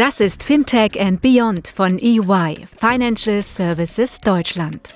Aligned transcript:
Das 0.00 0.18
ist 0.18 0.42
Fintech 0.44 0.98
and 0.98 1.20
Beyond 1.20 1.68
von 1.68 1.98
EY, 1.98 2.64
Financial 2.74 3.42
Services 3.42 4.18
Deutschland. 4.18 4.94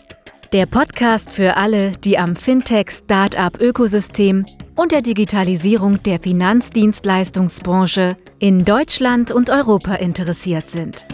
Der 0.55 0.65
Podcast 0.65 1.31
für 1.31 1.59
alle, 1.59 1.93
die 1.93 2.17
am 2.17 2.35
Fintech-Startup-Ökosystem 2.35 4.47
und 4.77 4.93
der 4.93 5.03
Digitalisierung 5.03 6.03
der 6.05 6.19
Finanzdienstleistungsbranche 6.21 8.17
in 8.39 8.65
Deutschland 8.65 9.31
und 9.31 9.51
Europa 9.51 9.97
interessiert 9.97 10.71
sind. 10.71 11.05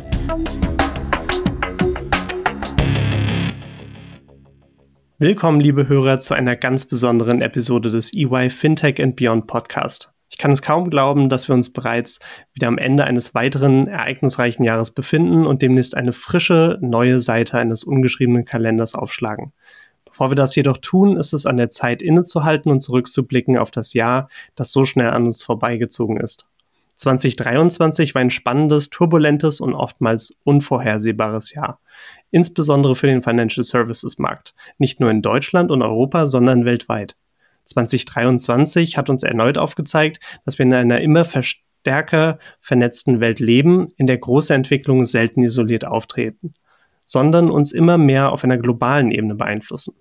Willkommen, 5.18 5.58
liebe 5.58 5.88
Hörer, 5.88 6.20
zu 6.20 6.34
einer 6.34 6.54
ganz 6.54 6.86
besonderen 6.86 7.40
Episode 7.40 7.90
des 7.90 8.14
EY 8.14 8.50
Fintech 8.50 9.02
and 9.02 9.16
Beyond 9.16 9.48
Podcast. 9.48 10.12
Ich 10.30 10.38
kann 10.38 10.52
es 10.52 10.62
kaum 10.62 10.90
glauben, 10.90 11.28
dass 11.28 11.48
wir 11.48 11.54
uns 11.54 11.72
bereits 11.72 12.20
wieder 12.54 12.68
am 12.68 12.78
Ende 12.78 13.04
eines 13.04 13.34
weiteren 13.34 13.86
ereignisreichen 13.86 14.64
Jahres 14.64 14.92
befinden 14.92 15.46
und 15.46 15.60
demnächst 15.60 15.96
eine 15.96 16.12
frische, 16.12 16.78
neue 16.80 17.20
Seite 17.20 17.58
eines 17.58 17.84
ungeschriebenen 17.84 18.44
Kalenders 18.44 18.94
aufschlagen. 18.94 19.52
Bevor 20.04 20.30
wir 20.30 20.36
das 20.36 20.54
jedoch 20.54 20.78
tun, 20.78 21.16
ist 21.16 21.32
es 21.32 21.46
an 21.46 21.56
der 21.56 21.70
Zeit 21.70 22.00
innezuhalten 22.00 22.70
und 22.70 22.80
zurückzublicken 22.80 23.58
auf 23.58 23.70
das 23.70 23.92
Jahr, 23.92 24.28
das 24.54 24.72
so 24.72 24.84
schnell 24.84 25.10
an 25.10 25.26
uns 25.26 25.42
vorbeigezogen 25.42 26.16
ist. 26.16 26.46
2023 26.96 28.14
war 28.14 28.20
ein 28.20 28.30
spannendes, 28.30 28.90
turbulentes 28.90 29.60
und 29.60 29.74
oftmals 29.74 30.38
unvorhersehbares 30.44 31.52
Jahr 31.52 31.80
insbesondere 32.30 32.96
für 32.96 33.06
den 33.06 33.22
Financial 33.22 33.64
Services 33.64 34.18
Markt, 34.18 34.54
nicht 34.78 35.00
nur 35.00 35.10
in 35.10 35.22
Deutschland 35.22 35.70
und 35.70 35.82
Europa, 35.82 36.26
sondern 36.26 36.64
weltweit. 36.64 37.16
2023 37.70 38.96
hat 38.96 39.10
uns 39.10 39.22
erneut 39.22 39.58
aufgezeigt, 39.58 40.20
dass 40.44 40.58
wir 40.58 40.66
in 40.66 40.74
einer 40.74 41.00
immer 41.00 41.24
stärker 41.80 42.38
vernetzten 42.60 43.20
Welt 43.20 43.40
leben, 43.40 43.88
in 43.96 44.06
der 44.06 44.18
große 44.18 44.54
Entwicklungen 44.54 45.06
selten 45.06 45.42
isoliert 45.42 45.86
auftreten, 45.86 46.54
sondern 47.06 47.50
uns 47.50 47.72
immer 47.72 47.98
mehr 47.98 48.32
auf 48.32 48.44
einer 48.44 48.58
globalen 48.58 49.10
Ebene 49.10 49.34
beeinflussen. 49.34 49.94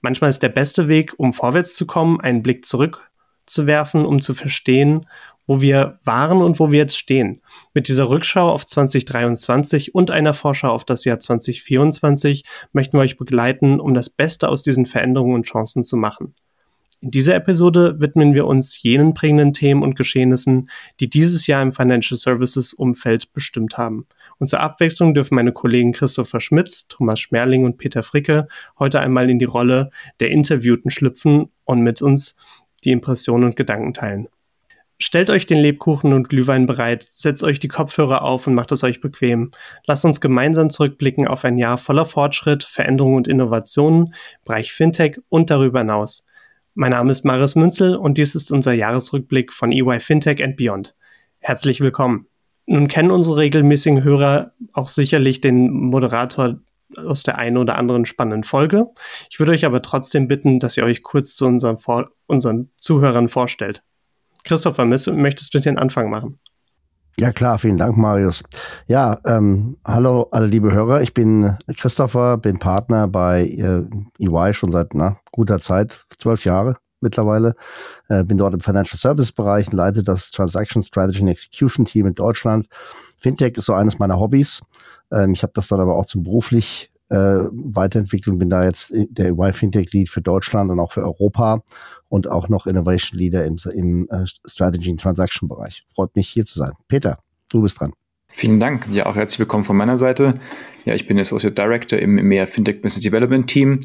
Manchmal 0.00 0.30
ist 0.30 0.42
der 0.42 0.50
beste 0.50 0.88
Weg, 0.88 1.14
um 1.16 1.32
vorwärts 1.32 1.74
zu 1.74 1.86
kommen, 1.86 2.20
einen 2.20 2.42
Blick 2.42 2.66
zurückzuwerfen, 2.66 4.04
um 4.04 4.20
zu 4.20 4.34
verstehen, 4.34 5.04
wo 5.46 5.60
wir 5.60 5.98
waren 6.04 6.42
und 6.42 6.58
wo 6.58 6.70
wir 6.70 6.80
jetzt 6.80 6.98
stehen. 6.98 7.40
Mit 7.72 7.88
dieser 7.88 8.08
Rückschau 8.08 8.50
auf 8.50 8.66
2023 8.66 9.94
und 9.94 10.10
einer 10.10 10.34
Vorschau 10.34 10.70
auf 10.70 10.84
das 10.84 11.04
Jahr 11.04 11.20
2024 11.20 12.44
möchten 12.72 12.98
wir 12.98 13.02
euch 13.02 13.16
begleiten, 13.16 13.80
um 13.80 13.94
das 13.94 14.10
Beste 14.10 14.48
aus 14.48 14.62
diesen 14.62 14.86
Veränderungen 14.86 15.34
und 15.34 15.46
Chancen 15.46 15.84
zu 15.84 15.96
machen. 15.96 16.34
In 17.00 17.10
dieser 17.10 17.34
Episode 17.34 18.00
widmen 18.00 18.34
wir 18.34 18.46
uns 18.46 18.82
jenen 18.82 19.12
prägenden 19.12 19.52
Themen 19.52 19.82
und 19.82 19.96
Geschehnissen, 19.96 20.68
die 20.98 21.10
dieses 21.10 21.46
Jahr 21.46 21.62
im 21.62 21.72
Financial 21.72 22.16
Services 22.16 22.72
Umfeld 22.72 23.34
bestimmt 23.34 23.76
haben. 23.76 24.06
Und 24.38 24.48
zur 24.48 24.60
Abwechslung 24.60 25.12
dürfen 25.12 25.34
meine 25.34 25.52
Kollegen 25.52 25.92
Christopher 25.92 26.40
Schmitz, 26.40 26.88
Thomas 26.88 27.20
Schmerling 27.20 27.64
und 27.64 27.76
Peter 27.76 28.02
Fricke 28.02 28.48
heute 28.78 29.00
einmal 29.00 29.28
in 29.28 29.38
die 29.38 29.44
Rolle 29.44 29.90
der 30.20 30.30
Interviewten 30.30 30.90
schlüpfen 30.90 31.50
und 31.64 31.80
mit 31.80 32.00
uns 32.00 32.38
die 32.84 32.92
Impressionen 32.92 33.44
und 33.44 33.56
Gedanken 33.56 33.92
teilen. 33.92 34.28
Stellt 34.98 35.28
euch 35.28 35.44
den 35.44 35.58
Lebkuchen 35.58 36.14
und 36.14 36.30
Glühwein 36.30 36.64
bereit, 36.64 37.02
setzt 37.02 37.44
euch 37.44 37.58
die 37.58 37.68
Kopfhörer 37.68 38.22
auf 38.22 38.46
und 38.46 38.54
macht 38.54 38.72
es 38.72 38.82
euch 38.82 39.02
bequem. 39.02 39.50
Lasst 39.86 40.06
uns 40.06 40.22
gemeinsam 40.22 40.70
zurückblicken 40.70 41.28
auf 41.28 41.44
ein 41.44 41.58
Jahr 41.58 41.76
voller 41.76 42.06
Fortschritt, 42.06 42.64
Veränderung 42.64 43.16
und 43.16 43.28
Innovationen, 43.28 44.14
Bereich 44.46 44.72
Fintech 44.72 45.18
und 45.28 45.50
darüber 45.50 45.80
hinaus. 45.80 46.26
Mein 46.78 46.90
Name 46.90 47.10
ist 47.10 47.24
Marius 47.24 47.54
Münzel 47.54 47.96
und 47.96 48.18
dies 48.18 48.34
ist 48.34 48.52
unser 48.52 48.74
Jahresrückblick 48.74 49.50
von 49.50 49.72
EY 49.72 49.98
Fintech 49.98 50.44
and 50.44 50.58
Beyond. 50.58 50.94
Herzlich 51.38 51.80
willkommen. 51.80 52.26
Nun 52.66 52.86
kennen 52.86 53.10
unsere 53.10 53.38
regelmäßigen 53.38 54.04
Hörer 54.04 54.52
auch 54.74 54.88
sicherlich 54.88 55.40
den 55.40 55.70
Moderator 55.70 56.60
aus 56.94 57.22
der 57.22 57.38
einen 57.38 57.56
oder 57.56 57.78
anderen 57.78 58.04
spannenden 58.04 58.44
Folge. 58.44 58.88
Ich 59.30 59.38
würde 59.38 59.52
euch 59.52 59.64
aber 59.64 59.80
trotzdem 59.80 60.28
bitten, 60.28 60.60
dass 60.60 60.76
ihr 60.76 60.84
euch 60.84 61.02
kurz 61.02 61.34
zu 61.34 61.46
unseren, 61.46 61.78
Vor 61.78 62.10
unseren 62.26 62.68
Zuhörern 62.76 63.30
vorstellt. 63.30 63.82
Christopher, 64.44 64.84
möchtest 64.84 65.54
du 65.54 65.60
den 65.60 65.78
Anfang 65.78 66.10
machen? 66.10 66.38
Ja 67.18 67.32
klar, 67.32 67.58
vielen 67.58 67.78
Dank, 67.78 67.96
Marius. 67.96 68.44
Ja, 68.88 69.18
ähm, 69.24 69.78
hallo 69.86 70.28
alle 70.32 70.46
liebe 70.46 70.74
Hörer, 70.74 71.00
ich 71.00 71.14
bin 71.14 71.56
Christopher, 71.78 72.36
bin 72.36 72.58
Partner 72.58 73.08
bei 73.08 73.46
äh, 73.46 73.84
EY 74.18 74.52
schon 74.52 74.70
seit 74.70 74.92
na, 74.92 75.16
guter 75.32 75.58
Zeit, 75.58 76.04
zwölf 76.14 76.44
Jahre 76.44 76.76
mittlerweile. 77.00 77.54
Äh, 78.10 78.22
bin 78.22 78.36
dort 78.36 78.52
im 78.52 78.60
Financial 78.60 78.98
Service 78.98 79.32
Bereich, 79.32 79.72
leite 79.72 80.04
das 80.04 80.30
Transaction 80.30 80.82
Strategy 80.82 81.20
and 81.20 81.30
Execution 81.30 81.86
Team 81.86 82.06
in 82.06 82.14
Deutschland. 82.14 82.66
Fintech 83.18 83.56
ist 83.56 83.64
so 83.64 83.72
eines 83.72 83.98
meiner 83.98 84.20
Hobbys. 84.20 84.60
Ähm, 85.10 85.32
ich 85.32 85.42
habe 85.42 85.54
das 85.54 85.68
dann 85.68 85.80
aber 85.80 85.96
auch 85.96 86.04
zum 86.04 86.22
beruflich 86.22 86.90
äh, 87.08 87.16
Weiterentwicklung, 87.16 88.38
bin 88.38 88.50
da 88.50 88.64
jetzt 88.64 88.92
der 88.92 89.26
EY 89.26 89.52
Fintech 89.52 89.92
Lead 89.92 90.08
für 90.08 90.22
Deutschland 90.22 90.70
und 90.70 90.80
auch 90.80 90.92
für 90.92 91.02
Europa 91.02 91.62
und 92.08 92.28
auch 92.28 92.48
noch 92.48 92.66
Innovation 92.66 93.18
Leader 93.18 93.44
im, 93.44 93.56
im 93.72 94.08
äh, 94.10 94.24
Strategy 94.46 94.90
and 94.90 95.00
Transaction 95.00 95.48
Bereich. 95.48 95.84
Freut 95.94 96.14
mich 96.16 96.28
hier 96.28 96.44
zu 96.44 96.58
sein. 96.58 96.72
Peter, 96.88 97.18
du 97.50 97.62
bist 97.62 97.80
dran. 97.80 97.92
Vielen 98.28 98.60
Dank. 98.60 98.86
Ja, 98.92 99.06
auch 99.06 99.16
herzlich 99.16 99.38
willkommen 99.38 99.64
von 99.64 99.76
meiner 99.76 99.96
Seite. 99.96 100.34
Ja, 100.84 100.94
ich 100.94 101.06
bin 101.06 101.18
Associate 101.18 101.54
Director 101.54 101.98
im 101.98 102.18
EMEA 102.18 102.46
Fintech 102.46 102.82
Business 102.82 103.02
Development 103.02 103.46
Team 103.46 103.80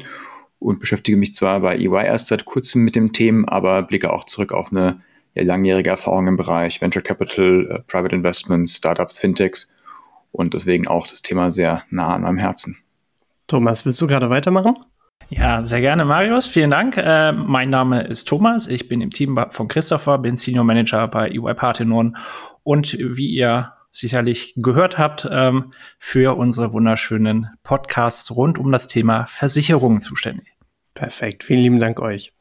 und 0.58 0.80
beschäftige 0.80 1.16
mich 1.16 1.34
zwar 1.34 1.60
bei 1.60 1.76
EY 1.76 2.06
erst 2.06 2.28
seit 2.28 2.44
kurzem 2.44 2.82
mit 2.82 2.96
dem 2.96 3.12
Thema, 3.12 3.50
aber 3.50 3.82
blicke 3.82 4.12
auch 4.12 4.24
zurück 4.24 4.52
auf 4.52 4.70
eine 4.70 5.00
ja, 5.34 5.42
langjährige 5.42 5.90
Erfahrung 5.90 6.26
im 6.26 6.36
Bereich 6.36 6.80
Venture 6.80 7.02
Capital, 7.02 7.66
uh, 7.70 7.82
Private 7.86 8.14
Investments, 8.14 8.76
Startups, 8.76 9.18
Fintechs 9.18 9.74
und 10.32 10.54
deswegen 10.54 10.86
auch 10.86 11.06
das 11.06 11.22
Thema 11.22 11.50
sehr 11.50 11.84
nah 11.90 12.14
an 12.14 12.22
meinem 12.22 12.38
Herzen. 12.38 12.81
Thomas, 13.46 13.84
willst 13.84 14.00
du 14.00 14.06
gerade 14.06 14.30
weitermachen? 14.30 14.76
Ja, 15.28 15.64
sehr 15.66 15.80
gerne, 15.80 16.04
Marius. 16.04 16.46
Vielen 16.46 16.70
Dank. 16.70 16.96
Äh, 16.96 17.32
mein 17.32 17.70
Name 17.70 18.02
ist 18.02 18.28
Thomas. 18.28 18.66
Ich 18.66 18.88
bin 18.88 19.00
im 19.00 19.10
Team 19.10 19.38
von 19.50 19.68
Christopher, 19.68 20.18
bin 20.18 20.36
Senior 20.36 20.64
Manager 20.64 21.08
bei 21.08 21.30
EY 21.30 21.54
Parthenon 21.54 22.16
und 22.62 22.96
wie 22.98 23.28
ihr 23.28 23.72
sicherlich 23.90 24.54
gehört 24.56 24.98
habt, 24.98 25.28
ähm, 25.30 25.72
für 25.98 26.36
unsere 26.36 26.72
wunderschönen 26.72 27.48
Podcasts 27.62 28.34
rund 28.34 28.58
um 28.58 28.72
das 28.72 28.88
Thema 28.88 29.26
Versicherungen 29.26 30.00
zuständig. 30.00 30.54
Perfekt. 30.94 31.44
Vielen 31.44 31.60
lieben 31.60 31.80
Dank 31.80 32.00
euch. 32.00 32.32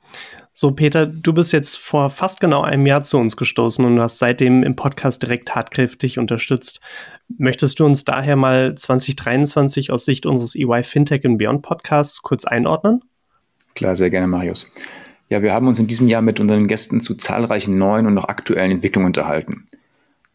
So, 0.53 0.71
Peter, 0.71 1.05
du 1.05 1.31
bist 1.31 1.53
jetzt 1.53 1.77
vor 1.77 2.09
fast 2.09 2.41
genau 2.41 2.61
einem 2.61 2.85
Jahr 2.85 3.03
zu 3.03 3.17
uns 3.17 3.37
gestoßen 3.37 3.85
und 3.85 4.01
hast 4.01 4.17
seitdem 4.17 4.63
im 4.63 4.75
Podcast 4.75 5.23
direkt 5.23 5.47
tatkräftig 5.47 6.19
unterstützt. 6.19 6.81
Möchtest 7.37 7.79
du 7.79 7.85
uns 7.85 8.03
daher 8.03 8.35
mal 8.35 8.75
2023 8.75 9.91
aus 9.91 10.03
Sicht 10.03 10.25
unseres 10.25 10.55
EY 10.55 10.83
Fintech 10.83 11.25
and 11.25 11.37
Beyond 11.37 11.61
Podcasts 11.61 12.21
kurz 12.21 12.43
einordnen? 12.43 12.99
Klar, 13.75 13.95
sehr 13.95 14.09
gerne, 14.09 14.27
Marius. 14.27 14.69
Ja, 15.29 15.41
wir 15.41 15.53
haben 15.53 15.67
uns 15.67 15.79
in 15.79 15.87
diesem 15.87 16.09
Jahr 16.09 16.21
mit 16.21 16.41
unseren 16.41 16.67
Gästen 16.67 16.99
zu 16.99 17.15
zahlreichen 17.15 17.77
neuen 17.77 18.05
und 18.05 18.13
noch 18.13 18.27
aktuellen 18.27 18.71
Entwicklungen 18.71 19.07
unterhalten. 19.07 19.69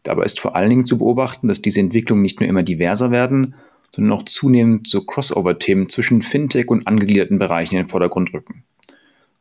Dabei 0.01 0.23
ist 0.23 0.39
vor 0.39 0.55
allen 0.55 0.71
Dingen 0.71 0.85
zu 0.87 0.97
beobachten, 0.97 1.47
dass 1.47 1.61
diese 1.61 1.79
Entwicklungen 1.79 2.23
nicht 2.23 2.39
nur 2.39 2.49
immer 2.49 2.63
diverser 2.63 3.11
werden, 3.11 3.53
sondern 3.95 4.17
auch 4.17 4.23
zunehmend 4.23 4.87
so 4.87 5.05
Crossover-Themen 5.05 5.89
zwischen 5.89 6.23
Fintech 6.23 6.69
und 6.69 6.87
angegliederten 6.87 7.37
Bereichen 7.37 7.75
in 7.75 7.83
den 7.83 7.87
Vordergrund 7.87 8.33
rücken. 8.33 8.63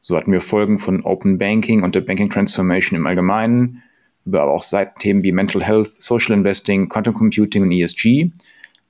So 0.09 0.17
hatten 0.17 0.31
wir 0.31 0.41
Folgen 0.41 0.79
von 0.79 1.03
Open 1.03 1.37
Banking 1.37 1.83
und 1.83 1.97
der 1.97 2.01
Banking 2.01 2.31
Transformation 2.31 2.97
im 2.97 3.09
Allgemeinen, 3.09 3.83
über 4.25 4.41
aber 4.41 4.53
auch 4.53 4.63
Seitenthemen 4.63 5.25
wie 5.25 5.33
Mental 5.33 5.65
Health, 5.65 6.01
Social 6.01 6.37
Investing, 6.37 6.89
Quantum 6.89 7.13
Computing 7.13 7.65
und 7.65 7.73
ESG, 7.73 8.31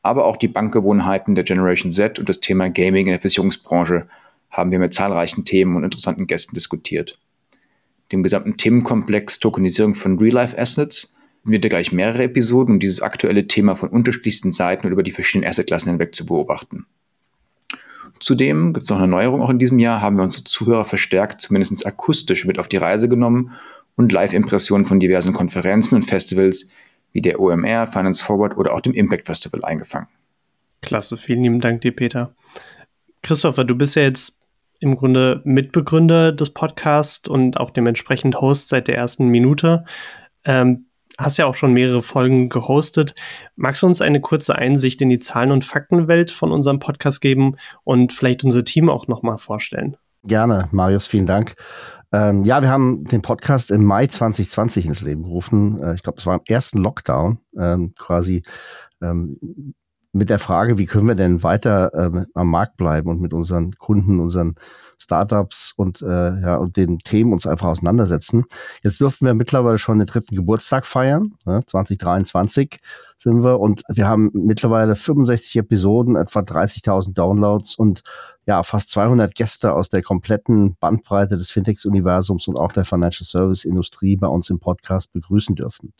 aber 0.02 0.26
auch 0.26 0.36
die 0.36 0.48
Bankgewohnheiten 0.48 1.34
der 1.34 1.44
Generation 1.44 1.90
Z 1.90 2.18
und 2.18 2.28
das 2.28 2.40
Thema 2.40 2.68
Gaming 2.68 3.06
in 3.06 3.12
der 3.12 3.20
Versicherungsbranche 3.20 4.06
haben 4.50 4.70
wir 4.70 4.78
mit 4.78 4.92
zahlreichen 4.92 5.46
Themen 5.46 5.76
und 5.76 5.84
interessanten 5.84 6.26
Gästen 6.26 6.54
diskutiert. 6.54 7.18
Dem 8.12 8.22
gesamten 8.22 8.58
Themenkomplex 8.58 9.38
Tokenisierung 9.38 9.94
von 9.94 10.18
Real-Life-Assets 10.18 11.16
wird 11.44 11.62
wir 11.62 11.70
gleich 11.70 11.92
mehrere 11.92 12.24
Episoden, 12.24 12.74
um 12.74 12.78
dieses 12.78 13.00
aktuelle 13.00 13.46
Thema 13.46 13.74
von 13.74 13.88
unterschiedlichsten 13.88 14.52
Seiten 14.52 14.86
und 14.86 14.92
über 14.92 15.02
die 15.02 15.12
verschiedenen 15.12 15.48
Assetklassen 15.48 15.92
hinweg 15.92 16.14
zu 16.14 16.26
beobachten. 16.26 16.84
Zudem 18.20 18.72
gibt 18.72 18.84
es 18.84 18.90
noch 18.90 18.98
eine 18.98 19.08
Neuerung 19.08 19.42
auch 19.42 19.50
in 19.50 19.58
diesem 19.58 19.78
Jahr, 19.78 20.00
haben 20.00 20.16
wir 20.16 20.24
unsere 20.24 20.44
Zuhörer 20.44 20.84
verstärkt, 20.84 21.40
zumindest 21.40 21.86
akustisch 21.86 22.46
mit 22.46 22.58
auf 22.58 22.68
die 22.68 22.78
Reise 22.78 23.08
genommen 23.08 23.52
und 23.96 24.12
Live-Impressionen 24.12 24.84
von 24.84 25.00
diversen 25.00 25.32
Konferenzen 25.32 25.96
und 25.96 26.02
Festivals 26.02 26.68
wie 27.12 27.22
der 27.22 27.40
OMR, 27.40 27.86
Finance 27.86 28.24
Forward 28.24 28.56
oder 28.56 28.74
auch 28.74 28.80
dem 28.80 28.92
Impact 28.92 29.26
Festival 29.26 29.64
eingefangen. 29.64 30.08
Klasse, 30.82 31.16
vielen 31.16 31.42
lieben 31.42 31.60
Dank 31.60 31.80
dir, 31.80 31.94
Peter. 31.94 32.34
Christopher, 33.22 33.64
du 33.64 33.74
bist 33.74 33.96
ja 33.96 34.02
jetzt 34.02 34.40
im 34.80 34.96
Grunde 34.96 35.40
Mitbegründer 35.44 36.32
des 36.32 36.50
Podcasts 36.50 37.28
und 37.28 37.58
auch 37.58 37.70
dementsprechend 37.70 38.40
Host 38.40 38.68
seit 38.68 38.88
der 38.88 38.96
ersten 38.96 39.28
Minute. 39.28 39.84
Ähm, 40.44 40.85
hast 41.18 41.38
ja 41.38 41.46
auch 41.46 41.54
schon 41.54 41.72
mehrere 41.72 42.02
Folgen 42.02 42.48
gehostet. 42.48 43.14
Magst 43.56 43.82
du 43.82 43.86
uns 43.86 44.02
eine 44.02 44.20
kurze 44.20 44.56
Einsicht 44.56 45.00
in 45.00 45.08
die 45.08 45.18
Zahlen- 45.18 45.52
und 45.52 45.64
Faktenwelt 45.64 46.30
von 46.30 46.52
unserem 46.52 46.78
Podcast 46.78 47.20
geben 47.20 47.56
und 47.84 48.12
vielleicht 48.12 48.44
unser 48.44 48.64
Team 48.64 48.88
auch 48.88 49.08
nochmal 49.08 49.38
vorstellen? 49.38 49.96
Gerne, 50.24 50.68
Marius, 50.72 51.06
vielen 51.06 51.26
Dank. 51.26 51.54
Ähm, 52.12 52.44
ja, 52.44 52.62
wir 52.62 52.70
haben 52.70 53.04
den 53.04 53.22
Podcast 53.22 53.70
im 53.70 53.84
Mai 53.84 54.06
2020 54.06 54.86
ins 54.86 55.02
Leben 55.02 55.22
gerufen. 55.22 55.82
Äh, 55.82 55.94
ich 55.94 56.02
glaube, 56.02 56.18
es 56.18 56.26
war 56.26 56.34
im 56.34 56.42
ersten 56.46 56.78
Lockdown 56.78 57.38
ähm, 57.58 57.94
quasi 57.96 58.42
ähm, 59.02 59.74
mit 60.12 60.30
der 60.30 60.38
Frage, 60.38 60.78
wie 60.78 60.86
können 60.86 61.08
wir 61.08 61.14
denn 61.14 61.42
weiter 61.42 61.92
ähm, 61.94 62.26
am 62.34 62.50
Markt 62.50 62.76
bleiben 62.76 63.10
und 63.10 63.20
mit 63.20 63.34
unseren 63.34 63.72
Kunden, 63.72 64.18
unseren 64.18 64.54
Startups 64.98 65.72
und, 65.76 66.02
äh, 66.02 66.40
ja, 66.40 66.56
und 66.56 66.76
den 66.76 66.98
Themen 66.98 67.32
uns 67.32 67.46
einfach 67.46 67.68
auseinandersetzen. 67.68 68.44
Jetzt 68.82 69.00
dürften 69.00 69.26
wir 69.26 69.34
mittlerweile 69.34 69.78
schon 69.78 69.98
den 69.98 70.06
dritten 70.06 70.34
Geburtstag 70.36 70.86
feiern. 70.86 71.34
Ne? 71.44 71.62
2023 71.66 72.78
sind 73.18 73.42
wir 73.42 73.60
und 73.60 73.82
wir 73.88 74.06
haben 74.06 74.30
mittlerweile 74.34 74.96
65 74.96 75.56
Episoden, 75.56 76.16
etwa 76.16 76.40
30.000 76.40 77.14
Downloads 77.14 77.76
und 77.76 78.02
ja, 78.46 78.62
fast 78.62 78.90
200 78.90 79.34
Gäste 79.34 79.74
aus 79.74 79.88
der 79.88 80.02
kompletten 80.02 80.76
Bandbreite 80.78 81.36
des 81.36 81.50
Fintechs-Universums 81.50 82.46
und 82.48 82.56
auch 82.56 82.72
der 82.72 82.84
Financial 82.84 83.26
Service-Industrie 83.26 84.16
bei 84.16 84.28
uns 84.28 84.50
im 84.50 84.60
Podcast 84.60 85.12
begrüßen 85.12 85.56
dürfen. 85.56 85.92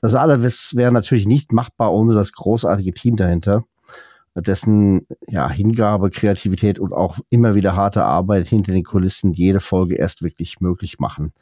Das 0.00 0.14
alles 0.14 0.74
wäre 0.76 0.92
natürlich 0.92 1.26
nicht 1.26 1.52
machbar 1.52 1.92
ohne 1.92 2.14
das 2.14 2.32
großartige 2.32 2.92
Team 2.92 3.16
dahinter, 3.16 3.64
dessen 4.42 5.06
ja, 5.28 5.50
Hingabe, 5.50 6.10
Kreativität 6.10 6.78
und 6.78 6.92
auch 6.92 7.18
immer 7.30 7.54
wieder 7.54 7.76
harte 7.76 8.04
Arbeit 8.04 8.46
hinter 8.46 8.72
den 8.72 8.84
Kulissen 8.84 9.32
jede 9.32 9.60
Folge 9.60 9.94
erst 9.96 10.22
wirklich 10.22 10.60
möglich 10.60 10.98
machen. 10.98 11.32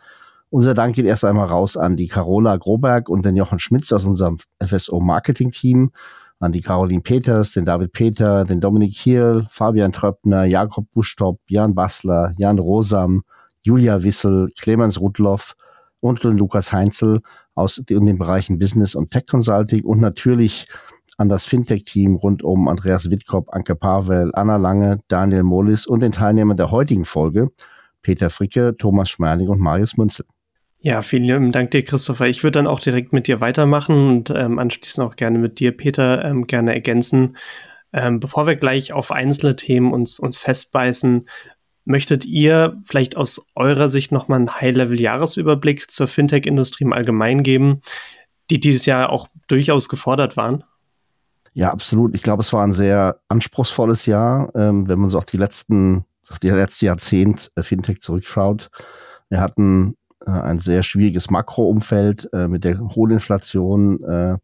Unser 0.51 0.75
Dank 0.75 0.95
geht 0.95 1.07
erst 1.07 1.25
einmal 1.25 1.49
raus 1.49 1.77
an 1.77 1.97
die 1.97 2.07
Carola 2.07 2.57
Groberg 2.57 3.09
und 3.09 3.25
den 3.25 3.35
Jochen 3.35 3.59
Schmitz 3.59 3.93
aus 3.93 4.05
unserem 4.05 4.39
FSO 4.65 5.01
Marketing 5.01 5.51
Team 5.51 5.91
an 6.39 6.53
die 6.53 6.61
Caroline 6.61 7.03
Peters, 7.03 7.53
den 7.53 7.65
David 7.65 7.93
Peter, 7.93 8.45
den 8.45 8.61
Dominik 8.61 8.95
Hiel, 8.95 9.47
Fabian 9.51 9.93
Tröppner, 9.93 10.45
Jakob 10.45 10.87
Buschtop, 10.93 11.41
Jan 11.49 11.75
Bassler, 11.75 12.33
Jan 12.37 12.59
Rosam, 12.59 13.23
Julia 13.63 14.03
Wissel, 14.03 14.51
Clemens 14.59 15.01
Rudloff 15.01 15.55
und 16.01 16.23
Lukas 16.23 16.73
Heinzel 16.73 17.21
aus 17.55 17.83
den 17.89 18.19
Bereichen 18.19 18.59
Business 18.59 18.95
und 18.95 19.11
Tech 19.11 19.27
Consulting 19.27 19.85
und 19.85 20.01
natürlich 20.01 20.69
an 21.17 21.29
das 21.29 21.45
Fintech-Team 21.45 22.17
rund 22.17 22.43
um 22.43 22.69
Andreas 22.69 23.11
Wittkop, 23.11 23.53
Anke 23.53 23.75
Pavel, 23.75 24.31
Anna 24.35 24.57
Lange, 24.57 25.01
Daniel 25.09 25.43
Mollis 25.43 25.87
und 25.87 26.01
den 26.01 26.13
Teilnehmern 26.13 26.57
der 26.57 26.71
heutigen 26.71 27.05
Folge, 27.05 27.51
Peter 28.03 28.31
Fricke, 28.31 28.77
Thomas 28.77 29.11
Schmerling 29.11 29.49
und 29.49 29.61
Marius 29.61 29.97
Münzel. 29.97 30.27
Ja, 30.81 31.01
vielen 31.01 31.51
Dank 31.51 31.71
dir, 31.71 31.83
Christopher. 31.83 32.27
Ich 32.27 32.43
würde 32.43 32.59
dann 32.59 32.67
auch 32.67 32.81
direkt 32.81 33.15
mit 33.15 33.27
dir 33.27 33.41
weitermachen 33.41 34.09
und 34.09 34.31
ähm, 34.31 34.59
anschließend 34.59 35.07
auch 35.07 35.17
gerne 35.17 35.39
mit 35.39 35.59
dir, 35.59 35.75
Peter, 35.75 36.23
ähm, 36.23 36.47
gerne 36.47 36.75
ergänzen. 36.75 37.39
Ähm, 37.95 38.21
bevor 38.21 38.47
wir 38.47 38.57
gleich 38.57 38.93
auf 38.93 39.11
einzelne 39.11 39.57
Themen 39.57 39.95
uns, 39.95 40.19
uns 40.19 40.37
festbeißen, 40.37 41.27
möchtet 41.87 42.27
ihr 42.27 42.79
vielleicht 42.85 43.17
aus 43.17 43.51
eurer 43.55 43.89
Sicht 43.89 44.13
nochmal 44.13 44.41
einen 44.41 44.61
High-Level-Jahresüberblick 44.61 45.91
zur 45.91 46.09
Fintech-Industrie 46.09 46.85
im 46.85 46.93
Allgemeinen 46.93 47.43
geben, 47.43 47.81
die 48.51 48.61
dieses 48.61 48.85
Jahr 48.85 49.11
auch 49.11 49.29
durchaus 49.49 49.89
gefordert 49.89 50.37
waren? 50.37 50.65
Ja, 51.55 51.71
absolut. 51.71 52.15
Ich 52.17 52.23
glaube, 52.23 52.43
es 52.43 52.53
war 52.53 52.65
ein 52.65 52.73
sehr 52.73 53.21
anspruchsvolles 53.29 54.07
Jahr, 54.07 54.51
ähm, 54.57 54.89
wenn 54.89 54.99
man 54.99 55.09
so 55.09 55.19
auf 55.19 55.25
die 55.25 55.37
letzten, 55.37 56.05
auf 56.29 56.41
die 56.41 56.51
letzte 56.51 56.87
Jahrzehnt 56.87 57.53
äh, 57.55 57.63
Fintech 57.63 58.01
zurückschaut. 58.01 58.71
Wir 59.29 59.41
hatten 59.41 59.97
äh, 60.27 60.31
ein 60.31 60.59
sehr 60.59 60.83
schwieriges 60.83 61.31
Makroumfeld 61.31 62.29
äh, 62.33 62.49
mit 62.49 62.65
der 62.65 62.81
hohen 62.81 63.13
Inflation, 63.13 64.03
äh, 64.03 64.37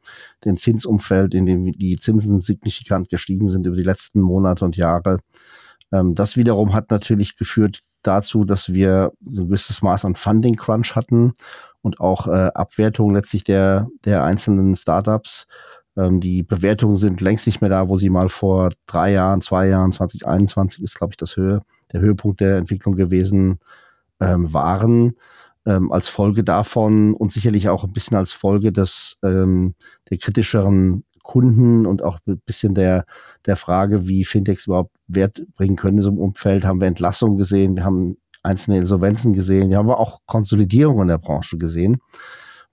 dem 0.45 0.57
Zinsumfeld, 0.57 1.35
in 1.35 1.47
dem 1.47 1.73
die 1.73 1.99
Zinsen 1.99 2.41
signifikant 2.41 3.09
gestiegen 3.09 3.49
sind 3.49 3.67
über 3.67 3.77
die 3.77 3.83
letzten 3.83 4.21
Monate 4.21 4.65
und 4.65 4.77
Jahre. 4.77 5.19
Ähm, 5.93 6.15
das 6.15 6.37
wiederum 6.37 6.75
hat 6.75 6.93
natürlich 6.93 7.37
geführt 7.37 7.81
dazu, 8.03 8.45
dass 8.45 8.73
wir 8.73 9.13
ein 9.27 9.49
gewisses 9.49 9.83
Maß 9.83 10.05
an 10.05 10.15
Funding 10.15 10.55
Crunch 10.55 10.95
hatten 10.95 11.33
und 11.83 11.99
auch 11.99 12.29
äh, 12.29 12.51
Abwertung 12.55 13.15
letztlich 13.15 13.43
der, 13.43 13.89
der 14.05 14.23
einzelnen 14.23 14.77
Startups. 14.77 15.47
Ähm, 15.97 16.21
die 16.21 16.43
Bewertungen 16.43 16.97
sind 16.97 17.21
längst 17.21 17.47
nicht 17.47 17.61
mehr 17.61 17.71
da, 17.71 17.89
wo 17.89 17.97
sie 17.97 18.11
mal 18.11 18.29
vor 18.29 18.71
drei 18.87 19.13
Jahren, 19.13 19.43
zwei 19.43 19.69
Jahren, 19.69 19.93
2021 19.93 20.83
ist, 20.83 20.97
glaube 20.97 21.13
ich, 21.13 21.17
das 21.17 21.37
Höhe, 21.37 21.63
der 21.93 22.01
Höhepunkt 22.01 22.41
der 22.41 22.57
Entwicklung 22.57 22.95
gewesen 22.95 23.59
ähm, 24.21 24.53
waren 24.53 25.15
ähm, 25.67 25.93
als 25.93 26.09
Folge 26.09 26.45
davon 26.45 27.15
und 27.15 27.33
sicherlich 27.33 27.69
auch 27.69 27.85
ein 27.85 27.93
bisschen 27.93 28.17
als 28.17 28.33
Folge 28.33 28.73
des 28.73 29.19
ähm, 29.23 29.75
der 30.11 30.19
kritischeren 30.19 31.05
Kunden 31.23 31.87
und 31.87 32.03
auch 32.03 32.19
ein 32.27 32.41
bisschen 32.47 32.75
der, 32.75 33.05
der 33.47 33.57
Frage, 33.57 34.09
wie 34.09 34.25
Fintechs 34.25 34.67
überhaupt 34.67 34.95
Wert 35.07 35.43
bringen 35.55 35.77
können 35.77 35.99
in 35.99 36.03
so 36.03 36.11
einem 36.11 36.19
Umfeld, 36.19 36.65
haben 36.65 36.81
wir 36.81 36.89
Entlassungen 36.89 37.37
gesehen, 37.37 37.77
wir 37.77 37.85
haben 37.85 38.17
einzelne 38.43 38.79
Insolvenzen 38.79 39.33
gesehen, 39.33 39.69
wir 39.69 39.77
haben 39.77 39.91
aber 39.91 40.01
auch 40.01 40.21
Konsolidierung 40.27 41.03
in 41.03 41.09
der 41.09 41.19
Branche 41.19 41.59
gesehen, 41.59 41.99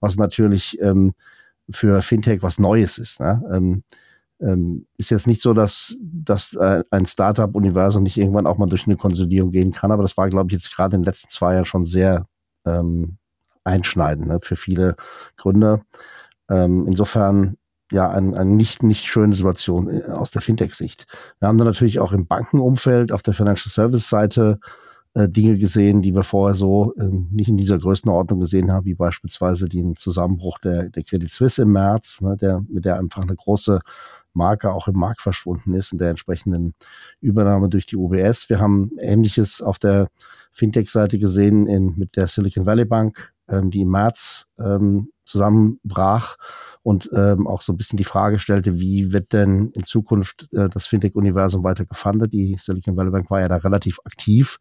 was 0.00 0.16
natürlich 0.16 0.80
ähm, 0.80 1.12
für 1.70 2.02
Fintech 2.02 2.42
was 2.42 2.58
Neues 2.58 2.98
ist. 2.98 3.20
Ne? 3.20 3.42
Ähm, 3.52 3.82
ähm, 4.40 4.86
ist 4.96 5.10
jetzt 5.10 5.26
nicht 5.26 5.42
so, 5.42 5.52
dass, 5.52 5.96
dass 6.00 6.54
äh, 6.54 6.84
ein 6.90 7.06
Startup-Universum 7.06 8.02
nicht 8.02 8.16
irgendwann 8.16 8.46
auch 8.46 8.58
mal 8.58 8.68
durch 8.68 8.86
eine 8.86 8.96
Konsolidierung 8.96 9.50
gehen 9.50 9.72
kann, 9.72 9.90
aber 9.90 10.02
das 10.02 10.16
war, 10.16 10.28
glaube 10.28 10.48
ich, 10.48 10.52
jetzt 10.52 10.74
gerade 10.74 10.94
in 10.94 11.02
den 11.02 11.06
letzten 11.06 11.28
zwei 11.30 11.54
Jahren 11.54 11.64
schon 11.64 11.84
sehr 11.84 12.24
ähm, 12.64 13.18
einschneiden 13.64 14.28
ne, 14.28 14.38
für 14.42 14.56
viele 14.56 14.96
Gründer. 15.36 15.82
Ähm, 16.48 16.86
insofern 16.86 17.56
ja 17.90 18.10
eine 18.10 18.36
ein 18.36 18.56
nicht, 18.56 18.82
nicht 18.82 19.06
schöne 19.06 19.34
Situation 19.34 19.88
äh, 19.88 20.04
aus 20.04 20.30
der 20.30 20.42
Fintech-Sicht. 20.42 21.06
Wir 21.40 21.48
haben 21.48 21.58
dann 21.58 21.66
natürlich 21.66 22.00
auch 22.00 22.12
im 22.12 22.26
Bankenumfeld 22.26 23.12
auf 23.12 23.22
der 23.22 23.34
Financial 23.34 23.72
Service-Seite 23.72 24.60
äh, 25.14 25.28
Dinge 25.28 25.58
gesehen, 25.58 26.02
die 26.02 26.14
wir 26.14 26.22
vorher 26.22 26.54
so 26.54 26.94
äh, 26.96 27.08
nicht 27.30 27.48
in 27.48 27.56
dieser 27.56 27.78
Größenordnung 27.78 28.40
gesehen 28.40 28.70
haben, 28.70 28.86
wie 28.86 28.94
beispielsweise 28.94 29.68
den 29.68 29.96
Zusammenbruch 29.96 30.58
der, 30.58 30.90
der 30.90 31.02
Credit 31.02 31.30
Suisse 31.30 31.62
im 31.62 31.72
März, 31.72 32.20
ne, 32.20 32.36
der, 32.36 32.62
mit 32.68 32.84
der 32.84 32.98
einfach 32.98 33.22
eine 33.22 33.34
große 33.34 33.80
Marke 34.34 34.72
auch 34.72 34.88
im 34.88 34.96
Markt 34.96 35.22
verschwunden 35.22 35.74
ist 35.74 35.92
in 35.92 35.98
der 35.98 36.10
entsprechenden 36.10 36.74
Übernahme 37.20 37.68
durch 37.68 37.86
die 37.86 37.96
UBS. 37.96 38.48
Wir 38.48 38.60
haben 38.60 38.92
Ähnliches 39.00 39.60
auf 39.62 39.78
der 39.78 40.08
Fintech-Seite 40.52 41.18
gesehen 41.18 41.66
in, 41.66 41.94
mit 41.96 42.16
der 42.16 42.26
Silicon 42.26 42.66
Valley 42.66 42.84
Bank, 42.84 43.32
ähm, 43.48 43.70
die 43.70 43.82
im 43.82 43.90
März 43.90 44.46
ähm, 44.58 45.10
zusammenbrach 45.24 46.36
und 46.82 47.10
ähm, 47.12 47.46
auch 47.46 47.60
so 47.60 47.72
ein 47.72 47.76
bisschen 47.76 47.96
die 47.96 48.04
Frage 48.04 48.38
stellte, 48.38 48.78
wie 48.80 49.12
wird 49.12 49.32
denn 49.32 49.70
in 49.74 49.84
Zukunft 49.84 50.48
äh, 50.52 50.68
das 50.68 50.86
Fintech-Universum 50.86 51.64
weiter 51.64 51.84
gefundet? 51.84 52.32
Die 52.32 52.56
Silicon 52.58 52.96
Valley 52.96 53.10
Bank 53.10 53.30
war 53.30 53.40
ja 53.40 53.48
da 53.48 53.56
relativ 53.56 53.98
aktiv. 54.04 54.58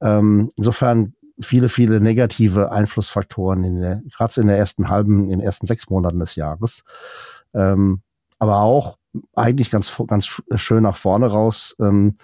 Ähm, 0.00 0.50
insofern 0.56 1.14
viele, 1.40 1.68
viele 1.68 2.00
negative 2.00 2.72
Einflussfaktoren 2.72 3.64
in 3.64 3.80
der, 3.80 4.02
gerade 4.16 4.40
in 4.40 4.46
der 4.46 4.58
ersten 4.58 4.88
halben, 4.88 5.24
in 5.24 5.30
den 5.30 5.40
ersten 5.40 5.66
sechs 5.66 5.88
Monaten 5.90 6.18
des 6.18 6.36
Jahres. 6.36 6.84
Ähm, 7.54 8.02
aber 8.38 8.60
auch 8.60 8.96
eigentlich 9.34 9.70
ganz, 9.70 9.92
ganz 10.06 10.26
schön 10.56 10.82
nach 10.82 10.96
vorne 10.96 11.26
raus. 11.26 11.76
Ähm, 11.78 12.16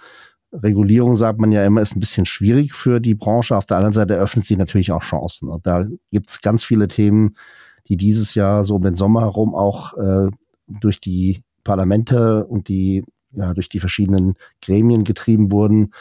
Regulierung, 0.51 1.15
sagt 1.15 1.39
man 1.39 1.51
ja 1.51 1.65
immer, 1.65 1.81
ist 1.81 1.95
ein 1.95 1.99
bisschen 1.99 2.25
schwierig 2.25 2.73
für 2.73 2.99
die 2.99 3.15
Branche. 3.15 3.55
Auf 3.55 3.65
der 3.65 3.77
anderen 3.77 3.93
Seite 3.93 4.15
eröffnet 4.15 4.45
sie 4.45 4.55
natürlich 4.55 4.91
auch 4.91 5.03
Chancen. 5.03 5.47
Und 5.49 5.65
da 5.67 5.85
gibt 6.11 6.29
es 6.29 6.41
ganz 6.41 6.63
viele 6.63 6.87
Themen, 6.87 7.35
die 7.87 7.97
dieses 7.97 8.35
Jahr 8.35 8.63
so 8.63 8.75
um 8.75 8.81
den 8.81 8.95
Sommer 8.95 9.21
herum 9.21 9.55
auch 9.55 9.97
äh, 9.97 10.29
durch 10.67 10.99
die 10.99 11.43
Parlamente 11.63 12.45
und 12.45 12.67
die, 12.67 13.03
ja, 13.31 13.53
durch 13.53 13.69
die 13.69 13.79
verschiedenen 13.79 14.35
Gremien 14.61 15.03
getrieben 15.03 15.51
wurden. 15.51 15.93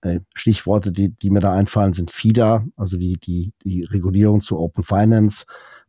Äh, 0.00 0.20
Stichworte, 0.34 0.92
die, 0.92 1.10
die 1.10 1.30
mir 1.30 1.40
da 1.40 1.52
einfallen, 1.52 1.92
sind 1.92 2.10
FIDA, 2.10 2.64
also 2.76 2.96
die, 2.98 3.18
die, 3.18 3.52
die 3.64 3.84
Regulierung 3.84 4.40
zu 4.40 4.58
Open 4.58 4.84
Finance, 4.84 5.44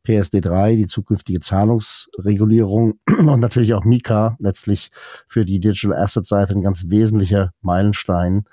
PSD3, 0.05 0.75
die 0.75 0.87
zukünftige 0.87 1.39
Zahlungsregulierung 1.39 2.99
und 3.19 3.39
natürlich 3.39 3.73
auch 3.73 3.83
Mika, 3.83 4.35
letztlich 4.39 4.91
für 5.27 5.45
die 5.45 5.59
Digital 5.59 5.97
Asset 5.97 6.27
Seite 6.27 6.53
ein 6.53 6.61
ganz 6.61 6.85
wesentlicher 6.87 7.51
Meilenstein, 7.61 8.45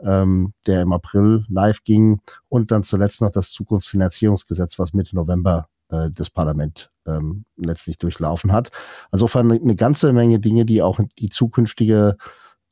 ähm, 0.00 0.52
der 0.66 0.82
im 0.82 0.92
April 0.92 1.44
live 1.48 1.84
ging 1.84 2.20
und 2.48 2.70
dann 2.70 2.82
zuletzt 2.82 3.20
noch 3.20 3.30
das 3.30 3.50
Zukunftsfinanzierungsgesetz, 3.52 4.78
was 4.78 4.92
Mitte 4.92 5.14
November 5.16 5.68
äh, 5.88 6.10
das 6.10 6.30
Parlament 6.30 6.90
ähm, 7.06 7.44
letztlich 7.56 7.98
durchlaufen 7.98 8.52
hat. 8.52 8.70
Insofern 9.12 9.50
eine 9.50 9.76
ganze 9.76 10.12
Menge 10.12 10.40
Dinge, 10.40 10.64
die 10.64 10.82
auch 10.82 10.98
die 11.18 11.28
zukünftige 11.28 12.16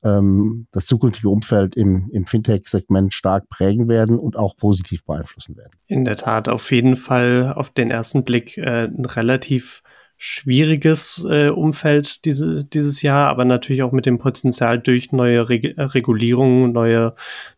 ähm, 0.02 0.66
das 0.72 0.86
zukünftige 0.86 1.28
Umfeld 1.28 1.76
im, 1.76 2.08
im 2.12 2.24
Fintech-Segment 2.24 3.14
stark 3.14 3.48
prägen 3.48 3.88
werden 3.88 4.18
und 4.18 4.36
auch 4.36 4.56
positiv 4.56 5.04
beeinflussen 5.04 5.56
werden. 5.56 5.72
In 5.86 6.04
der 6.04 6.16
Tat, 6.16 6.48
auf 6.48 6.70
jeden 6.72 6.96
Fall 6.96 7.52
auf 7.54 7.70
den 7.70 7.90
ersten 7.90 8.24
Blick 8.24 8.56
äh, 8.56 8.84
ein 8.84 9.04
relativ 9.04 9.82
schwieriges 10.22 11.24
äh, 11.30 11.48
Umfeld 11.48 12.26
diese, 12.26 12.62
dieses 12.64 13.00
Jahr, 13.00 13.30
aber 13.30 13.46
natürlich 13.46 13.82
auch 13.82 13.92
mit 13.92 14.04
dem 14.04 14.18
Potenzial 14.18 14.78
durch 14.78 15.12
neue 15.12 15.48
Reg 15.48 15.74
Regulierungen, 15.78 16.72
neue, 16.72 17.14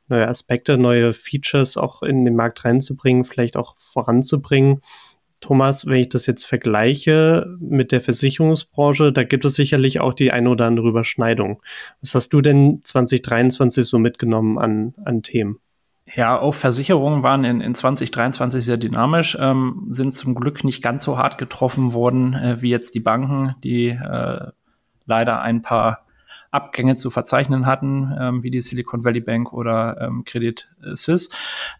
neue 0.07 0.29
Aspekte, 0.29 0.79
neue 0.79 1.13
Features 1.13 1.77
auch 1.77 2.03
in 2.05 2.25
den 2.25 2.37
Markt 2.37 2.65
reinzubringen, 2.65 3.25
vielleicht 3.25 3.57
auch 3.57 3.77
voranzubringen. 3.77 4.81
Thomas, 5.43 5.87
wenn 5.87 5.97
ich 5.97 6.09
das 6.09 6.25
jetzt 6.25 6.45
vergleiche 6.45 7.47
mit 7.61 7.93
der 7.93 8.01
Versicherungsbranche, 8.01 9.13
da 9.13 9.25
gibt 9.25 9.45
es 9.45 9.55
sicherlich 9.55 10.01
auch 10.01 10.15
die 10.15 10.33
eine 10.33 10.49
oder 10.49 10.65
andere 10.65 10.89
Überschneidung. 10.89 11.61
Was 12.01 12.15
hast 12.15 12.31
du 12.31 12.41
denn 12.41 12.81
2023 12.83 13.85
so 13.85 13.99
mitgenommen 13.99 14.59
an, 14.59 14.95
an 15.05 15.23
Themen? 15.23 15.59
Ja, 16.15 16.39
auch 16.39 16.55
Versicherungen 16.55 17.23
waren 17.23 17.45
in, 17.45 17.61
in 17.61 17.75
2023 17.75 18.65
sehr 18.65 18.77
dynamisch, 18.77 19.37
ähm, 19.41 19.89
sind 19.91 20.15
zum 20.15 20.35
Glück 20.35 20.63
nicht 20.63 20.83
ganz 20.83 21.05
so 21.05 21.19
hart 21.19 21.39
getroffen 21.39 21.93
worden 21.93 22.35
äh, 22.35 22.61
wie 22.61 22.71
jetzt 22.71 22.95
die 22.95 23.01
Banken, 23.01 23.55
die 23.65 23.89
äh, 23.89 24.47
leider 25.07 25.43
ein 25.43 25.63
paar 25.63 26.05
Abgänge 26.53 26.95
zu 26.97 27.11
verzeichnen 27.11 27.67
hatten, 27.67 28.15
ähm, 28.19 28.43
wie 28.45 28.51
die 28.51 28.63
Silicon 28.63 29.05
Valley 29.05 29.21
Bank 29.21 29.53
oder 29.53 30.01
ähm, 30.01 30.25
Credit 30.25 30.69
Suisse. 30.95 31.31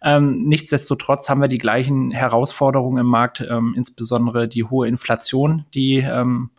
Ähm, 0.01 0.43
nichtsdestotrotz 0.43 1.29
haben 1.29 1.41
wir 1.41 1.47
die 1.47 1.57
gleichen 1.57 2.11
Herausforderungen 2.11 2.97
im 2.97 3.07
Markt, 3.07 3.41
ähm, 3.41 3.73
insbesondere 3.77 4.47
die 4.47 4.65
hohe 4.65 4.87
Inflation, 4.87 5.65
die 5.73 5.97
ähm, 5.97 6.49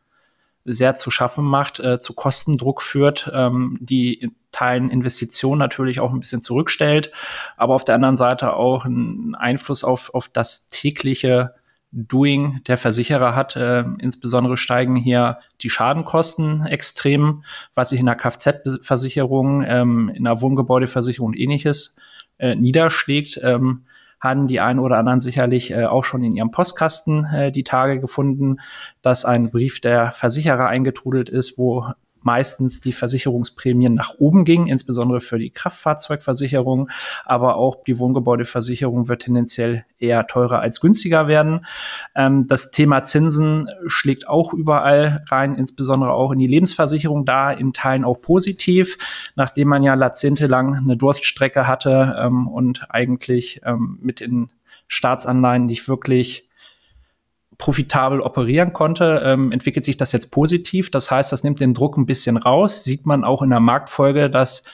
sehr 0.64 0.94
zu 0.94 1.10
schaffen 1.10 1.44
macht, 1.44 1.78
äh, 1.80 1.98
zu 1.98 2.14
Kostendruck 2.14 2.82
führt, 2.82 3.30
ähm, 3.34 3.76
die 3.80 4.30
Teilen 4.50 4.88
Investitionen 4.88 5.58
natürlich 5.58 6.00
auch 6.00 6.12
ein 6.12 6.20
bisschen 6.20 6.40
zurückstellt, 6.40 7.10
aber 7.56 7.74
auf 7.74 7.84
der 7.84 7.96
anderen 7.96 8.16
Seite 8.16 8.54
auch 8.54 8.84
einen 8.84 9.34
Einfluss 9.34 9.82
auf, 9.82 10.14
auf 10.14 10.28
das 10.28 10.68
tägliche 10.68 11.54
Doing 11.94 12.60
der 12.66 12.76
Versicherer 12.76 13.34
hat. 13.34 13.56
Äh, 13.56 13.84
insbesondere 13.98 14.56
steigen 14.56 14.96
hier 14.96 15.38
die 15.62 15.70
Schadenkosten 15.70 16.66
extrem, 16.66 17.44
was 17.74 17.90
sich 17.90 18.00
in 18.00 18.06
der 18.06 18.16
Kfz-Versicherung, 18.16 19.64
ähm, 19.66 20.10
in 20.12 20.24
der 20.24 20.40
Wohngebäudeversicherung 20.40 21.28
und 21.28 21.38
ähnliches 21.38 21.96
äh, 22.38 22.56
niederschlägt. 22.56 23.40
Ähm, 23.42 23.84
haben 24.20 24.46
die 24.46 24.58
einen 24.58 24.78
oder 24.78 24.96
anderen 24.96 25.20
sicherlich 25.20 25.70
äh, 25.70 25.84
auch 25.84 26.02
schon 26.02 26.24
in 26.24 26.34
ihrem 26.34 26.50
Postkasten 26.50 27.26
äh, 27.26 27.52
die 27.52 27.62
Tage 27.62 28.00
gefunden, 28.00 28.56
dass 29.02 29.26
ein 29.26 29.50
Brief 29.50 29.80
der 29.80 30.10
Versicherer 30.10 30.66
eingetrudelt 30.66 31.28
ist, 31.28 31.58
wo 31.58 31.86
meistens 32.24 32.80
die 32.80 32.92
Versicherungsprämien 32.92 33.94
nach 33.94 34.14
oben 34.18 34.44
gingen, 34.44 34.66
insbesondere 34.66 35.20
für 35.20 35.38
die 35.38 35.50
Kraftfahrzeugversicherung, 35.50 36.88
aber 37.24 37.56
auch 37.56 37.84
die 37.84 37.98
Wohngebäudeversicherung 37.98 39.08
wird 39.08 39.22
tendenziell 39.22 39.84
eher 39.98 40.26
teurer 40.26 40.60
als 40.60 40.80
günstiger 40.80 41.28
werden. 41.28 41.66
Ähm, 42.14 42.46
das 42.46 42.70
Thema 42.70 43.04
Zinsen 43.04 43.68
schlägt 43.86 44.28
auch 44.28 44.54
überall 44.54 45.24
rein, 45.28 45.54
insbesondere 45.54 46.12
auch 46.12 46.32
in 46.32 46.38
die 46.38 46.46
Lebensversicherung, 46.46 47.24
da 47.26 47.52
in 47.52 47.72
Teilen 47.72 48.04
auch 48.04 48.20
positiv, 48.20 48.96
nachdem 49.36 49.68
man 49.68 49.82
ja 49.82 49.94
jahrzehntelang 49.94 50.76
eine 50.76 50.96
Durststrecke 50.96 51.66
hatte 51.66 52.16
ähm, 52.18 52.46
und 52.48 52.86
eigentlich 52.90 53.60
ähm, 53.64 53.98
mit 54.00 54.20
den 54.20 54.50
Staatsanleihen 54.86 55.66
nicht 55.66 55.88
wirklich 55.88 56.48
profitabel 57.58 58.20
operieren 58.20 58.72
konnte, 58.72 59.22
ähm, 59.24 59.52
entwickelt 59.52 59.84
sich 59.84 59.96
das 59.96 60.12
jetzt 60.12 60.30
positiv. 60.30 60.90
Das 60.90 61.10
heißt, 61.10 61.32
das 61.32 61.44
nimmt 61.44 61.60
den 61.60 61.74
Druck 61.74 61.96
ein 61.96 62.06
bisschen 62.06 62.36
raus. 62.36 62.84
Sieht 62.84 63.06
man 63.06 63.24
auch 63.24 63.42
in 63.42 63.50
der 63.50 63.60
Marktfolge, 63.60 64.30
dass 64.30 64.64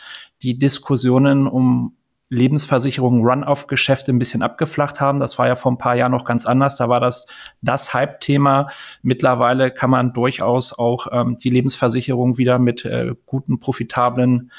die 0.43 0.59
Diskussionen 0.59 1.47
um 1.47 1.97
Lebensversicherungen, 2.31 3.25
Run-off-Geschäfte 3.25 4.13
ein 4.13 4.19
bisschen 4.21 4.43
abgeflacht 4.43 5.01
haben. 5.01 5.19
Das 5.19 5.37
war 5.39 5.49
ja 5.49 5.57
vor 5.57 5.73
ein 5.73 5.79
paar 5.79 5.97
Jahren 5.97 6.13
noch 6.13 6.25
ganz 6.25 6.47
anders. 6.47 6.77
Da 6.77 6.89
war 6.89 7.01
das 7.01 7.27
das 7.61 7.93
Hype-Thema. 7.93 8.69
Mittlerweile 9.03 9.73
kann 9.73 9.91
man 9.91 10.13
durchaus 10.13 10.73
auch 10.73 11.09
ähm, 11.11 11.39
die 11.39 11.51
Lebensversicherung 11.51 12.39
wieder 12.39 12.61
mit 12.61 12.85
äh, 12.85 13.15
guten, 13.27 13.59
profitablen 13.59 14.53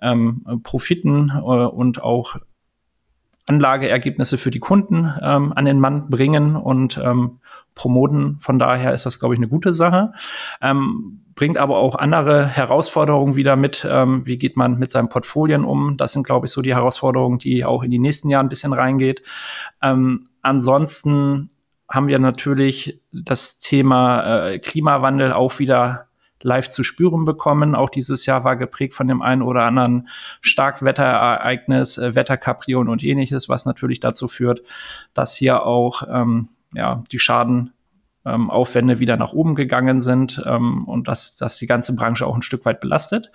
ähm, 0.00 0.60
Profiten 0.62 1.30
äh, 1.30 1.40
und 1.40 2.02
auch 2.02 2.36
Anlageergebnisse 3.46 4.38
für 4.38 4.50
die 4.50 4.60
Kunden 4.60 5.12
ähm, 5.20 5.52
an 5.52 5.66
den 5.66 5.78
Mann 5.78 6.08
bringen 6.08 6.56
und 6.56 6.98
ähm, 7.02 7.40
promoten. 7.74 8.38
Von 8.40 8.58
daher 8.58 8.92
ist 8.92 9.06
das, 9.06 9.18
glaube 9.18 9.34
ich, 9.34 9.38
eine 9.38 9.48
gute 9.48 9.72
Sache. 9.72 10.10
Ähm, 10.60 11.22
bringt 11.34 11.58
aber 11.58 11.78
auch 11.78 11.94
andere 11.94 12.46
Herausforderungen 12.46 13.36
wieder 13.36 13.56
mit. 13.56 13.86
Ähm, 13.88 14.26
wie 14.26 14.38
geht 14.38 14.56
man 14.56 14.78
mit 14.78 14.90
seinen 14.90 15.08
Portfolien 15.08 15.64
um? 15.64 15.96
Das 15.96 16.12
sind, 16.12 16.26
glaube 16.26 16.46
ich, 16.46 16.52
so 16.52 16.62
die 16.62 16.74
Herausforderungen, 16.74 17.38
die 17.38 17.64
auch 17.64 17.82
in 17.82 17.90
die 17.90 17.98
nächsten 17.98 18.28
Jahre 18.28 18.44
ein 18.44 18.50
bisschen 18.50 18.72
reingeht. 18.72 19.22
Ähm, 19.82 20.28
ansonsten 20.42 21.48
haben 21.88 22.08
wir 22.08 22.18
natürlich 22.18 23.02
das 23.12 23.58
Thema 23.58 24.48
äh, 24.48 24.58
Klimawandel 24.58 25.32
auch 25.32 25.58
wieder 25.58 26.06
live 26.42 26.68
zu 26.68 26.84
spüren 26.84 27.24
bekommen. 27.24 27.74
Auch 27.74 27.90
dieses 27.90 28.26
Jahr 28.26 28.44
war 28.44 28.56
geprägt 28.56 28.94
von 28.94 29.08
dem 29.08 29.22
einen 29.22 29.42
oder 29.42 29.64
anderen 29.64 30.08
Starkwetterereignis, 30.40 31.98
äh, 31.98 32.14
Wetterkapriolen 32.14 32.88
und 32.88 33.02
ähnliches, 33.02 33.48
was 33.48 33.66
natürlich 33.66 34.00
dazu 34.00 34.28
führt, 34.28 34.62
dass 35.14 35.34
hier 35.34 35.64
auch 35.64 36.02
ähm, 36.10 36.48
ja, 36.74 37.02
die 37.10 37.18
Schadenaufwände 37.18 38.94
ähm, 38.94 39.00
wieder 39.00 39.16
nach 39.16 39.32
oben 39.32 39.54
gegangen 39.54 40.02
sind 40.02 40.42
ähm, 40.46 40.84
und 40.86 41.08
dass, 41.08 41.36
dass 41.36 41.56
die 41.56 41.66
ganze 41.66 41.94
Branche 41.94 42.26
auch 42.26 42.34
ein 42.34 42.42
Stück 42.42 42.64
weit 42.64 42.80
belastet. 42.80 43.32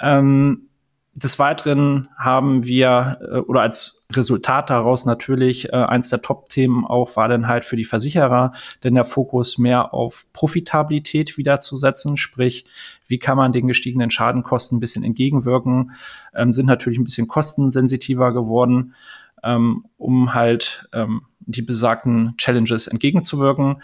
Ähm, 0.00 0.68
des 1.14 1.38
Weiteren 1.38 2.08
haben 2.16 2.64
wir 2.64 3.18
äh, 3.20 3.38
oder 3.38 3.60
als 3.60 4.04
Resultat 4.12 4.70
daraus 4.70 5.04
natürlich 5.04 5.68
äh, 5.70 5.76
eins 5.76 6.08
der 6.08 6.22
Top-Themen 6.22 6.86
auch 6.86 7.16
war 7.16 7.28
dann 7.28 7.48
halt 7.48 7.64
für 7.64 7.76
die 7.76 7.84
Versicherer, 7.84 8.52
denn 8.82 8.94
der 8.94 9.04
Fokus 9.04 9.58
mehr 9.58 9.92
auf 9.92 10.26
Profitabilität 10.32 11.36
wieder 11.36 11.60
zu 11.60 11.76
setzen, 11.76 12.16
sprich, 12.16 12.64
wie 13.06 13.18
kann 13.18 13.36
man 13.36 13.52
den 13.52 13.68
gestiegenen 13.68 14.10
Schadenkosten 14.10 14.78
ein 14.78 14.80
bisschen 14.80 15.04
entgegenwirken, 15.04 15.92
ähm, 16.34 16.54
sind 16.54 16.66
natürlich 16.66 16.98
ein 16.98 17.04
bisschen 17.04 17.28
kostensensitiver 17.28 18.32
geworden, 18.32 18.94
ähm, 19.42 19.84
um 19.96 20.34
halt 20.34 20.88
ähm, 20.92 21.22
die 21.40 21.62
besagten 21.62 22.34
Challenges 22.36 22.86
entgegenzuwirken. 22.86 23.82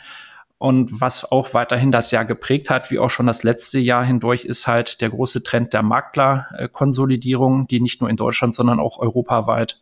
Und 0.58 1.00
was 1.00 1.30
auch 1.30 1.54
weiterhin 1.54 1.92
das 1.92 2.10
Jahr 2.10 2.24
geprägt 2.24 2.68
hat, 2.68 2.90
wie 2.90 2.98
auch 2.98 3.10
schon 3.10 3.26
das 3.26 3.44
letzte 3.44 3.78
Jahr 3.78 4.04
hindurch, 4.04 4.44
ist 4.44 4.66
halt 4.66 5.00
der 5.00 5.10
große 5.10 5.44
Trend 5.44 5.72
der 5.72 5.82
Maklerkonsolidierung, 5.82 7.68
die 7.68 7.80
nicht 7.80 8.00
nur 8.00 8.10
in 8.10 8.16
Deutschland, 8.16 8.56
sondern 8.56 8.80
auch 8.80 8.98
europaweit 8.98 9.80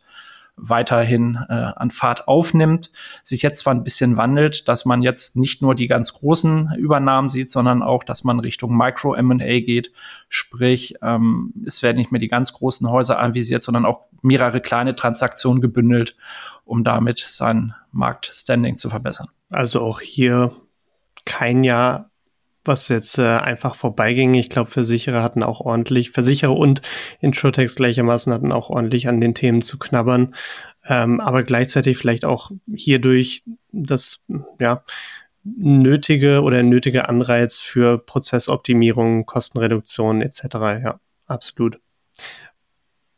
weiterhin 0.57 1.37
äh, 1.49 1.53
an 1.53 1.91
Fahrt 1.91 2.27
aufnimmt, 2.27 2.91
sich 3.23 3.43
jetzt 3.43 3.59
zwar 3.59 3.73
ein 3.73 3.83
bisschen 3.83 4.17
wandelt, 4.17 4.67
dass 4.67 4.85
man 4.85 5.01
jetzt 5.01 5.37
nicht 5.37 5.61
nur 5.61 5.75
die 5.75 5.87
ganz 5.87 6.13
großen 6.13 6.73
Übernahmen 6.77 7.29
sieht, 7.29 7.49
sondern 7.49 7.83
auch, 7.83 8.03
dass 8.03 8.23
man 8.23 8.39
Richtung 8.39 8.75
Micro 8.75 9.13
M&A 9.13 9.59
geht, 9.59 9.91
sprich 10.29 10.95
ähm, 11.01 11.53
es 11.65 11.83
werden 11.83 11.97
nicht 11.97 12.11
mehr 12.11 12.19
die 12.19 12.27
ganz 12.27 12.53
großen 12.53 12.89
Häuser 12.89 13.19
anvisiert, 13.19 13.61
sondern 13.61 13.85
auch 13.85 14.07
mehrere 14.21 14.59
kleine 14.59 14.95
Transaktionen 14.95 15.61
gebündelt, 15.61 16.17
um 16.65 16.83
damit 16.83 17.19
sein 17.19 17.73
Marktstanding 17.91 18.75
zu 18.77 18.89
verbessern. 18.89 19.27
Also 19.49 19.81
auch 19.81 20.01
hier 20.01 20.55
kein 21.23 21.63
Jahr, 21.63 22.09
was 22.67 22.87
jetzt 22.89 23.17
äh, 23.17 23.23
einfach 23.23 23.75
vorbeiging. 23.75 24.33
Ich 24.33 24.49
glaube, 24.49 24.69
Versicherer 24.69 25.23
hatten 25.23 25.43
auch 25.43 25.61
ordentlich, 25.61 26.11
Versicherer 26.11 26.55
und 26.55 26.81
Introtex 27.21 27.75
gleichermaßen 27.75 28.31
hatten 28.33 28.51
auch 28.51 28.69
ordentlich 28.69 29.07
an 29.07 29.21
den 29.21 29.33
Themen 29.33 29.61
zu 29.61 29.79
knabbern. 29.79 30.35
Ähm, 30.85 31.19
aber 31.19 31.43
gleichzeitig 31.43 31.97
vielleicht 31.97 32.25
auch 32.25 32.51
hierdurch 32.73 33.43
das, 33.71 34.23
ja, 34.59 34.83
nötige 35.55 36.41
oder 36.41 36.63
nötige 36.63 37.07
Anreiz 37.07 37.57
für 37.57 37.97
Prozessoptimierung, 37.99 39.25
Kostenreduktion 39.25 40.21
etc. 40.21 40.43
Ja, 40.83 40.99
absolut. 41.25 41.79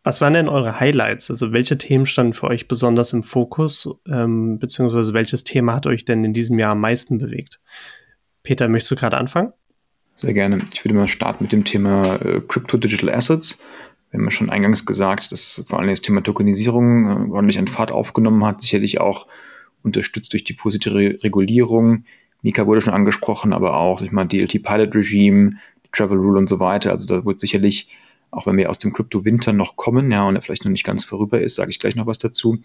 Was 0.04 0.22
waren 0.22 0.34
denn 0.34 0.48
eure 0.48 0.80
Highlights? 0.80 1.30
Also 1.30 1.52
welche 1.52 1.78
Themen 1.78 2.06
standen 2.06 2.34
für 2.34 2.48
euch 2.48 2.68
besonders 2.68 3.14
im 3.14 3.24
Fokus, 3.24 3.90
ähm, 4.08 4.58
beziehungsweise 4.60 5.14
welches 5.14 5.44
Thema 5.44 5.76
hat 5.76 5.88
euch 5.88 6.06
denn 6.06 6.24
in 6.24 6.34
diesem 6.34 6.58
Jahr 6.58 6.72
am 6.72 6.82
meisten 6.82 7.18
bewegt? 7.18 7.60
Peter, 8.44 8.68
möchtest 8.68 8.92
du 8.92 8.96
gerade 8.96 9.18
anfangen? 9.18 9.54
Sehr 10.16 10.34
gerne. 10.34 10.58
Ich 10.74 10.84
würde 10.84 10.96
mal 10.96 11.08
starten 11.08 11.44
mit 11.46 11.52
dem 11.52 11.64
Thema 11.64 12.16
äh, 12.16 12.42
Crypto 12.42 12.78
Digital 12.78 13.10
Assets. 13.10 13.64
Wir 14.12 14.20
haben 14.20 14.26
ja 14.26 14.32
schon 14.32 14.50
eingangs 14.50 14.86
gesagt, 14.86 15.32
dass 15.32 15.64
vor 15.68 15.80
allem 15.80 15.90
das 15.90 16.02
Thema 16.02 16.22
Tokenisierung 16.22 17.06
äh, 17.06 17.32
ordentlich 17.32 17.60
an 17.60 17.68
Fahrt 17.68 17.92
aufgenommen 17.92 18.44
hat, 18.46 18.62
sicherlich 18.62 19.00
auch 19.00 19.28
unterstützt 19.84 20.34
durch 20.34 20.44
die 20.44 20.54
positive 20.54 21.24
Regulierung. 21.24 22.04
Mika 22.42 22.66
wurde 22.66 22.82
schon 22.82 22.94
angesprochen, 22.94 23.54
aber 23.54 23.76
auch, 23.76 24.00
sag 24.00 24.08
ich 24.08 24.12
mal, 24.12 24.26
DLT 24.26 24.64
Pilot 24.64 24.96
Regime, 24.96 25.54
Travel 25.92 26.18
Rule 26.18 26.40
und 26.40 26.50
so 26.50 26.60
weiter. 26.60 26.92
Also 26.92 27.08
da 27.08 27.26
wird 27.26 27.40
sicherlich 27.40 27.90
auch 28.32 28.46
wenn 28.46 28.58
wir 28.58 28.70
aus 28.70 28.78
dem 28.78 28.94
Krypto-Winter 28.94 29.54
noch 29.54 29.76
kommen, 29.76 30.12
ja, 30.12 30.28
und 30.28 30.36
er 30.36 30.42
vielleicht 30.42 30.66
noch 30.66 30.72
nicht 30.72 30.84
ganz 30.86 31.04
vorüber 31.04 31.42
ist, 31.42 31.56
sage 31.56 31.72
ich 31.72 31.80
gleich 31.80 31.96
noch 31.96 32.06
was 32.06 32.20
dazu, 32.20 32.60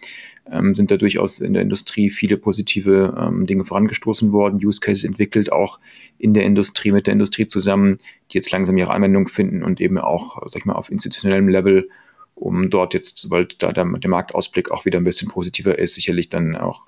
ähm, 0.50 0.74
sind 0.74 0.90
da 0.90 0.96
durchaus 0.96 1.40
in 1.40 1.54
der 1.54 1.62
Industrie 1.62 2.10
viele 2.10 2.36
positive 2.36 3.14
ähm, 3.18 3.46
Dinge 3.46 3.64
vorangestoßen 3.64 4.32
worden, 4.32 4.64
Use 4.64 4.80
Cases 4.80 5.04
entwickelt, 5.04 5.52
auch 5.52 5.80
in 6.18 6.34
der 6.34 6.44
Industrie, 6.44 6.92
mit 6.92 7.06
der 7.06 7.14
Industrie 7.14 7.46
zusammen, 7.46 7.96
die 8.30 8.34
jetzt 8.36 8.50
langsam 8.50 8.76
ihre 8.76 8.92
Anwendung 8.92 9.28
finden 9.28 9.62
und 9.62 9.80
eben 9.80 9.98
auch, 9.98 10.42
sag 10.46 10.60
ich 10.60 10.66
mal, 10.66 10.74
auf 10.74 10.90
institutionellem 10.90 11.48
Level, 11.48 11.88
um 12.34 12.68
dort 12.68 12.94
jetzt, 12.94 13.18
sobald 13.18 13.62
da 13.62 13.72
der, 13.72 13.84
der 13.84 14.10
Marktausblick 14.10 14.70
auch 14.70 14.84
wieder 14.84 14.98
ein 14.98 15.04
bisschen 15.04 15.28
positiver 15.28 15.78
ist, 15.78 15.94
sicherlich 15.94 16.28
dann 16.28 16.56
auch 16.56 16.82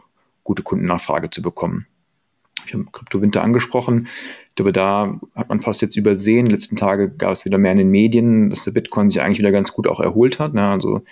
gute 0.44 0.62
Kundennachfrage 0.62 1.30
zu 1.30 1.40
bekommen. 1.40 1.86
Ich 2.66 2.74
habe 2.74 2.84
Kryptowinter 2.90 3.42
angesprochen. 3.42 4.08
Ich 4.50 4.54
glaube, 4.56 4.72
da 4.72 5.20
hat 5.34 5.48
man 5.48 5.60
fast 5.60 5.82
jetzt 5.82 5.96
übersehen. 5.96 6.46
Den 6.46 6.52
letzten 6.52 6.76
Tage 6.76 7.10
gab 7.10 7.32
es 7.32 7.44
wieder 7.44 7.58
mehr 7.58 7.72
in 7.72 7.78
den 7.78 7.90
Medien, 7.90 8.50
dass 8.50 8.64
der 8.64 8.72
Bitcoin 8.72 9.08
sich 9.08 9.20
eigentlich 9.20 9.38
wieder 9.38 9.52
ganz 9.52 9.72
gut 9.72 9.86
auch 9.86 10.00
erholt 10.00 10.38
hat. 10.38 10.54
Ne? 10.54 10.66
Also 10.66 11.02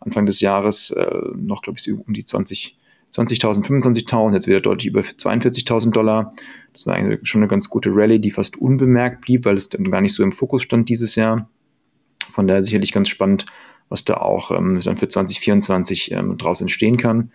Anfang 0.00 0.26
des 0.26 0.40
Jahres 0.40 0.90
äh, 0.90 1.10
noch, 1.36 1.62
glaube 1.62 1.78
ich, 1.78 1.92
um 1.92 2.12
die 2.12 2.24
20 2.24 2.78
20.000, 3.12 3.66
25.000, 3.66 4.32
jetzt 4.32 4.46
wieder 4.46 4.60
deutlich 4.60 4.86
über 4.86 5.00
42.000 5.00 5.90
Dollar. 5.90 6.30
Das 6.72 6.86
war 6.86 6.94
eigentlich 6.94 7.20
schon 7.28 7.42
eine 7.42 7.48
ganz 7.48 7.68
gute 7.68 7.90
Rallye, 7.92 8.18
die 8.18 8.30
fast 8.30 8.56
unbemerkt 8.56 9.20
blieb, 9.20 9.44
weil 9.44 9.56
es 9.56 9.68
dann 9.68 9.90
gar 9.90 10.00
nicht 10.00 10.14
so 10.14 10.22
im 10.22 10.32
Fokus 10.32 10.62
stand 10.62 10.88
dieses 10.88 11.14
Jahr. 11.14 11.48
Von 12.30 12.46
daher 12.46 12.62
sicherlich 12.62 12.92
ganz 12.92 13.10
spannend, 13.10 13.44
was 13.90 14.04
da 14.04 14.14
auch 14.14 14.50
ähm, 14.50 14.80
dann 14.82 14.96
für 14.96 15.08
2024 15.08 16.12
ähm, 16.12 16.38
draus 16.38 16.62
entstehen 16.62 16.96
kann. 16.96 17.30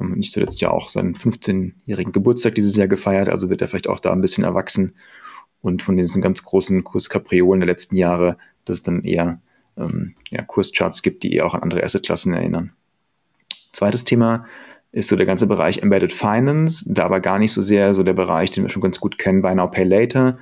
Ähm, 0.00 0.12
nicht 0.12 0.32
zuletzt 0.32 0.60
ja 0.60 0.70
auch 0.70 0.88
seinen 0.88 1.14
15-jährigen 1.14 2.12
Geburtstag 2.12 2.54
dieses 2.54 2.76
Jahr 2.76 2.88
gefeiert, 2.88 3.28
also 3.28 3.50
wird 3.50 3.62
er 3.62 3.68
vielleicht 3.68 3.88
auch 3.88 4.00
da 4.00 4.12
ein 4.12 4.20
bisschen 4.20 4.44
erwachsen. 4.44 4.94
Und 5.60 5.82
von 5.82 5.96
diesen 5.96 6.22
ganz 6.22 6.42
großen 6.42 6.82
Kurskapriolen 6.82 7.60
der 7.60 7.68
letzten 7.68 7.96
Jahre, 7.96 8.36
dass 8.64 8.78
es 8.78 8.82
dann 8.82 9.02
eher 9.04 9.40
ähm, 9.76 10.14
ja, 10.30 10.42
Kurscharts 10.42 11.02
gibt, 11.02 11.22
die 11.22 11.32
eher 11.32 11.46
auch 11.46 11.54
an 11.54 11.62
andere 11.62 11.84
Assetklassen 11.84 12.34
erinnern. 12.34 12.72
Zweites 13.72 14.04
Thema 14.04 14.46
ist 14.90 15.08
so 15.08 15.16
der 15.16 15.26
ganze 15.26 15.46
Bereich 15.46 15.78
Embedded 15.78 16.12
Finance, 16.12 16.84
da 16.86 17.04
aber 17.04 17.20
gar 17.20 17.38
nicht 17.38 17.52
so 17.52 17.62
sehr 17.62 17.94
so 17.94 18.02
der 18.02 18.12
Bereich, 18.12 18.50
den 18.50 18.64
wir 18.64 18.68
schon 18.68 18.82
ganz 18.82 19.00
gut 19.00 19.18
kennen, 19.18 19.40
Buy 19.40 19.54
Now 19.54 19.70
Pay 19.70 19.84
Later, 19.84 20.38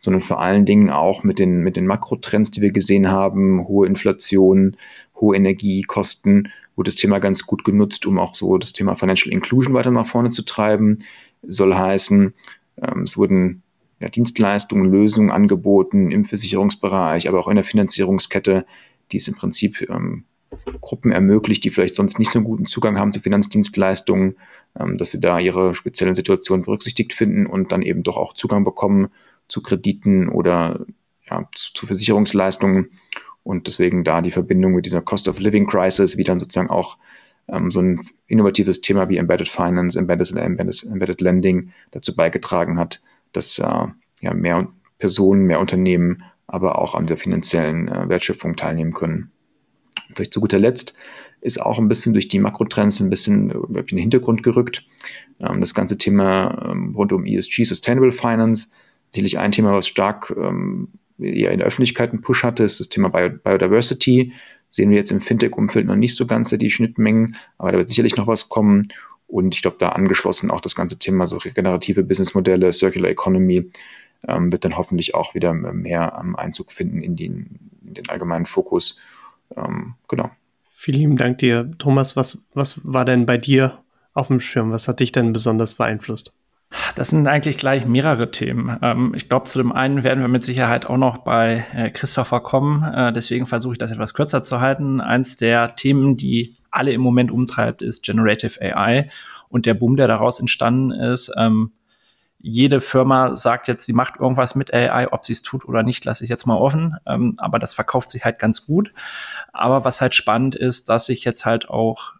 sondern 0.00 0.20
vor 0.20 0.40
allen 0.40 0.66
Dingen 0.66 0.90
auch 0.90 1.24
mit 1.24 1.38
den, 1.38 1.60
mit 1.60 1.76
den 1.76 1.86
Makrotrends, 1.86 2.50
die 2.50 2.60
wir 2.60 2.72
gesehen 2.72 3.10
haben, 3.10 3.66
hohe 3.66 3.86
Inflation, 3.86 4.76
hohe 5.18 5.34
Energiekosten, 5.34 6.52
wurde 6.76 6.88
das 6.88 6.96
Thema 6.96 7.18
ganz 7.18 7.46
gut 7.46 7.64
genutzt, 7.64 8.06
um 8.06 8.18
auch 8.18 8.34
so 8.34 8.58
das 8.58 8.72
Thema 8.72 8.94
Financial 8.94 9.32
Inclusion 9.32 9.74
weiter 9.74 9.90
nach 9.90 10.06
vorne 10.06 10.30
zu 10.30 10.42
treiben. 10.42 10.98
Soll 11.42 11.74
heißen, 11.74 12.34
ähm, 12.82 13.02
es 13.02 13.16
wurden 13.16 13.62
ja, 14.00 14.08
Dienstleistungen, 14.08 14.90
Lösungen 14.90 15.30
angeboten 15.30 16.10
im 16.10 16.24
Versicherungsbereich, 16.24 17.28
aber 17.28 17.40
auch 17.40 17.48
in 17.48 17.56
der 17.56 17.64
Finanzierungskette, 17.64 18.66
die 19.12 19.16
es 19.18 19.28
im 19.28 19.34
Prinzip 19.34 19.88
ähm, 19.88 20.24
Gruppen 20.80 21.12
ermöglicht, 21.12 21.64
die 21.64 21.70
vielleicht 21.70 21.94
sonst 21.94 22.18
nicht 22.18 22.30
so 22.30 22.38
einen 22.38 22.46
guten 22.46 22.66
Zugang 22.66 22.98
haben 22.98 23.12
zu 23.12 23.20
Finanzdienstleistungen, 23.20 24.36
ähm, 24.78 24.98
dass 24.98 25.10
sie 25.10 25.20
da 25.20 25.38
ihre 25.38 25.74
speziellen 25.74 26.14
Situationen 26.14 26.64
berücksichtigt 26.64 27.12
finden 27.12 27.46
und 27.46 27.72
dann 27.72 27.82
eben 27.82 28.02
doch 28.02 28.16
auch 28.16 28.34
Zugang 28.34 28.64
bekommen 28.64 29.08
zu 29.48 29.62
Krediten 29.62 30.28
oder 30.28 30.84
ja, 31.28 31.48
zu, 31.54 31.72
zu 31.74 31.86
Versicherungsleistungen. 31.86 32.90
Und 33.44 33.66
deswegen 33.66 34.02
da 34.02 34.20
die 34.22 34.30
Verbindung 34.30 34.72
mit 34.72 34.86
dieser 34.86 35.02
Cost 35.02 35.28
of 35.28 35.38
Living 35.38 35.66
Crisis, 35.66 36.16
wie 36.16 36.24
dann 36.24 36.40
sozusagen 36.40 36.70
auch 36.70 36.96
ähm, 37.48 37.70
so 37.70 37.80
ein 37.80 38.00
innovatives 38.26 38.80
Thema 38.80 39.08
wie 39.08 39.18
Embedded 39.18 39.48
Finance, 39.48 39.98
Embedded, 39.98 40.34
Embedded, 40.34 40.82
Embedded 40.84 41.20
Lending 41.20 41.70
dazu 41.92 42.16
beigetragen 42.16 42.78
hat, 42.78 43.02
dass 43.32 43.58
äh, 43.58 43.86
ja, 44.20 44.34
mehr 44.34 44.68
Personen, 44.98 45.44
mehr 45.44 45.60
Unternehmen, 45.60 46.24
aber 46.46 46.78
auch 46.78 46.94
an 46.94 47.06
der 47.06 47.16
finanziellen 47.16 47.88
äh, 47.88 48.08
Wertschöpfung 48.08 48.56
teilnehmen 48.56 48.92
können. 48.92 49.30
Vielleicht 50.14 50.32
zu 50.32 50.40
guter 50.40 50.58
Letzt 50.58 50.94
ist 51.40 51.60
auch 51.60 51.78
ein 51.78 51.88
bisschen 51.88 52.14
durch 52.14 52.28
die 52.28 52.38
Makrotrends 52.38 53.00
ein 53.00 53.10
bisschen 53.10 53.50
äh, 53.50 53.80
in 53.80 53.86
den 53.86 53.98
Hintergrund 53.98 54.42
gerückt. 54.42 54.86
Ähm, 55.40 55.60
das 55.60 55.74
ganze 55.74 55.98
Thema 55.98 56.70
ähm, 56.70 56.94
rund 56.96 57.12
um 57.12 57.26
ESG, 57.26 57.64
Sustainable 57.64 58.12
Finance, 58.12 58.68
sicherlich 59.10 59.38
ein 59.38 59.52
Thema, 59.52 59.72
was 59.72 59.86
stark 59.86 60.34
ähm, 60.36 60.88
eher 61.18 61.52
in 61.52 61.58
der 61.58 61.66
Öffentlichkeit 61.66 62.10
einen 62.10 62.22
Push 62.22 62.44
hatte, 62.44 62.64
ist 62.64 62.80
das 62.80 62.88
Thema 62.88 63.08
Bio 63.08 63.30
Biodiversity. 63.30 64.32
Sehen 64.68 64.90
wir 64.90 64.96
jetzt 64.96 65.12
im 65.12 65.20
Fintech-Umfeld 65.20 65.86
noch 65.86 65.96
nicht 65.96 66.16
so 66.16 66.26
ganz 66.26 66.50
die 66.50 66.70
Schnittmengen, 66.70 67.36
aber 67.58 67.72
da 67.72 67.78
wird 67.78 67.88
sicherlich 67.88 68.16
noch 68.16 68.26
was 68.26 68.48
kommen. 68.48 68.88
Und 69.26 69.54
ich 69.54 69.62
glaube, 69.62 69.76
da 69.78 69.90
angeschlossen 69.90 70.50
auch 70.50 70.60
das 70.60 70.74
ganze 70.74 70.98
Thema 70.98 71.26
so 71.26 71.36
regenerative 71.36 72.02
Businessmodelle, 72.02 72.72
Circular 72.72 73.10
Economy, 73.10 73.70
ähm, 74.26 74.52
wird 74.52 74.64
dann 74.64 74.76
hoffentlich 74.76 75.14
auch 75.14 75.34
wieder 75.34 75.52
mehr 75.52 76.18
ähm, 76.20 76.36
Einzug 76.36 76.72
finden 76.72 77.02
in 77.02 77.16
den, 77.16 77.70
in 77.86 77.94
den 77.94 78.08
allgemeinen 78.08 78.46
Fokus. 78.46 78.98
Ähm, 79.56 79.94
genau. 80.08 80.30
Vielen 80.72 80.98
lieben 80.98 81.16
Dank 81.16 81.38
dir, 81.38 81.70
Thomas. 81.78 82.16
Was, 82.16 82.38
was 82.52 82.80
war 82.84 83.04
denn 83.04 83.26
bei 83.26 83.38
dir 83.38 83.82
auf 84.12 84.28
dem 84.28 84.40
Schirm? 84.40 84.70
Was 84.70 84.88
hat 84.88 85.00
dich 85.00 85.12
denn 85.12 85.32
besonders 85.32 85.74
beeinflusst? 85.74 86.32
Das 86.94 87.08
sind 87.08 87.26
eigentlich 87.26 87.56
gleich 87.56 87.86
mehrere 87.86 88.30
Themen. 88.30 88.78
Ähm, 88.82 89.12
ich 89.14 89.28
glaube, 89.28 89.46
zu 89.46 89.58
dem 89.58 89.72
einen 89.72 90.04
werden 90.04 90.20
wir 90.20 90.28
mit 90.28 90.44
Sicherheit 90.44 90.86
auch 90.86 90.96
noch 90.96 91.18
bei 91.18 91.66
äh, 91.74 91.90
Christopher 91.90 92.40
kommen. 92.40 92.82
Äh, 92.82 93.12
deswegen 93.12 93.46
versuche 93.46 93.74
ich 93.74 93.78
das 93.78 93.92
etwas 93.92 94.14
kürzer 94.14 94.42
zu 94.42 94.60
halten. 94.60 95.00
Eins 95.00 95.36
der 95.36 95.74
Themen, 95.76 96.16
die 96.16 96.56
alle 96.70 96.92
im 96.92 97.00
Moment 97.00 97.30
umtreibt, 97.30 97.82
ist 97.82 98.04
Generative 98.04 98.60
AI 98.60 99.10
und 99.48 99.66
der 99.66 99.74
Boom, 99.74 99.96
der 99.96 100.08
daraus 100.08 100.40
entstanden 100.40 100.90
ist. 100.90 101.32
Ähm, 101.36 101.72
jede 102.46 102.82
Firma 102.82 103.36
sagt 103.36 103.68
jetzt, 103.68 103.86
sie 103.86 103.94
macht 103.94 104.20
irgendwas 104.20 104.54
mit 104.54 104.74
AI, 104.74 105.10
ob 105.10 105.24
sie 105.24 105.32
es 105.32 105.40
tut 105.40 105.64
oder 105.64 105.82
nicht, 105.82 106.04
lasse 106.04 106.24
ich 106.24 106.30
jetzt 106.30 106.46
mal 106.46 106.58
offen. 106.58 106.96
Ähm, 107.06 107.34
aber 107.38 107.58
das 107.58 107.72
verkauft 107.72 108.10
sich 108.10 108.24
halt 108.24 108.38
ganz 108.38 108.66
gut. 108.66 108.90
Aber 109.52 109.84
was 109.86 110.02
halt 110.02 110.14
spannend 110.14 110.54
ist, 110.54 110.90
dass 110.90 111.06
sich 111.06 111.24
jetzt 111.24 111.46
halt 111.46 111.70
auch 111.70 112.12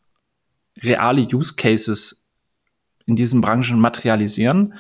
reale 0.83 1.22
Use 1.22 1.57
Cases 1.57 2.23
in 3.07 3.17
diesen 3.17 3.40
Branchen 3.40 3.79
materialisieren. 3.79 4.75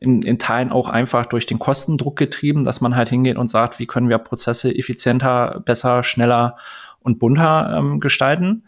In, 0.00 0.22
in 0.22 0.38
Teilen 0.38 0.70
auch 0.70 0.88
einfach 0.88 1.26
durch 1.26 1.46
den 1.46 1.58
Kostendruck 1.58 2.16
getrieben, 2.16 2.62
dass 2.62 2.80
man 2.80 2.94
halt 2.94 3.08
hingeht 3.08 3.36
und 3.36 3.50
sagt, 3.50 3.80
wie 3.80 3.86
können 3.86 4.08
wir 4.08 4.18
Prozesse 4.18 4.72
effizienter, 4.72 5.60
besser, 5.64 6.04
schneller 6.04 6.56
und 7.00 7.18
bunter 7.18 7.74
ähm, 7.76 7.98
gestalten. 7.98 8.64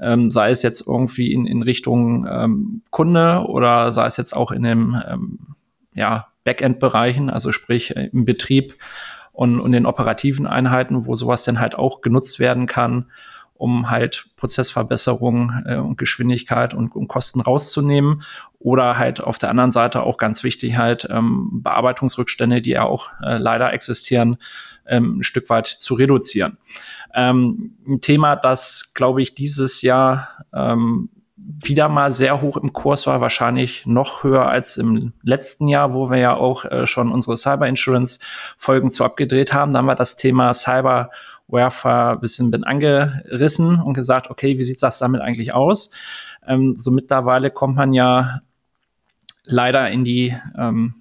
Ähm, 0.00 0.30
sei 0.30 0.50
es 0.50 0.62
jetzt 0.62 0.86
irgendwie 0.86 1.32
in, 1.32 1.46
in 1.46 1.62
Richtung 1.62 2.26
ähm, 2.26 2.82
Kunde 2.90 3.44
oder 3.46 3.92
sei 3.92 4.06
es 4.06 4.16
jetzt 4.16 4.34
auch 4.34 4.50
in 4.52 4.62
dem 4.62 5.00
ähm, 5.06 5.38
ja, 5.92 6.28
Backend-Bereichen, 6.44 7.28
also 7.28 7.52
sprich 7.52 7.94
äh, 7.96 8.08
im 8.12 8.24
Betrieb 8.24 8.76
und, 9.32 9.60
und 9.60 9.72
den 9.72 9.86
operativen 9.86 10.46
Einheiten, 10.46 11.06
wo 11.06 11.14
sowas 11.14 11.44
dann 11.44 11.60
halt 11.60 11.74
auch 11.74 12.00
genutzt 12.00 12.40
werden 12.40 12.66
kann, 12.66 13.06
um 13.60 13.90
halt 13.90 14.24
Prozessverbesserung 14.36 15.52
äh, 15.66 15.76
und 15.76 15.98
Geschwindigkeit 15.98 16.72
und, 16.72 16.96
und, 16.96 17.08
Kosten 17.08 17.42
rauszunehmen. 17.42 18.22
Oder 18.58 18.96
halt 18.96 19.20
auf 19.20 19.36
der 19.36 19.50
anderen 19.50 19.70
Seite 19.70 20.02
auch 20.02 20.16
ganz 20.16 20.42
wichtig 20.42 20.78
halt 20.78 21.06
ähm, 21.10 21.62
Bearbeitungsrückstände, 21.62 22.62
die 22.62 22.70
ja 22.70 22.84
auch 22.84 23.10
äh, 23.22 23.36
leider 23.36 23.72
existieren, 23.74 24.38
ähm, 24.86 25.18
ein 25.18 25.22
Stück 25.22 25.50
weit 25.50 25.66
zu 25.66 25.94
reduzieren. 25.94 26.56
Ähm, 27.14 27.76
ein 27.86 28.00
Thema, 28.00 28.34
das, 28.34 28.92
glaube 28.94 29.20
ich, 29.20 29.34
dieses 29.34 29.82
Jahr 29.82 30.28
ähm, 30.54 31.10
wieder 31.36 31.90
mal 31.90 32.12
sehr 32.12 32.40
hoch 32.40 32.56
im 32.56 32.72
Kurs 32.72 33.06
war, 33.06 33.20
wahrscheinlich 33.20 33.84
noch 33.84 34.24
höher 34.24 34.46
als 34.46 34.78
im 34.78 35.12
letzten 35.22 35.68
Jahr, 35.68 35.92
wo 35.92 36.10
wir 36.10 36.18
ja 36.18 36.34
auch 36.34 36.64
äh, 36.64 36.86
schon 36.86 37.12
unsere 37.12 37.36
Cyber 37.36 37.68
Insurance 37.68 38.20
Folgen 38.56 38.90
zu 38.90 39.04
abgedreht 39.04 39.52
haben. 39.52 39.72
Da 39.72 39.80
haben 39.80 39.86
wir 39.86 39.94
das 39.96 40.16
Thema 40.16 40.54
Cyber 40.54 41.10
Warfare 41.52 42.12
ein 42.12 42.20
bisschen 42.20 42.50
bin 42.50 42.64
angerissen 42.64 43.80
und 43.80 43.94
gesagt, 43.94 44.30
okay, 44.30 44.58
wie 44.58 44.64
sieht 44.64 44.82
das 44.82 44.98
damit 44.98 45.20
eigentlich 45.20 45.54
aus? 45.54 45.90
Ähm, 46.46 46.76
so 46.76 46.90
mittlerweile 46.90 47.50
kommt 47.50 47.76
man 47.76 47.92
ja 47.92 48.40
leider 49.44 49.90
in 49.90 50.04
die, 50.04 50.36
ähm, 50.56 50.94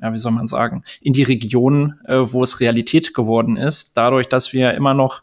ja, 0.00 0.12
wie 0.12 0.18
soll 0.18 0.32
man 0.32 0.46
sagen, 0.46 0.84
in 1.00 1.12
die 1.12 1.22
Region, 1.22 1.98
äh, 2.04 2.18
wo 2.18 2.42
es 2.42 2.60
Realität 2.60 3.14
geworden 3.14 3.56
ist, 3.56 3.96
dadurch, 3.96 4.28
dass 4.28 4.52
wir 4.52 4.74
immer 4.74 4.94
noch 4.94 5.22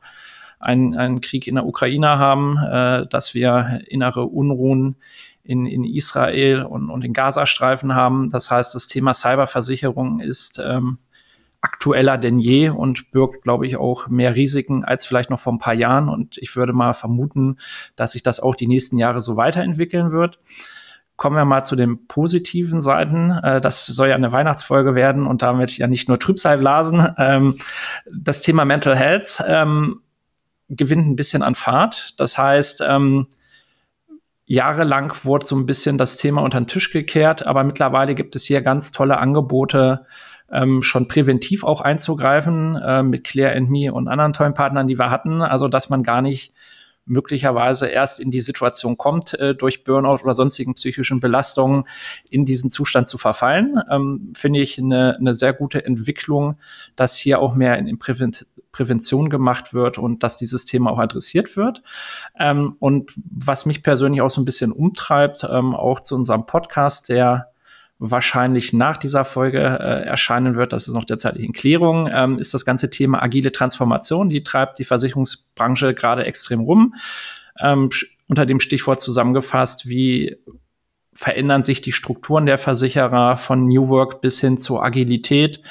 einen, 0.60 0.96
einen 0.96 1.22
Krieg 1.22 1.48
in 1.48 1.56
der 1.56 1.66
Ukraine 1.66 2.18
haben, 2.18 2.58
äh, 2.58 3.08
dass 3.08 3.34
wir 3.34 3.82
innere 3.88 4.26
Unruhen 4.26 4.96
in, 5.44 5.66
in 5.68 5.84
Israel 5.84 6.64
und, 6.64 6.90
und 6.90 7.06
in 7.06 7.14
Gazastreifen 7.14 7.94
haben. 7.94 8.30
Das 8.30 8.50
heißt, 8.50 8.74
das 8.74 8.88
Thema 8.88 9.14
Cyberversicherung 9.14 10.20
ist 10.20 10.60
ähm, 10.64 10.98
aktueller 11.66 12.18
denn 12.20 12.38
je 12.38 12.70
und 12.70 13.12
birgt, 13.12 13.42
glaube 13.42 13.66
ich, 13.66 13.78
auch 13.78 14.08
mehr 14.08 14.36
Risiken 14.36 14.86
als 14.86 15.06
vielleicht 15.06 15.32
noch 15.32 15.40
vor 15.40 15.52
ein 15.52 15.58
paar 15.58 15.74
Jahren. 15.74 16.10
Und 16.10 16.38
ich 16.38 16.56
würde 16.56 16.74
mal 16.74 16.94
vermuten, 16.94 17.58
dass 17.96 18.12
sich 18.12 18.22
das 18.22 18.40
auch 18.40 18.54
die 18.54 18.68
nächsten 18.68 18.98
Jahre 18.98 19.22
so 19.22 19.36
weiterentwickeln 19.36 20.12
wird. 20.12 20.40
Kommen 21.16 21.38
wir 21.38 21.46
mal 21.46 21.64
zu 21.64 21.76
den 21.76 22.08
positiven 22.08 22.82
Seiten. 22.82 23.32
Äh, 23.32 23.62
das 23.62 23.86
soll 23.88 24.10
ja 24.10 24.16
eine 24.16 24.32
Weihnachtsfolge 24.32 24.94
werden 24.94 25.26
und 25.26 25.42
damit 25.42 25.78
ja 25.78 25.88
nicht 25.88 26.08
nur 26.08 26.20
Trübsal 26.20 26.60
blasen. 26.60 27.08
Ähm, 27.18 27.58
das 28.14 28.42
Thema 28.42 28.64
Mental 28.66 28.96
Health 28.96 29.44
ähm, 29.48 30.02
gewinnt 30.70 31.08
ein 31.08 31.16
bisschen 31.16 31.42
an 31.42 31.56
Fahrt. 31.56 32.20
Das 32.20 32.38
heißt, 32.38 32.84
ähm, 32.88 33.28
jahrelang 34.46 35.14
wurde 35.24 35.48
so 35.48 35.56
ein 35.56 35.66
bisschen 35.66 35.98
das 35.98 36.18
Thema 36.18 36.44
unter 36.44 36.60
den 36.60 36.68
Tisch 36.68 36.92
gekehrt, 36.92 37.48
aber 37.48 37.64
mittlerweile 37.64 38.14
gibt 38.14 38.36
es 38.36 38.44
hier 38.44 38.62
ganz 38.62 38.92
tolle 38.92 39.18
Angebote, 39.18 40.06
ähm, 40.52 40.82
schon 40.82 41.08
präventiv 41.08 41.64
auch 41.64 41.82
einzugreifen 41.82 42.76
äh, 42.76 43.04
mit 43.04 43.24
Claire 43.24 43.56
and 43.56 43.70
Me 43.70 43.92
und 43.92 44.08
anderen 44.08 44.34
tollen 44.34 44.54
Partnern, 44.54 44.88
die 44.88 45.00
wir 45.00 45.10
hatten. 45.10 45.42
Also, 45.42 45.68
dass 45.68 45.90
man 45.90 46.04
gar 46.04 46.22
nicht 46.22 46.54
möglicherweise 47.06 47.88
erst 47.88 48.20
in 48.20 48.32
die 48.32 48.42
Situation 48.42 48.98
kommt, 48.98 49.34
äh, 49.36 49.56
durch 49.56 49.84
Burnout 49.84 50.24
oder 50.24 50.36
sonstigen 50.36 50.74
psychischen 50.74 51.20
Belastungen 51.20 51.84
in 52.30 52.46
diesen 52.46 52.72
Zustand 52.72 53.08
zu 53.08 53.18
verfallen, 53.18 53.80
ähm, 53.92 54.32
finde 54.36 54.60
ich 54.60 54.80
eine, 54.80 55.16
eine 55.18 55.36
sehr 55.36 55.54
gute 55.54 55.86
Entwicklung, 55.86 56.58
dass 56.96 57.16
hier 57.16 57.40
auch 57.40 57.56
mehr 57.56 57.78
in, 57.78 57.88
in 57.88 58.00
Prävent 58.00 58.48
Prävention 58.72 59.30
gemacht 59.30 59.74
wird 59.74 59.98
und 59.98 60.22
dass 60.22 60.36
dieses 60.36 60.66
Thema 60.66 60.92
auch 60.92 61.00
adressiert 61.00 61.56
wird. 61.56 61.82
Ähm, 62.38 62.76
und 62.80 63.14
was 63.32 63.66
mich 63.66 63.84
persönlich 63.84 64.20
auch 64.22 64.30
so 64.30 64.42
ein 64.42 64.46
bisschen 64.46 64.74
umtreibt, 64.74 65.48
ähm, 65.50 65.74
auch 65.74 66.02
zu 66.02 66.14
unserem 66.14 66.46
Podcast, 66.46 67.08
der 67.08 67.54
wahrscheinlich 68.00 68.74
nach 68.74 68.98
dieser 68.98 69.24
Folge 69.24 69.60
äh, 69.60 70.06
erscheinen 70.06 70.56
wird, 70.56 70.74
das 70.74 70.88
ist 70.88 70.94
noch 70.94 71.06
derzeit 71.06 71.38
in 71.38 71.54
Klärung, 71.54 72.10
ähm, 72.12 72.38
ist 72.38 72.54
das 72.54 72.66
ganze 72.66 72.90
Thema 72.90 73.24
agile 73.24 73.52
Transformation. 73.52 74.30
Die 74.30 74.44
treibt 74.44 74.80
die 74.80 74.84
Versicherungsbranche 74.84 75.94
gerade 75.94 76.26
extrem 76.26 76.62
rum. 76.62 76.96
Ähm, 77.60 77.90
unter 78.28 78.46
dem 78.46 78.60
Stichwort 78.60 79.00
zusammengefasst, 79.00 79.88
wie 79.88 80.38
verändern 81.14 81.64
sich 81.64 81.82
die 81.82 81.94
Strukturen 81.94 82.46
der 82.46 82.58
Versicherer 82.58 83.38
von 83.38 83.68
New 83.68 83.88
Work 83.88 84.20
bis 84.20 84.42
hin 84.42 84.58
zur 84.58 84.84
Agilität. 84.84 85.62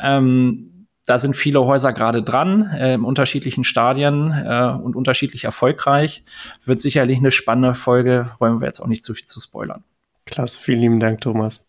Ähm, 0.00 0.86
da 1.06 1.18
sind 1.18 1.36
viele 1.36 1.64
Häuser 1.64 1.92
gerade 1.92 2.22
dran, 2.22 2.70
äh, 2.70 2.94
in 2.94 3.04
unterschiedlichen 3.04 3.64
Stadien 3.64 4.32
äh, 4.32 4.76
und 4.82 4.94
unterschiedlich 4.94 5.44
erfolgreich. 5.44 6.24
Wird 6.64 6.80
sicherlich 6.80 7.18
eine 7.18 7.30
spannende 7.30 7.74
Folge, 7.74 8.30
wollen 8.38 8.60
wir 8.60 8.66
jetzt 8.66 8.80
auch 8.80 8.88
nicht 8.88 9.04
zu 9.04 9.14
viel 9.14 9.26
zu 9.26 9.40
spoilern. 9.40 9.84
Klasse, 10.26 10.60
vielen 10.60 10.80
lieben 10.80 11.00
Dank, 11.00 11.20
Thomas. 11.20 11.66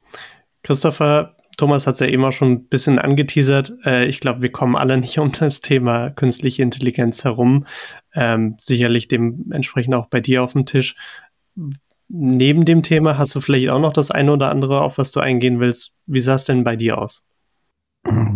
Christopher, 0.64 1.36
Thomas 1.58 1.88
hat 1.88 1.96
es 1.96 2.00
ja 2.02 2.20
auch 2.20 2.32
schon 2.32 2.52
ein 2.52 2.68
bisschen 2.68 3.00
angeteasert. 3.00 3.74
Äh, 3.86 4.06
ich 4.06 4.20
glaube, 4.20 4.42
wir 4.42 4.52
kommen 4.52 4.76
alle 4.76 4.98
nicht 5.00 5.18
um 5.20 5.32
das 5.32 5.62
Thema 5.62 6.10
künstliche 6.10 6.64
Intelligenz 6.64 7.24
herum. 7.24 7.66
Ähm, 8.14 8.56
sicherlich 8.60 9.08
dementsprechend 9.08 9.96
auch 9.96 10.08
bei 10.08 10.20
dir 10.20 10.44
auf 10.44 10.54
dem 10.54 10.66
Tisch. 10.66 10.96
Neben 12.10 12.66
dem 12.66 12.84
Thema 12.84 13.18
hast 13.18 13.36
du 13.36 13.42
vielleicht 13.42 13.70
auch 13.70 13.80
noch 13.80 13.94
das 13.94 14.12
eine 14.12 14.32
oder 14.32 14.50
andere, 14.50 14.82
auf 14.82 14.98
was 14.98 15.12
du 15.12 15.20
eingehen 15.20 15.60
willst. 15.60 15.94
Wie 16.06 16.22
sah 16.22 16.36
es 16.36 16.46
denn 16.46 16.64
bei 16.64 16.76
dir 16.76 16.98
aus? 16.98 17.26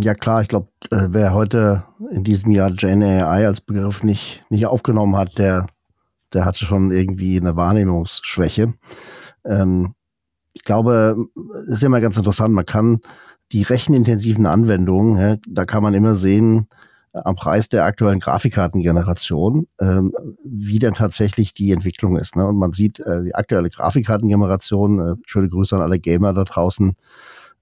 Ja 0.02 0.14
klar, 0.16 0.42
ich 0.42 0.50
glaube, 0.50 0.68
äh, 0.92 1.08
wer 1.10 1.34
heute 1.34 1.84
in 2.12 2.24
diesem 2.24 2.52
Jahr 2.52 2.72
Gen 2.72 3.02
AI 3.02 3.48
als 3.48 3.62
Begriff 3.62 4.04
nicht, 4.04 4.42
nicht 4.50 4.66
aufgenommen 4.66 5.16
hat, 5.16 5.38
der, 5.38 5.68
der 6.34 6.44
hatte 6.44 6.66
schon 6.66 6.92
irgendwie 6.92 7.40
eine 7.40 7.56
Wahrnehmungsschwäche. 7.56 8.74
Ähm, 9.46 9.94
ich 10.54 10.64
glaube, 10.64 11.16
es 11.68 11.76
ist 11.76 11.84
immer 11.84 12.02
ganz 12.02 12.18
interessant, 12.18 12.54
man 12.54 12.66
kann 12.66 13.00
die 13.52 13.64
rechenintensiven 13.64 14.46
Anwendungen, 14.46 15.18
ja, 15.18 15.36
da 15.48 15.66
kann 15.66 15.84
man 15.84 15.94
immer 15.94 16.16
sehen, 16.16 16.68
äh, 17.14 17.20
am 17.24 17.36
Preis 17.36 17.70
der 17.70 17.86
aktuellen 17.86 18.20
Grafikkartengeneration, 18.20 19.68
ähm, 19.80 20.14
wie 20.44 20.80
denn 20.80 20.94
tatsächlich 20.94 21.54
die 21.54 21.72
Entwicklung 21.72 22.18
ist. 22.18 22.36
Ne? 22.36 22.46
Und 22.46 22.58
man 22.58 22.72
sieht, 22.72 23.00
äh, 23.00 23.24
die 23.24 23.36
aktuelle 23.36 23.70
Grafikkartengeneration, 23.70 25.00
äh, 25.00 25.16
schöne 25.26 25.50
Grüße 25.50 25.76
an 25.76 25.82
alle 25.82 26.00
Gamer 26.00 26.34
da 26.34 26.44
draußen, 26.44 26.96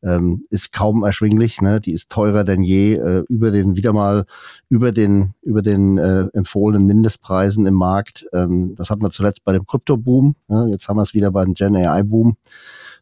ähm, 0.03 0.45
ist 0.49 0.71
kaum 0.71 1.03
erschwinglich. 1.03 1.61
Ne? 1.61 1.79
Die 1.79 1.93
ist 1.93 2.09
teurer 2.09 2.43
denn 2.43 2.63
je, 2.63 2.95
äh, 2.95 3.23
über 3.29 3.51
den 3.51 3.75
wieder 3.75 3.93
mal 3.93 4.25
über 4.69 4.91
den 4.91 5.33
über 5.41 5.61
den 5.61 5.97
äh, 5.97 6.27
empfohlenen 6.33 6.87
Mindestpreisen 6.87 7.65
im 7.65 7.75
Markt. 7.75 8.27
Ähm, 8.33 8.75
das 8.75 8.89
hatten 8.89 9.01
wir 9.01 9.11
zuletzt 9.11 9.43
bei 9.43 9.53
dem 9.53 9.65
Krypto-Boom. 9.65 10.35
Ne? 10.47 10.67
Jetzt 10.71 10.87
haben 10.87 10.97
wir 10.97 11.03
es 11.03 11.13
wieder 11.13 11.31
bei 11.31 11.43
dem 11.43 11.53
Gen 11.53 11.75
AI-Boom. 11.75 12.37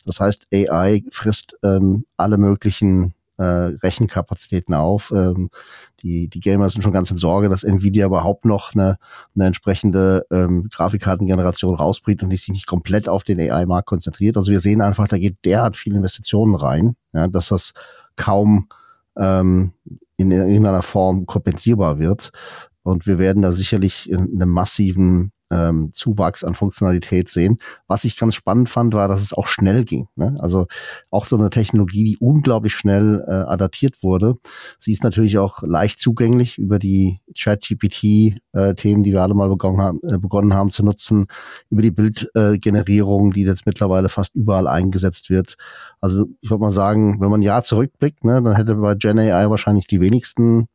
Das 0.06 0.20
heißt, 0.20 0.48
AI 0.54 1.04
frisst 1.12 1.58
ähm, 1.64 2.06
alle 2.16 2.38
möglichen 2.38 3.14
äh, 3.38 3.44
Rechenkapazitäten 3.44 4.74
auf. 4.74 5.12
Ähm, 5.16 5.50
die, 6.02 6.28
die 6.28 6.40
Gamer 6.40 6.70
sind 6.70 6.82
schon 6.82 6.94
ganz 6.94 7.12
in 7.12 7.18
Sorge, 7.18 7.50
dass 7.50 7.64
Nvidia 7.64 8.06
überhaupt 8.06 8.46
noch 8.46 8.74
eine, 8.74 8.98
eine 9.36 9.46
entsprechende 9.46 10.26
ähm, 10.32 10.68
Grafikkartengeneration 10.72 11.76
rausbringt 11.76 12.24
und 12.24 12.30
die 12.30 12.38
sich 12.38 12.50
nicht 12.50 12.68
komplett 12.68 13.10
auf 13.10 13.24
den 13.24 13.40
AI-Markt 13.40 13.88
konzentriert. 13.88 14.38
Also 14.38 14.52
wir 14.52 14.60
sehen 14.60 14.82
einfach, 14.82 15.08
da 15.08 15.18
geht 15.18 15.38
derart 15.46 15.78
viele 15.78 15.98
Investitionen 15.98 16.56
rein, 16.56 16.96
ja, 17.14 17.28
dass 17.28 17.50
das 17.50 17.74
kaum 18.16 18.68
ähm, 19.18 19.74
in 20.18 20.32
irgendeiner 20.32 20.82
Form 20.82 21.26
kompensierbar 21.26 22.00
wird. 22.00 22.32
Und 22.84 23.06
wir 23.06 23.20
werden 23.20 23.42
da 23.42 23.52
sicherlich 23.52 24.10
in 24.10 24.36
einem 24.36 24.50
massiven 24.50 25.32
ähm, 25.50 25.92
Zuwachs 25.94 26.44
an 26.44 26.54
Funktionalität 26.54 27.30
sehen. 27.30 27.58
Was 27.88 28.04
ich 28.04 28.18
ganz 28.18 28.36
spannend 28.36 28.70
fand, 28.70 28.94
war, 28.94 29.08
dass 29.08 29.22
es 29.22 29.34
auch 29.34 29.48
schnell 29.48 29.84
ging. 29.84 30.08
Ne? 30.16 30.38
Also 30.40 30.68
auch 31.10 31.26
so 31.26 31.38
eine 31.38 31.50
Technologie, 31.50 32.04
die 32.04 32.18
unglaublich 32.18 32.76
schnell 32.76 33.24
äh, 33.28 33.32
adaptiert 33.32 34.04
wurde. 34.04 34.36
Sie 34.80 34.92
ist 34.92 35.04
natürlich 35.04 35.38
auch 35.38 35.62
leicht 35.64 36.00
zugänglich 36.00 36.58
über 36.58 36.80
die 36.80 37.20
Chat-GPT-Themen, 37.34 39.02
äh, 39.02 39.04
die 39.04 39.12
wir 39.12 39.22
alle 39.22 39.34
mal 39.34 39.50
begonnen 39.50 39.82
haben, 39.82 40.00
äh, 40.04 40.18
begonnen 40.18 40.54
haben 40.54 40.72
zu 40.72 40.84
nutzen, 40.84 41.28
über 41.70 41.82
die 41.82 41.92
Bildgenerierung, 41.92 43.32
die 43.32 43.44
jetzt 43.44 43.66
mittlerweile 43.66 44.10
fast 44.10 44.36
überall 44.36 44.68
eingesetzt 44.68 45.30
wird. 45.30 45.56
Also 46.02 46.26
ich 46.42 46.50
würde 46.50 46.62
mal 46.62 46.74
sagen, 46.74 47.20
wenn 47.22 47.30
man 47.30 47.40
ein 47.40 47.44
Jahr 47.44 47.64
zurückblickt, 47.64 48.24
ne, 48.24 48.42
dann 48.42 48.56
hätte 48.56 48.76
bei 48.76 48.96
Gen 48.96 49.20
AI 49.20 49.50
wahrscheinlich 49.50 49.88
die 49.88 50.02
wenigsten 50.02 50.68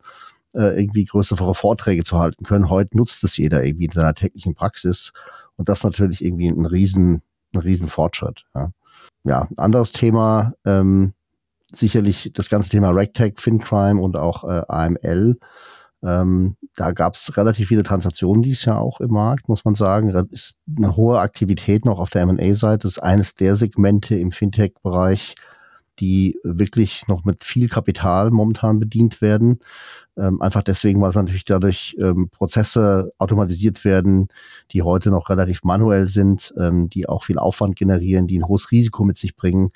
äh, 0.54 0.78
irgendwie 0.78 1.04
größere 1.04 1.54
Vorträge 1.54 2.04
zu 2.04 2.18
halten 2.18 2.44
können. 2.44 2.70
Heute 2.70 2.96
nutzt 2.96 3.24
es 3.24 3.36
jeder 3.36 3.64
irgendwie 3.64 3.86
in 3.86 3.92
seiner 3.92 4.14
täglichen 4.14 4.54
Praxis 4.54 5.12
und 5.56 5.68
das 5.68 5.84
natürlich 5.84 6.24
irgendwie 6.24 6.48
ein 6.48 6.66
riesen, 6.66 7.22
ein 7.54 7.60
riesen 7.60 7.88
Fortschritt. 7.88 8.44
Ja, 8.54 8.70
ja 9.24 9.42
ein 9.50 9.58
anderes 9.58 9.92
Thema, 9.92 10.54
ähm, 10.64 11.14
sicherlich 11.72 12.30
das 12.34 12.48
ganze 12.48 12.70
Thema 12.70 12.90
RegTech, 12.90 13.34
FinCrime 13.38 14.00
und 14.00 14.16
auch 14.16 14.44
äh, 14.44 14.62
AML. 14.68 15.38
Ähm, 16.04 16.56
da 16.74 16.90
gab 16.90 17.14
es 17.14 17.36
relativ 17.36 17.68
viele 17.68 17.84
Transaktionen 17.84 18.42
dieses 18.42 18.64
Jahr 18.64 18.80
auch 18.80 19.00
im 19.00 19.12
Markt, 19.12 19.48
muss 19.48 19.64
man 19.64 19.74
sagen. 19.74 20.12
Da 20.12 20.24
ist 20.30 20.56
eine 20.76 20.96
hohe 20.96 21.20
Aktivität 21.20 21.84
noch 21.84 21.98
auf 21.98 22.10
der 22.10 22.22
M&A-Seite. 22.22 22.82
Das 22.82 22.92
ist 22.92 23.02
eines 23.02 23.34
der 23.34 23.56
Segmente 23.56 24.16
im 24.16 24.32
Fintech-Bereich, 24.32 25.36
die 25.98 26.38
wirklich 26.42 27.06
noch 27.08 27.24
mit 27.24 27.44
viel 27.44 27.68
Kapital 27.68 28.30
momentan 28.30 28.78
bedient 28.78 29.20
werden. 29.20 29.58
Ähm, 30.16 30.40
einfach 30.42 30.62
deswegen, 30.62 31.00
weil 31.00 31.10
es 31.10 31.16
natürlich 31.16 31.44
dadurch 31.44 31.96
ähm, 32.00 32.28
Prozesse 32.30 33.12
automatisiert 33.18 33.84
werden, 33.84 34.28
die 34.72 34.82
heute 34.82 35.10
noch 35.10 35.28
relativ 35.28 35.62
manuell 35.64 36.08
sind, 36.08 36.54
ähm, 36.58 36.88
die 36.88 37.08
auch 37.08 37.24
viel 37.24 37.38
Aufwand 37.38 37.76
generieren, 37.76 38.26
die 38.26 38.38
ein 38.38 38.48
hohes 38.48 38.70
Risiko 38.70 39.04
mit 39.04 39.16
sich 39.18 39.36
bringen. 39.36 39.70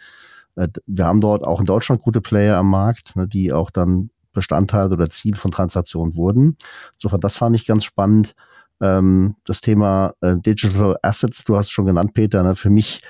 Äh, 0.57 0.68
wir 0.87 1.05
haben 1.05 1.20
dort 1.20 1.44
auch 1.44 1.61
in 1.61 1.66
Deutschland 1.66 2.02
gute 2.02 2.20
Player 2.20 2.57
am 2.57 2.70
Markt, 2.70 3.16
ne, 3.16 3.29
die 3.29 3.52
auch 3.52 3.70
dann 3.70 4.11
Bestandteil 4.33 4.92
oder 4.92 5.09
Ziel 5.09 5.35
von 5.35 5.50
Transaktionen 5.50 6.14
wurden. 6.14 6.57
Insofern, 6.94 7.20
das 7.20 7.37
fand 7.37 7.57
ich 7.57 7.66
ganz 7.66 7.85
spannend. 7.85 8.35
Ähm, 8.81 9.37
das 9.44 9.62
Thema 9.62 10.14
äh, 10.20 10.37
Digital 10.37 10.96
Assets, 11.02 11.44
du 11.44 11.57
hast 11.57 11.66
es 11.66 11.72
schon 11.72 11.87
genannt, 11.87 12.12
Peter, 12.12 12.42
ne, 12.42 12.55
für 12.55 12.70
mich 12.70 13.00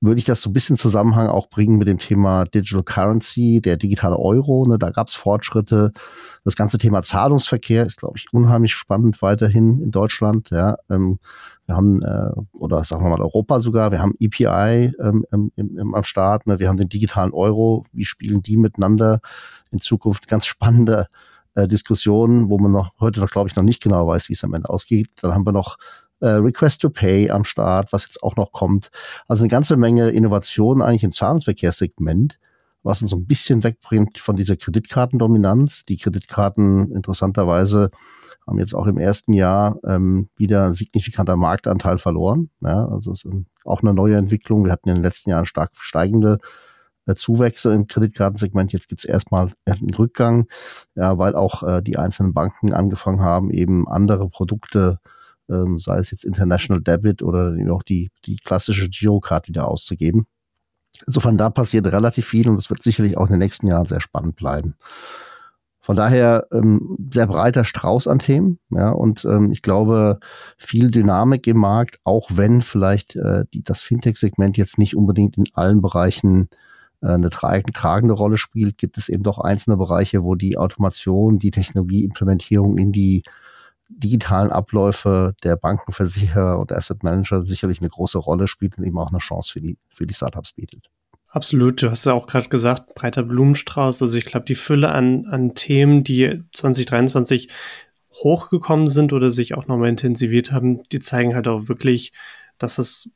würde 0.00 0.18
ich 0.18 0.24
das 0.24 0.42
so 0.42 0.50
ein 0.50 0.52
bisschen 0.52 0.76
Zusammenhang 0.76 1.28
auch 1.28 1.48
bringen 1.48 1.78
mit 1.78 1.88
dem 1.88 1.98
Thema 1.98 2.44
Digital 2.44 2.82
Currency, 2.82 3.60
der 3.62 3.76
digitale 3.76 4.18
Euro. 4.18 4.66
Ne, 4.66 4.78
da 4.78 4.90
gab 4.90 5.08
es 5.08 5.14
Fortschritte. 5.14 5.92
Das 6.44 6.54
ganze 6.54 6.78
Thema 6.78 7.02
Zahlungsverkehr 7.02 7.86
ist, 7.86 7.98
glaube 7.98 8.18
ich, 8.18 8.26
unheimlich 8.32 8.74
spannend 8.74 9.22
weiterhin 9.22 9.80
in 9.80 9.90
Deutschland. 9.90 10.50
Ja, 10.50 10.76
ähm, 10.90 11.18
wir 11.66 11.76
haben, 11.76 12.02
äh, 12.02 12.30
oder 12.52 12.84
sagen 12.84 13.04
wir 13.04 13.10
mal 13.10 13.22
Europa 13.22 13.60
sogar, 13.60 13.90
wir 13.90 14.00
haben 14.00 14.14
EPI 14.20 14.92
ähm, 15.00 15.24
im, 15.32 15.52
im, 15.56 15.94
am 15.94 16.04
Start, 16.04 16.46
ne, 16.46 16.58
wir 16.58 16.68
haben 16.68 16.76
den 16.76 16.90
digitalen 16.90 17.32
Euro. 17.32 17.84
Wie 17.92 18.04
spielen 18.04 18.42
die 18.42 18.56
miteinander? 18.56 19.20
In 19.70 19.80
Zukunft 19.80 20.28
ganz 20.28 20.46
spannende 20.46 21.06
äh, 21.54 21.66
Diskussionen, 21.66 22.50
wo 22.50 22.58
man 22.58 22.70
noch 22.70 22.92
heute 23.00 23.20
noch, 23.20 23.30
glaube 23.30 23.48
ich, 23.48 23.56
noch 23.56 23.62
nicht 23.64 23.82
genau 23.82 24.06
weiß, 24.06 24.28
wie 24.28 24.34
es 24.34 24.44
am 24.44 24.52
Ende 24.52 24.68
ausgeht. 24.68 25.08
Dann 25.22 25.34
haben 25.34 25.46
wir 25.46 25.52
noch 25.52 25.78
äh, 26.20 26.28
Request 26.28 26.82
to 26.82 26.90
Pay 26.90 27.30
am 27.30 27.44
Start, 27.44 27.92
was 27.92 28.04
jetzt 28.04 28.22
auch 28.22 28.36
noch 28.36 28.52
kommt. 28.52 28.90
Also 29.28 29.42
eine 29.42 29.50
ganze 29.50 29.76
Menge 29.76 30.10
Innovationen 30.10 30.82
eigentlich 30.82 31.04
im 31.04 31.12
Zahlungsverkehrssegment, 31.12 32.38
was 32.82 33.02
uns 33.02 33.10
so 33.10 33.16
ein 33.16 33.26
bisschen 33.26 33.64
wegbringt 33.64 34.18
von 34.18 34.36
dieser 34.36 34.56
Kreditkartendominanz. 34.56 35.82
Die 35.84 35.96
Kreditkarten 35.96 36.92
interessanterweise 36.92 37.90
haben 38.46 38.58
jetzt 38.58 38.74
auch 38.74 38.86
im 38.86 38.98
ersten 38.98 39.32
Jahr 39.32 39.78
ähm, 39.84 40.28
wieder 40.36 40.66
ein 40.66 40.74
signifikanter 40.74 41.36
Marktanteil 41.36 41.98
verloren. 41.98 42.50
Ja, 42.60 42.86
also 42.86 43.12
es 43.12 43.24
ist 43.24 43.34
auch 43.64 43.82
eine 43.82 43.92
neue 43.92 44.16
Entwicklung. 44.16 44.64
Wir 44.64 44.72
hatten 44.72 44.88
in 44.88 44.96
den 44.96 45.04
letzten 45.04 45.30
Jahren 45.30 45.46
stark 45.46 45.72
steigende 45.74 46.38
äh, 47.06 47.14
Zuwächse 47.16 47.72
im 47.72 47.88
Kreditkartensegment. 47.88 48.72
Jetzt 48.72 48.88
gibt 48.88 49.00
es 49.00 49.04
erstmal 49.04 49.50
einen 49.64 49.94
Rückgang, 49.94 50.46
ja, 50.94 51.18
weil 51.18 51.34
auch 51.34 51.62
äh, 51.64 51.82
die 51.82 51.98
einzelnen 51.98 52.34
Banken 52.34 52.72
angefangen 52.72 53.20
haben, 53.20 53.50
eben 53.50 53.88
andere 53.88 54.28
Produkte 54.28 55.00
ähm, 55.50 55.78
sei 55.78 55.98
es 55.98 56.10
jetzt 56.10 56.24
International 56.24 56.82
Debit 56.82 57.22
oder 57.22 57.56
auch 57.70 57.82
die, 57.82 58.10
die 58.24 58.36
klassische 58.36 58.88
Girocard 58.88 59.48
wieder 59.48 59.68
auszugeben. 59.68 60.26
Insofern 61.06 61.36
da 61.36 61.50
passiert 61.50 61.86
relativ 61.86 62.26
viel 62.26 62.48
und 62.48 62.56
es 62.56 62.70
wird 62.70 62.82
sicherlich 62.82 63.16
auch 63.16 63.26
in 63.26 63.32
den 63.32 63.40
nächsten 63.40 63.66
Jahren 63.66 63.86
sehr 63.86 64.00
spannend 64.00 64.36
bleiben. 64.36 64.74
Von 65.86 65.94
daher 65.94 66.48
ähm, 66.50 66.96
sehr 67.12 67.28
breiter 67.28 67.62
Strauß 67.62 68.08
an 68.08 68.18
Themen, 68.18 68.58
ja, 68.70 68.90
und 68.90 69.24
ähm, 69.24 69.52
ich 69.52 69.62
glaube, 69.62 70.18
viel 70.58 70.90
Dynamik 70.90 71.46
im 71.46 71.58
Markt, 71.58 72.00
auch 72.02 72.28
wenn 72.32 72.60
vielleicht 72.60 73.14
äh, 73.14 73.44
die, 73.54 73.62
das 73.62 73.82
Fintech-Segment 73.82 74.56
jetzt 74.56 74.78
nicht 74.78 74.96
unbedingt 74.96 75.38
in 75.38 75.44
allen 75.52 75.82
Bereichen 75.82 76.48
äh, 77.02 77.10
eine 77.10 77.30
tragende 77.30 78.14
Rolle 78.14 78.36
spielt, 78.36 78.78
gibt 78.78 78.98
es 78.98 79.08
eben 79.08 79.22
doch 79.22 79.38
einzelne 79.38 79.76
Bereiche, 79.76 80.24
wo 80.24 80.34
die 80.34 80.58
Automation, 80.58 81.38
die 81.38 81.52
Technologieimplementierung 81.52 82.78
in 82.78 82.90
die 82.90 83.22
digitalen 83.88 84.50
Abläufe 84.50 85.34
der 85.44 85.56
Bankenversicherer 85.56 86.58
und 86.58 86.72
Asset 86.72 87.02
Manager 87.02 87.44
sicherlich 87.44 87.80
eine 87.80 87.88
große 87.88 88.18
Rolle 88.18 88.48
spielt 88.48 88.78
und 88.78 88.84
eben 88.84 88.98
auch 88.98 89.10
eine 89.10 89.18
Chance 89.18 89.52
für 89.52 89.60
die, 89.60 89.78
für 89.88 90.06
die 90.06 90.14
Startups 90.14 90.52
bietet. 90.52 90.90
Absolut, 91.28 91.82
du 91.82 91.90
hast 91.90 92.06
ja 92.06 92.14
auch 92.14 92.26
gerade 92.26 92.48
gesagt, 92.48 92.94
breiter 92.94 93.22
Blumenstrauß. 93.22 94.00
Also 94.00 94.16
ich 94.16 94.24
glaube, 94.24 94.46
die 94.46 94.54
Fülle 94.54 94.90
an, 94.90 95.26
an 95.26 95.54
Themen, 95.54 96.02
die 96.02 96.42
2023 96.54 97.50
hochgekommen 98.10 98.88
sind 98.88 99.12
oder 99.12 99.30
sich 99.30 99.54
auch 99.54 99.66
nochmal 99.66 99.90
intensiviert 99.90 100.52
haben, 100.52 100.82
die 100.88 101.00
zeigen 101.00 101.34
halt 101.34 101.46
auch 101.48 101.68
wirklich, 101.68 102.12
dass 102.58 102.78
es, 102.78 103.10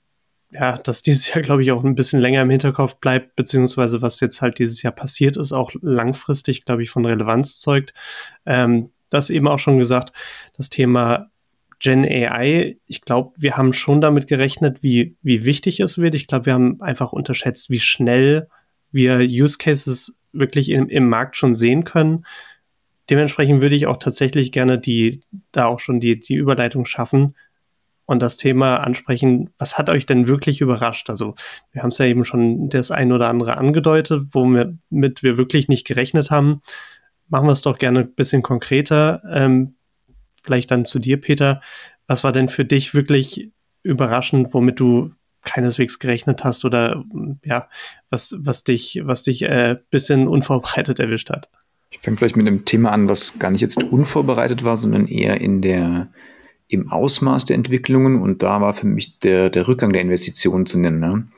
ja, 0.50 0.76
dass 0.76 1.02
dieses 1.02 1.33
Jahr, 1.33 1.40
glaube 1.40 1.62
ich, 1.62 1.72
auch 1.72 1.83
ein 1.83 1.94
bisschen 1.94 2.20
länger 2.20 2.42
im 2.42 2.50
Hinterkopf 2.50 2.96
bleibt, 2.96 3.37
beziehungsweise 3.37 4.02
was 4.02 4.20
jetzt 4.20 4.42
halt 4.42 4.59
dieses 4.59 4.83
Jahr 4.83 4.92
passiert 4.92 5.37
ist, 5.37 5.52
auch 5.52 5.72
langfristig, 5.80 6.64
glaube 6.64 6.83
ich, 6.83 6.90
von 6.90 7.06
Relevanz 7.06 7.61
zeugt. 7.61 7.94
Ähm, 8.44 8.90
das 9.11 9.31
eben 9.31 9.49
auch 9.49 9.59
schon 9.59 9.79
gesagt, 9.79 10.12
das 10.57 10.70
Thema 10.70 11.31
Gen 11.81 12.05
AI, 12.05 12.77
ich 12.87 13.01
glaube, 13.01 13.33
wir 13.38 13.57
haben 13.57 13.73
schon 13.73 14.01
damit 14.01 14.27
gerechnet, 14.27 14.83
wie, 14.83 15.16
wie 15.23 15.44
wichtig 15.44 15.81
es 15.81 15.99
wird. 15.99 16.14
Ich 16.14 16.27
glaube, 16.27 16.46
wir 16.46 16.55
haben 16.55 16.81
einfach 16.83 17.12
unterschätzt, 17.12 17.70
wie 17.70 17.81
schnell 17.81 18.49
wir 18.92 19.20
Use 19.20 19.57
Cases 19.59 20.18
wirklich 20.33 20.70
im, 20.70 20.88
im 20.88 21.09
Markt 21.09 21.37
schon 21.37 21.55
sehen 21.55 21.85
können. 21.85 22.27
Dementsprechend 23.09 23.62
würde 23.62 23.77
ich 23.77 23.87
auch 23.87 23.96
tatsächlich 23.96 24.53
gerne 24.53 24.79
die, 24.79 25.20
da 25.53 25.66
auch 25.66 25.81
schon 25.81 26.01
die, 26.01 26.20
die 26.20 26.35
Überleitung 26.35 26.85
schaffen 26.85 27.35
und 28.05 28.20
das 28.20 28.37
Thema 28.37 28.77
ansprechen, 28.79 29.51
was 29.57 29.79
hat 29.79 29.88
euch 29.88 30.05
denn 30.05 30.29
wirklich 30.29 30.61
überrascht? 30.61 31.09
Also, 31.09 31.35
wir 31.73 31.83
haben 31.83 31.90
es 31.90 31.99
ja 31.99 32.07
eben 32.07 32.25
schon 32.25 32.68
das 32.68 32.90
ein 32.90 33.12
oder 33.12 33.29
andere 33.29 33.57
angedeutet, 33.57 34.25
womit 34.33 35.23
wir 35.23 35.38
wirklich 35.38 35.68
nicht 35.68 35.87
gerechnet 35.87 36.31
haben. 36.31 36.61
Machen 37.31 37.47
wir 37.47 37.53
es 37.53 37.62
doch 37.62 37.79
gerne 37.79 38.01
ein 38.01 38.14
bisschen 38.14 38.43
konkreter. 38.43 39.23
Ähm, 39.31 39.77
vielleicht 40.43 40.71
dann 40.71 40.85
zu 40.85 40.99
dir, 40.99 41.21
Peter. 41.21 41.62
Was 42.07 42.25
war 42.25 42.33
denn 42.33 42.49
für 42.49 42.64
dich 42.64 42.93
wirklich 42.93 43.53
überraschend, 43.83 44.53
womit 44.53 44.81
du 44.81 45.12
keineswegs 45.43 45.99
gerechnet 45.99 46.45
hast 46.45 46.64
oder 46.64 47.05
ja, 47.45 47.69
was, 48.11 48.35
was 48.38 48.64
dich, 48.64 49.01
was 49.05 49.23
dich 49.23 49.43
äh, 49.43 49.77
bisschen 49.90 50.29
unvorbereitet 50.29 50.99
erwischt 50.99 51.31
hat? 51.31 51.49
Ich 51.90 52.01
fange 52.01 52.16
vielleicht 52.16 52.37
mit 52.37 52.47
einem 52.47 52.64
Thema 52.64 52.93
an, 52.93 53.09
was 53.09 53.38
gar 53.38 53.51
nicht 53.51 53.62
jetzt 53.62 53.83
unvorbereitet 53.83 54.64
war, 54.64 54.77
sondern 54.77 55.07
eher 55.07 55.40
in 55.40 55.61
der, 55.61 56.09
im 56.69 56.90
Ausmaß 56.90 57.47
der 57.47 57.57
Entwicklungen. 57.57 58.23
Und 58.23 58.43
da 58.43 58.61
war 58.61 58.75
für 58.75 58.87
mich 58.87 59.19
der, 59.19 59.51
der 59.51 59.66
Rückgang 59.66 59.93
der 59.93 60.03
Investitionen 60.03 60.66
zu 60.66 60.79
nennen. 60.79 61.01
Ne? 61.01 61.29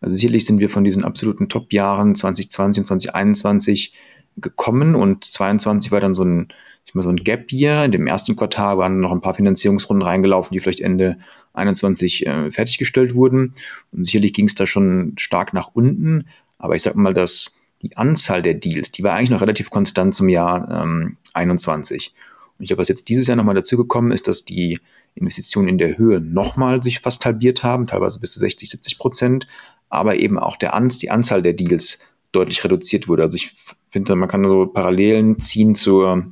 Also 0.00 0.14
sicherlich 0.14 0.46
sind 0.46 0.60
wir 0.60 0.70
von 0.70 0.84
diesen 0.84 1.04
absoluten 1.04 1.48
Top-Jahren 1.48 2.14
2020 2.14 2.82
und 2.82 2.86
2021 2.86 3.92
gekommen 4.40 4.94
und 4.94 5.24
2022 5.24 5.92
war 5.92 6.00
dann 6.00 6.14
so 6.14 6.24
ein, 6.24 6.48
ich 6.84 6.94
mal 6.94 7.02
so 7.02 7.10
ein 7.10 7.16
Gap 7.16 7.52
Year. 7.52 7.84
In 7.84 7.92
dem 7.92 8.06
ersten 8.06 8.36
Quartal 8.36 8.78
waren 8.78 9.00
noch 9.00 9.12
ein 9.12 9.20
paar 9.20 9.34
Finanzierungsrunden 9.34 10.06
reingelaufen, 10.06 10.52
die 10.52 10.60
vielleicht 10.60 10.80
Ende 10.80 11.18
21 11.54 12.26
äh, 12.26 12.50
fertiggestellt 12.50 13.14
wurden. 13.14 13.54
Und 13.92 14.04
sicherlich 14.04 14.32
ging 14.32 14.46
es 14.46 14.54
da 14.54 14.66
schon 14.66 15.14
stark 15.18 15.52
nach 15.52 15.70
unten. 15.74 16.26
Aber 16.58 16.76
ich 16.76 16.82
sag 16.82 16.94
mal, 16.96 17.14
dass 17.14 17.54
die 17.82 17.96
Anzahl 17.96 18.42
der 18.42 18.54
Deals, 18.54 18.90
die 18.90 19.02
war 19.04 19.14
eigentlich 19.14 19.30
noch 19.30 19.40
relativ 19.40 19.70
konstant 19.70 20.14
zum 20.14 20.28
Jahr 20.28 20.82
ähm, 20.82 21.16
21. 21.34 22.14
Und 22.58 22.64
ich 22.64 22.68
glaube, 22.68 22.80
was 22.80 22.88
jetzt 22.88 23.08
dieses 23.08 23.26
Jahr 23.28 23.36
nochmal 23.36 23.54
dazugekommen 23.54 24.10
ist, 24.10 24.26
dass 24.26 24.44
die 24.44 24.80
Investitionen 25.14 25.68
in 25.68 25.78
der 25.78 25.96
Höhe 25.96 26.20
nochmal 26.20 26.82
sich 26.82 27.00
fast 27.00 27.24
halbiert 27.24 27.62
haben, 27.62 27.86
teilweise 27.86 28.18
bis 28.18 28.32
zu 28.32 28.40
60, 28.40 28.70
70 28.70 28.98
Prozent, 28.98 29.46
aber 29.88 30.16
eben 30.16 30.38
auch 30.38 30.56
der 30.56 30.74
An 30.74 30.88
die 30.88 31.10
Anzahl 31.10 31.42
der 31.42 31.52
Deals 31.52 32.00
deutlich 32.32 32.62
reduziert 32.64 33.08
wurde. 33.08 33.22
Also 33.22 33.36
ich 33.36 33.54
finde, 33.90 34.14
man 34.16 34.28
kann 34.28 34.46
so 34.48 34.66
Parallelen 34.66 35.38
ziehen 35.38 35.74
zur, 35.74 36.26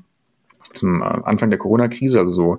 zum 0.73 1.03
Anfang 1.03 1.51
der 1.51 1.59
Corona-Krise, 1.59 2.21
also 2.21 2.33
so 2.33 2.59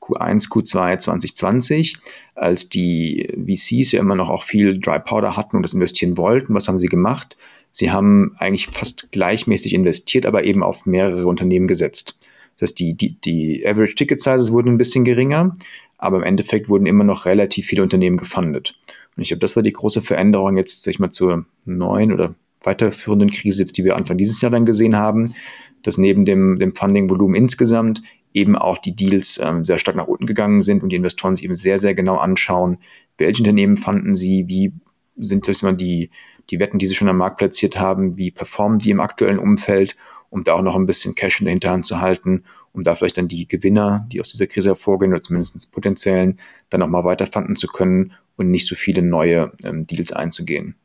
Q1, 0.00 0.50
Q2 0.50 0.98
2020, 0.98 1.96
als 2.34 2.68
die 2.68 3.28
VCs 3.36 3.92
ja 3.92 4.00
immer 4.00 4.16
noch 4.16 4.28
auch 4.28 4.42
viel 4.42 4.80
Dry 4.80 4.98
Powder 4.98 5.36
hatten 5.36 5.56
und 5.56 5.62
das 5.62 5.74
investieren 5.74 6.16
wollten. 6.16 6.54
Was 6.54 6.68
haben 6.68 6.78
sie 6.78 6.88
gemacht? 6.88 7.36
Sie 7.70 7.90
haben 7.90 8.34
eigentlich 8.38 8.66
fast 8.66 9.12
gleichmäßig 9.12 9.72
investiert, 9.72 10.26
aber 10.26 10.44
eben 10.44 10.62
auf 10.62 10.84
mehrere 10.84 11.26
Unternehmen 11.26 11.68
gesetzt. 11.68 12.18
Das 12.56 12.70
heißt, 12.70 12.80
die, 12.80 12.94
die, 12.94 13.18
die 13.20 13.66
Average 13.66 13.94
Ticket 13.94 14.20
Sizes 14.20 14.52
wurden 14.52 14.70
ein 14.70 14.78
bisschen 14.78 15.04
geringer, 15.04 15.54
aber 15.96 16.18
im 16.18 16.22
Endeffekt 16.24 16.68
wurden 16.68 16.86
immer 16.86 17.04
noch 17.04 17.24
relativ 17.24 17.66
viele 17.66 17.82
Unternehmen 17.82 18.18
gefundet. 18.18 18.74
Und 19.16 19.22
ich 19.22 19.28
glaube, 19.28 19.40
das 19.40 19.56
war 19.56 19.62
die 19.62 19.72
große 19.72 20.02
Veränderung 20.02 20.56
jetzt, 20.56 20.82
sag 20.82 20.92
ich 20.92 20.98
mal, 20.98 21.10
zur 21.10 21.46
neuen 21.64 22.12
oder 22.12 22.34
weiterführenden 22.64 23.30
Krise, 23.30 23.62
jetzt, 23.62 23.76
die 23.78 23.84
wir 23.84 23.96
Anfang 23.96 24.18
dieses 24.18 24.40
Jahr 24.40 24.50
dann 24.50 24.64
gesehen 24.64 24.96
haben, 24.96 25.34
dass 25.82 25.98
neben 25.98 26.24
dem, 26.24 26.58
dem 26.58 26.74
Funding-Volumen 26.74 27.34
insgesamt 27.34 28.02
eben 28.34 28.56
auch 28.56 28.78
die 28.78 28.96
Deals 28.96 29.40
ähm, 29.42 29.64
sehr 29.64 29.78
stark 29.78 29.96
nach 29.96 30.06
unten 30.06 30.26
gegangen 30.26 30.62
sind 30.62 30.82
und 30.82 30.90
die 30.90 30.96
Investoren 30.96 31.36
sich 31.36 31.44
eben 31.44 31.56
sehr, 31.56 31.78
sehr 31.78 31.94
genau 31.94 32.16
anschauen, 32.16 32.78
welche 33.18 33.42
Unternehmen 33.42 33.76
fanden 33.76 34.14
sie, 34.14 34.44
wie 34.48 34.72
sind 35.16 35.48
das 35.48 35.62
mal 35.62 35.76
die, 35.76 36.10
die 36.50 36.58
Wetten, 36.58 36.78
die 36.78 36.86
sie 36.86 36.94
schon 36.94 37.08
am 37.08 37.18
Markt 37.18 37.38
platziert 37.38 37.78
haben, 37.78 38.16
wie 38.16 38.30
performen 38.30 38.78
die 38.78 38.90
im 38.90 39.00
aktuellen 39.00 39.38
Umfeld, 39.38 39.96
um 40.30 40.44
da 40.44 40.54
auch 40.54 40.62
noch 40.62 40.76
ein 40.76 40.86
bisschen 40.86 41.14
Cash 41.14 41.40
in 41.40 41.44
der 41.44 41.52
Hinterhand 41.52 41.84
zu 41.84 42.00
halten, 42.00 42.44
um 42.72 42.84
da 42.84 42.94
vielleicht 42.94 43.18
dann 43.18 43.28
die 43.28 43.46
Gewinner, 43.46 44.06
die 44.10 44.20
aus 44.20 44.28
dieser 44.28 44.46
Krise 44.46 44.70
hervorgehen 44.70 45.12
oder 45.12 45.20
zumindest 45.20 45.72
potenziellen, 45.72 46.38
dann 46.70 46.80
nochmal 46.80 47.04
weiterfanden 47.04 47.54
zu 47.54 47.66
können 47.66 48.12
und 48.36 48.50
nicht 48.50 48.66
so 48.66 48.74
viele 48.74 49.02
neue 49.02 49.52
ähm, 49.62 49.86
Deals 49.86 50.12
einzugehen. 50.12 50.76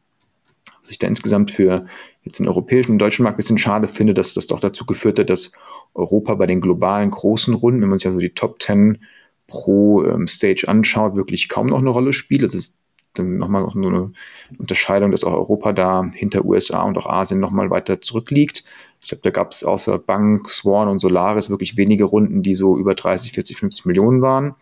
Was 0.87 0.91
ich 0.93 0.99
da 0.99 1.07
insgesamt 1.07 1.51
für 1.51 1.85
jetzt 2.23 2.39
den 2.39 2.47
europäischen 2.47 2.93
und 2.93 2.99
deutschen 2.99 3.23
Markt 3.23 3.35
ein 3.35 3.43
bisschen 3.43 3.57
schade 3.57 3.89
finde, 3.89 4.13
dass 4.13 4.33
das 4.33 4.47
doch 4.47 4.61
dazu 4.61 4.85
geführt 4.85 5.19
hat, 5.19 5.29
dass 5.29 5.51
Europa 5.93 6.33
bei 6.35 6.47
den 6.47 6.61
globalen 6.61 7.11
großen 7.11 7.53
Runden, 7.53 7.81
wenn 7.81 7.89
man 7.89 7.97
sich 7.97 8.07
also 8.07 8.19
die 8.19 8.29
Top 8.29 8.61
10 8.61 8.99
pro 9.47 10.05
ähm, 10.05 10.27
Stage 10.27 10.65
anschaut, 10.69 11.15
wirklich 11.15 11.49
kaum 11.49 11.67
noch 11.67 11.79
eine 11.79 11.89
Rolle 11.89 12.13
spielt. 12.13 12.41
Das 12.41 12.55
ist 12.55 12.79
dann 13.15 13.37
nochmal 13.37 13.63
noch 13.63 13.73
so 13.73 13.85
eine 13.85 14.13
Unterscheidung, 14.57 15.11
dass 15.11 15.25
auch 15.25 15.33
Europa 15.33 15.73
da 15.73 16.09
hinter 16.13 16.45
USA 16.45 16.83
und 16.83 16.97
auch 16.97 17.05
Asien 17.05 17.41
nochmal 17.41 17.69
weiter 17.69 17.99
zurückliegt. 17.99 18.63
Ich 19.01 19.09
glaube, 19.09 19.23
da 19.23 19.29
gab 19.29 19.51
es 19.51 19.65
außer 19.65 19.99
Bank, 19.99 20.49
Swan 20.49 20.87
und 20.87 20.99
Solaris 20.99 21.49
wirklich 21.49 21.75
wenige 21.75 22.05
Runden, 22.05 22.43
die 22.43 22.55
so 22.55 22.77
über 22.77 22.95
30, 22.95 23.33
40, 23.33 23.57
50 23.57 23.85
Millionen 23.85 24.21
waren. 24.21 24.55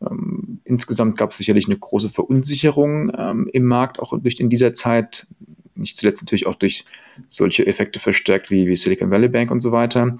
Ähm, 0.00 0.60
insgesamt 0.64 1.16
gab 1.16 1.30
es 1.30 1.36
sicherlich 1.36 1.66
eine 1.66 1.78
große 1.78 2.10
Verunsicherung 2.10 3.12
ähm, 3.16 3.48
im 3.52 3.64
Markt, 3.64 3.98
auch 3.98 4.18
durch 4.18 4.38
in 4.40 4.50
dieser 4.50 4.74
Zeit, 4.74 5.26
nicht 5.74 5.96
zuletzt 5.96 6.22
natürlich 6.22 6.46
auch 6.46 6.54
durch 6.54 6.84
solche 7.28 7.66
Effekte 7.66 8.00
verstärkt 8.00 8.50
wie, 8.50 8.66
wie 8.66 8.76
Silicon 8.76 9.10
Valley 9.10 9.28
Bank 9.28 9.50
und 9.50 9.60
so 9.60 9.72
weiter. 9.72 10.14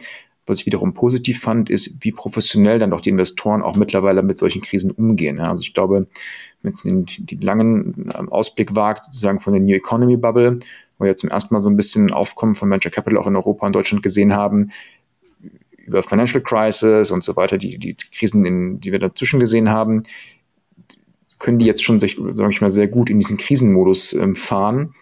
Was 0.48 0.60
ich 0.60 0.66
wiederum 0.66 0.94
positiv 0.94 1.40
fand, 1.40 1.70
ist, 1.70 1.96
wie 2.04 2.12
professionell 2.12 2.78
dann 2.78 2.90
doch 2.90 3.00
die 3.00 3.10
Investoren 3.10 3.62
auch 3.62 3.74
mittlerweile 3.74 4.22
mit 4.22 4.38
solchen 4.38 4.62
Krisen 4.62 4.92
umgehen. 4.92 5.40
Also 5.40 5.62
ich 5.62 5.74
glaube, 5.74 6.06
wenn 6.62 6.72
es 6.72 6.82
den, 6.82 7.06
den 7.18 7.40
langen 7.40 8.10
ähm, 8.16 8.28
Ausblick 8.28 8.76
wagt, 8.76 9.06
sozusagen 9.06 9.40
von 9.40 9.54
der 9.54 9.62
New 9.62 9.74
Economy 9.74 10.16
Bubble, 10.16 10.60
wo 10.98 11.04
wir 11.04 11.16
zum 11.16 11.30
ersten 11.30 11.54
Mal 11.54 11.60
so 11.60 11.68
ein 11.68 11.76
bisschen 11.76 12.12
Aufkommen 12.12 12.54
von 12.54 12.70
Venture 12.70 12.92
Capital 12.92 13.18
auch 13.18 13.26
in 13.26 13.36
Europa 13.36 13.66
und 13.66 13.74
Deutschland 13.74 14.02
gesehen 14.02 14.34
haben, 14.34 14.70
über 15.86 16.02
Financial 16.02 16.42
Crisis 16.42 17.10
und 17.10 17.22
so 17.22 17.36
weiter, 17.36 17.58
die, 17.58 17.78
die 17.78 17.96
Krisen, 17.96 18.44
in, 18.44 18.80
die 18.80 18.92
wir 18.92 18.98
dazwischen 18.98 19.40
gesehen 19.40 19.70
haben, 19.70 20.02
können 21.38 21.58
die 21.58 21.66
jetzt 21.66 21.84
schon, 21.84 22.00
sage 22.00 22.50
ich 22.50 22.60
mal, 22.60 22.70
sehr 22.70 22.88
gut 22.88 23.10
in 23.10 23.18
diesen 23.18 23.36
Krisenmodus 23.36 24.14
ähm, 24.14 24.34
fahren 24.34 24.94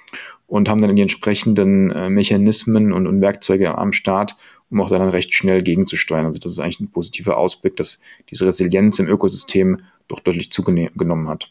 und 0.46 0.68
haben 0.68 0.82
dann 0.82 0.94
die 0.94 1.02
entsprechenden 1.02 1.90
äh, 1.90 2.10
Mechanismen 2.10 2.92
und, 2.92 3.06
und, 3.06 3.20
Werkzeuge 3.20 3.78
am 3.78 3.92
Start, 3.92 4.36
um 4.70 4.80
auch 4.80 4.90
dann 4.90 5.08
recht 5.08 5.32
schnell 5.32 5.62
gegenzusteuern. 5.62 6.26
Also 6.26 6.40
das 6.40 6.52
ist 6.52 6.58
eigentlich 6.58 6.80
ein 6.80 6.90
positiver 6.90 7.36
Ausblick, 7.36 7.76
dass 7.76 8.00
diese 8.30 8.46
Resilienz 8.46 8.98
im 8.98 9.08
Ökosystem 9.08 9.80
doch 10.08 10.20
deutlich 10.20 10.50
zugenommen 10.50 11.28
hat. 11.28 11.50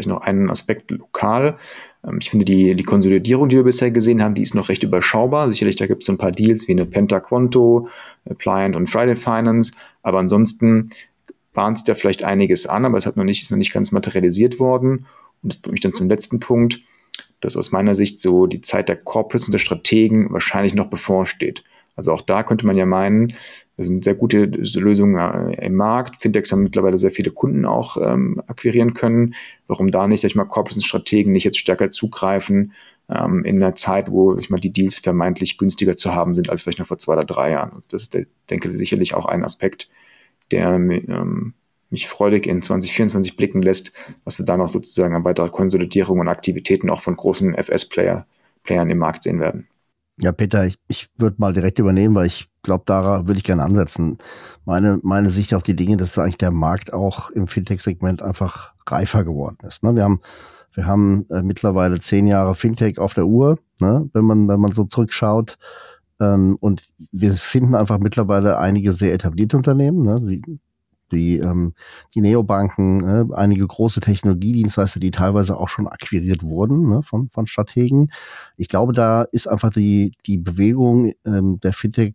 Ich 0.00 0.06
noch 0.06 0.22
einen 0.22 0.50
Aspekt 0.50 0.90
lokal. 0.90 1.56
Ähm, 2.04 2.18
ich 2.20 2.30
finde, 2.30 2.44
die, 2.44 2.74
die 2.74 2.84
Konsolidierung, 2.84 3.48
die 3.48 3.56
wir 3.56 3.64
bisher 3.64 3.90
gesehen 3.90 4.22
haben, 4.22 4.34
die 4.34 4.42
ist 4.42 4.54
noch 4.54 4.68
recht 4.68 4.82
überschaubar. 4.82 5.50
Sicherlich, 5.50 5.76
da 5.76 5.86
gibt 5.86 6.02
es 6.02 6.06
so 6.06 6.12
ein 6.12 6.18
paar 6.18 6.32
Deals 6.32 6.68
wie 6.68 6.72
eine 6.72 6.86
Penta 6.86 7.20
Quanto, 7.20 7.88
Pliant 8.38 8.76
und 8.76 8.88
Friday 8.88 9.16
Finance. 9.16 9.72
Aber 10.02 10.18
ansonsten 10.18 10.90
bahnt 11.52 11.78
sich 11.78 11.84
da 11.84 11.94
vielleicht 11.94 12.22
einiges 12.22 12.66
an, 12.66 12.84
aber 12.84 12.98
es 12.98 13.06
hat 13.06 13.16
noch 13.16 13.24
nicht, 13.24 13.42
ist 13.42 13.50
noch 13.50 13.58
nicht 13.58 13.72
ganz 13.72 13.90
materialisiert 13.90 14.60
worden. 14.60 15.06
Und 15.42 15.52
das 15.52 15.58
bringt 15.58 15.72
mich 15.72 15.80
dann 15.80 15.94
zum 15.94 16.08
letzten 16.08 16.38
Punkt, 16.38 16.80
dass 17.40 17.56
aus 17.56 17.72
meiner 17.72 17.94
Sicht 17.94 18.20
so 18.20 18.46
die 18.46 18.60
Zeit 18.60 18.88
der 18.88 18.96
Corporates 18.96 19.48
und 19.48 19.52
der 19.52 19.58
Strategen 19.58 20.32
wahrscheinlich 20.32 20.74
noch 20.74 20.88
bevorsteht. 20.88 21.64
Also 21.96 22.12
auch 22.12 22.20
da 22.20 22.42
könnte 22.42 22.66
man 22.66 22.76
ja 22.76 22.86
meinen, 22.86 23.32
das 23.76 23.86
sind 23.86 24.04
sehr 24.04 24.14
gute 24.14 24.44
Lösungen 24.46 25.52
im 25.52 25.74
Markt. 25.74 26.22
Fintechs 26.22 26.50
haben 26.50 26.62
mittlerweile 26.62 26.96
sehr 26.96 27.10
viele 27.10 27.30
Kunden 27.30 27.66
auch 27.66 27.98
ähm, 27.98 28.40
akquirieren 28.46 28.94
können. 28.94 29.34
Warum 29.66 29.90
da 29.90 30.06
nicht, 30.06 30.22
sag 30.22 30.28
ich 30.28 30.34
mal, 30.34 30.44
Corporates 30.44 30.78
und 30.78 30.84
Strategen 30.84 31.32
nicht 31.32 31.44
jetzt 31.44 31.58
stärker 31.58 31.90
zugreifen 31.90 32.72
ähm, 33.10 33.44
in 33.44 33.62
einer 33.62 33.74
Zeit, 33.74 34.10
wo, 34.10 34.32
sag 34.32 34.40
ich 34.40 34.50
mal, 34.50 34.60
die 34.60 34.72
Deals 34.72 34.98
vermeintlich 34.98 35.58
günstiger 35.58 35.96
zu 35.96 36.14
haben 36.14 36.34
sind 36.34 36.48
als 36.48 36.62
vielleicht 36.62 36.78
noch 36.78 36.86
vor 36.86 36.98
zwei 36.98 37.12
oder 37.14 37.24
drei 37.24 37.50
Jahren. 37.50 37.72
Also 37.74 37.88
das 37.90 38.02
ist, 38.02 38.18
denke 38.48 38.70
ich, 38.70 38.78
sicherlich 38.78 39.14
auch 39.14 39.26
ein 39.26 39.44
Aspekt, 39.44 39.90
der 40.50 40.70
ähm, 40.70 41.52
mich 41.90 42.08
freudig 42.08 42.46
in 42.46 42.62
2024 42.62 43.36
blicken 43.36 43.60
lässt, 43.60 43.92
was 44.24 44.38
wir 44.38 44.46
da 44.46 44.56
noch 44.56 44.68
sozusagen 44.68 45.14
an 45.14 45.24
weiterer 45.24 45.50
Konsolidierung 45.50 46.20
und 46.20 46.28
Aktivitäten 46.28 46.90
auch 46.90 47.02
von 47.02 47.14
großen 47.14 47.54
FS-Playern 47.54 48.24
Playern 48.66 48.90
im 48.90 48.98
Markt 48.98 49.22
sehen 49.22 49.40
werden. 49.40 49.68
Ja, 50.20 50.32
Peter, 50.32 50.66
ich, 50.66 50.76
ich 50.88 51.08
würde 51.16 51.36
mal 51.38 51.52
direkt 51.52 51.78
übernehmen, 51.78 52.14
weil 52.14 52.26
ich 52.26 52.48
glaube, 52.66 52.84
da 52.86 53.26
würde 53.26 53.38
ich 53.38 53.44
gerne 53.44 53.62
ansetzen. 53.62 54.18
Meine, 54.64 54.98
meine 55.02 55.30
Sicht 55.30 55.54
auf 55.54 55.62
die 55.62 55.76
Dinge, 55.76 55.96
dass 55.96 56.18
eigentlich 56.18 56.38
der 56.38 56.50
Markt 56.50 56.92
auch 56.92 57.30
im 57.30 57.48
Fintech-Segment 57.48 58.22
einfach 58.22 58.72
reifer 58.86 59.24
geworden 59.24 59.58
ist. 59.62 59.82
Ne? 59.82 59.94
Wir 59.94 60.04
haben, 60.04 60.20
wir 60.74 60.86
haben 60.86 61.26
äh, 61.30 61.42
mittlerweile 61.42 61.98
zehn 62.00 62.26
Jahre 62.26 62.54
Fintech 62.54 62.98
auf 62.98 63.14
der 63.14 63.26
Uhr, 63.26 63.58
ne? 63.80 64.08
wenn 64.12 64.24
man, 64.24 64.48
wenn 64.48 64.60
man 64.60 64.72
so 64.72 64.84
zurückschaut. 64.84 65.58
Ähm, 66.20 66.56
und 66.60 66.82
wir 67.12 67.32
finden 67.34 67.74
einfach 67.74 67.98
mittlerweile 67.98 68.58
einige 68.58 68.92
sehr 68.92 69.14
etablierte 69.14 69.56
Unternehmen, 69.56 70.02
ne? 70.02 70.20
wie 70.24 70.60
die, 71.12 71.38
ähm, 71.38 71.74
die 72.14 72.20
Neobanken, 72.20 73.30
äh, 73.30 73.34
einige 73.34 73.66
große 73.66 74.00
Technologiedienstleister, 74.00 75.00
die 75.00 75.10
teilweise 75.10 75.56
auch 75.58 75.68
schon 75.68 75.86
akquiriert 75.86 76.42
wurden 76.42 76.88
ne, 76.88 77.02
von, 77.02 77.30
von 77.30 77.46
Strategen. 77.46 78.10
Ich 78.56 78.68
glaube, 78.68 78.92
da 78.92 79.22
ist 79.22 79.46
einfach 79.46 79.70
die, 79.70 80.12
die 80.26 80.38
Bewegung 80.38 81.12
ähm, 81.24 81.60
der 81.60 81.72
Fintech, 81.72 82.14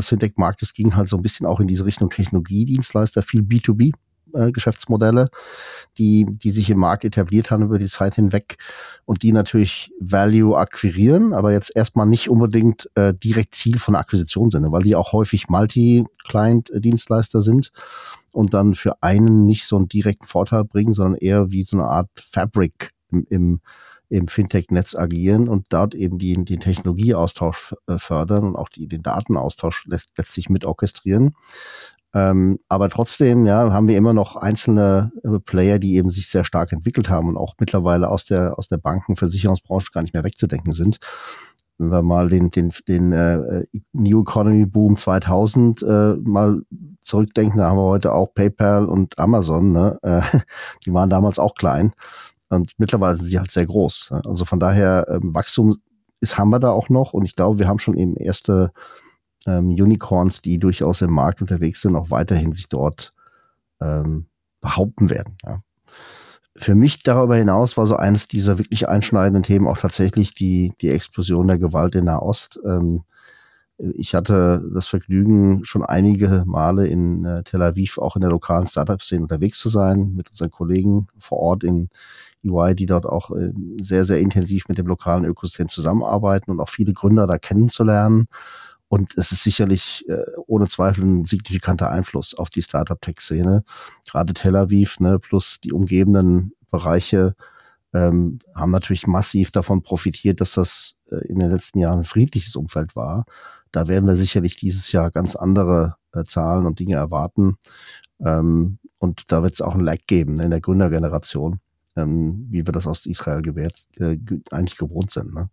des 0.00 0.08
Fintech-Marktes 0.08 0.74
ging 0.74 0.96
halt 0.96 1.08
so 1.08 1.16
ein 1.16 1.22
bisschen 1.22 1.46
auch 1.46 1.60
in 1.60 1.66
diese 1.66 1.84
Richtung 1.84 2.10
Technologiedienstleister, 2.10 3.22
viel 3.22 3.42
B2B. 3.42 3.92
Äh, 4.34 4.52
Geschäftsmodelle, 4.52 5.28
die, 5.98 6.26
die 6.28 6.50
sich 6.50 6.70
im 6.70 6.78
Markt 6.78 7.04
etabliert 7.04 7.50
haben 7.50 7.64
über 7.64 7.78
die 7.78 7.88
Zeit 7.88 8.14
hinweg 8.14 8.58
und 9.04 9.22
die 9.22 9.32
natürlich 9.32 9.92
Value 10.00 10.56
akquirieren, 10.56 11.32
aber 11.32 11.52
jetzt 11.52 11.74
erstmal 11.74 12.06
nicht 12.06 12.30
unbedingt 12.30 12.88
äh, 12.94 13.12
direkt 13.14 13.54
Ziel 13.54 13.78
von 13.78 13.96
Akquisition 13.96 14.50
sind, 14.50 14.70
weil 14.70 14.82
die 14.82 14.94
auch 14.94 15.12
häufig 15.12 15.48
Multi-Client-Dienstleister 15.48 17.40
sind 17.40 17.72
und 18.32 18.54
dann 18.54 18.74
für 18.74 19.02
einen 19.02 19.46
nicht 19.46 19.66
so 19.66 19.76
einen 19.76 19.88
direkten 19.88 20.26
Vorteil 20.26 20.64
bringen, 20.64 20.94
sondern 20.94 21.18
eher 21.18 21.50
wie 21.50 21.64
so 21.64 21.76
eine 21.76 21.86
Art 21.86 22.10
Fabric 22.14 22.92
im, 23.10 23.26
im 23.28 23.60
im 24.10 24.28
Fintech-Netz 24.28 24.94
agieren 24.96 25.48
und 25.48 25.66
dort 25.70 25.94
eben 25.94 26.18
die, 26.18 26.34
den 26.34 26.60
Technologieaustausch 26.60 27.74
äh, 27.86 27.98
fördern 27.98 28.44
und 28.44 28.56
auch 28.56 28.68
die, 28.68 28.88
den 28.88 29.02
Datenaustausch 29.02 29.86
letztlich 29.86 30.50
mit 30.50 30.64
orchestrieren. 30.64 31.34
Ähm, 32.12 32.58
aber 32.68 32.90
trotzdem, 32.90 33.46
ja, 33.46 33.72
haben 33.72 33.86
wir 33.86 33.96
immer 33.96 34.12
noch 34.12 34.34
einzelne 34.34 35.12
äh, 35.22 35.38
Player, 35.38 35.78
die 35.78 35.94
eben 35.94 36.10
sich 36.10 36.28
sehr 36.28 36.44
stark 36.44 36.72
entwickelt 36.72 37.08
haben 37.08 37.28
und 37.28 37.36
auch 37.36 37.54
mittlerweile 37.60 38.08
aus 38.08 38.24
der, 38.24 38.58
aus 38.58 38.66
der 38.66 38.78
Banken-, 38.78 39.14
gar 39.14 40.02
nicht 40.02 40.14
mehr 40.14 40.24
wegzudenken 40.24 40.72
sind. 40.72 40.98
Wenn 41.78 41.90
wir 41.90 42.02
mal 42.02 42.28
den, 42.28 42.50
den, 42.50 42.72
den 42.88 43.12
äh, 43.12 43.64
New 43.92 44.22
Economy 44.22 44.66
Boom 44.66 44.98
2000 44.98 45.82
äh, 45.82 46.14
mal 46.16 46.62
zurückdenken, 47.02 47.58
da 47.58 47.70
haben 47.70 47.78
wir 47.78 47.84
heute 47.84 48.12
auch 48.12 48.34
PayPal 48.34 48.86
und 48.86 49.18
Amazon, 49.18 49.70
ne? 49.70 49.98
Äh, 50.02 50.20
die 50.84 50.92
waren 50.92 51.10
damals 51.10 51.38
auch 51.38 51.54
klein. 51.54 51.92
Und 52.50 52.72
mittlerweile 52.78 53.16
sind 53.16 53.26
sie 53.26 53.38
halt 53.38 53.50
sehr 53.50 53.66
groß. 53.66 54.10
Also 54.24 54.44
von 54.44 54.60
daher, 54.60 55.06
ähm, 55.08 55.34
Wachstum 55.34 55.78
ist, 56.20 56.36
haben 56.36 56.50
wir 56.50 56.58
da 56.58 56.70
auch 56.70 56.88
noch. 56.88 57.12
Und 57.12 57.24
ich 57.24 57.36
glaube, 57.36 57.58
wir 57.58 57.68
haben 57.68 57.78
schon 57.78 57.96
eben 57.96 58.16
erste 58.16 58.72
ähm, 59.46 59.68
Unicorns, 59.68 60.42
die 60.42 60.58
durchaus 60.58 61.00
im 61.00 61.12
Markt 61.12 61.40
unterwegs 61.40 61.80
sind, 61.80 61.96
auch 61.96 62.10
weiterhin 62.10 62.52
sich 62.52 62.68
dort 62.68 63.14
ähm, 63.80 64.26
behaupten 64.60 65.10
werden. 65.10 65.38
Ja. 65.44 65.60
Für 66.56 66.74
mich 66.74 67.02
darüber 67.02 67.36
hinaus 67.36 67.76
war 67.76 67.86
so 67.86 67.96
eines 67.96 68.28
dieser 68.28 68.58
wirklich 68.58 68.88
einschneidenden 68.88 69.44
Themen 69.44 69.68
auch 69.68 69.78
tatsächlich 69.78 70.34
die, 70.34 70.72
die 70.80 70.90
Explosion 70.90 71.46
der 71.46 71.58
Gewalt 71.58 71.94
in 71.94 72.04
Nahost. 72.04 72.58
Ähm, 72.66 73.04
ich 73.94 74.14
hatte 74.14 74.62
das 74.74 74.88
Vergnügen, 74.88 75.64
schon 75.64 75.82
einige 75.82 76.44
Male 76.46 76.86
in 76.86 77.24
äh, 77.24 77.42
Tel 77.44 77.62
Aviv 77.62 77.98
auch 77.98 78.16
in 78.16 78.20
der 78.20 78.30
lokalen 78.30 78.66
Startup-Szene 78.66 79.22
unterwegs 79.22 79.58
zu 79.58 79.68
sein, 79.68 80.12
mit 80.14 80.30
unseren 80.30 80.50
Kollegen 80.50 81.08
vor 81.18 81.38
Ort 81.38 81.64
in, 81.64 81.88
EY, 82.44 82.74
die 82.74 82.86
dort 82.86 83.06
auch 83.06 83.30
äh, 83.30 83.52
sehr, 83.80 84.04
sehr 84.04 84.20
intensiv 84.20 84.68
mit 84.68 84.78
dem 84.78 84.86
lokalen 84.86 85.24
Ökosystem 85.24 85.68
zusammenarbeiten 85.68 86.50
und 86.50 86.60
auch 86.60 86.68
viele 86.68 86.92
Gründer 86.92 87.26
da 87.26 87.38
kennenzulernen. 87.38 88.26
Und 88.88 89.16
es 89.16 89.30
ist 89.30 89.44
sicherlich 89.44 90.04
äh, 90.08 90.24
ohne 90.46 90.66
Zweifel 90.66 91.04
ein 91.04 91.24
signifikanter 91.24 91.90
Einfluss 91.90 92.34
auf 92.34 92.50
die 92.50 92.62
Startup-Tech-Szene. 92.62 93.62
Gerade 94.10 94.34
Tel 94.34 94.56
Aviv 94.56 94.98
ne, 95.00 95.18
plus 95.18 95.60
die 95.60 95.72
umgebenden 95.72 96.52
Bereiche 96.70 97.36
ähm, 97.92 98.40
haben 98.54 98.70
natürlich 98.70 99.06
massiv 99.06 99.50
davon 99.50 99.82
profitiert, 99.82 100.40
dass 100.40 100.54
das 100.54 100.96
äh, 101.10 101.26
in 101.28 101.38
den 101.38 101.50
letzten 101.50 101.78
Jahren 101.78 102.00
ein 102.00 102.04
friedliches 102.04 102.56
Umfeld 102.56 102.96
war. 102.96 103.26
Da 103.72 103.88
werden 103.88 104.06
wir 104.06 104.16
sicherlich 104.16 104.56
dieses 104.56 104.92
Jahr 104.92 105.10
ganz 105.10 105.36
andere 105.36 105.96
äh, 106.12 106.24
Zahlen 106.24 106.66
und 106.66 106.78
Dinge 106.78 106.96
erwarten. 106.96 107.56
Ähm, 108.24 108.78
und 108.98 109.32
da 109.32 109.42
wird 109.42 109.54
es 109.54 109.62
auch 109.62 109.74
ein 109.74 109.80
Lag 109.80 109.98
geben 110.06 110.34
ne, 110.34 110.44
in 110.44 110.50
der 110.50 110.60
Gründergeneration 110.60 111.60
ähm, 111.96 112.46
wie 112.50 112.66
wir 112.66 112.72
das 112.72 112.86
aus 112.86 113.06
Israel 113.06 113.42
gewährt, 113.42 113.74
äh, 113.98 114.18
eigentlich 114.50 114.78
gewohnt 114.78 115.10
sind. 115.10 115.34
Ne? 115.34 115.50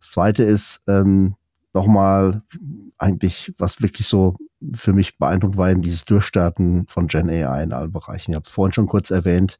Das 0.00 0.10
Zweite 0.10 0.44
ist 0.44 0.82
ähm, 0.86 1.34
nochmal 1.74 2.42
eigentlich, 2.98 3.52
was 3.58 3.82
wirklich 3.82 4.06
so 4.06 4.36
für 4.74 4.92
mich 4.92 5.18
beeindruckt 5.18 5.56
war, 5.56 5.70
eben 5.70 5.82
dieses 5.82 6.04
Durchstarten 6.04 6.86
von 6.88 7.08
Gen 7.08 7.28
AI 7.28 7.64
in 7.64 7.72
allen 7.72 7.92
Bereichen. 7.92 8.32
Ich 8.32 8.36
habe 8.36 8.46
es 8.46 8.52
vorhin 8.52 8.72
schon 8.72 8.86
kurz 8.86 9.10
erwähnt, 9.10 9.58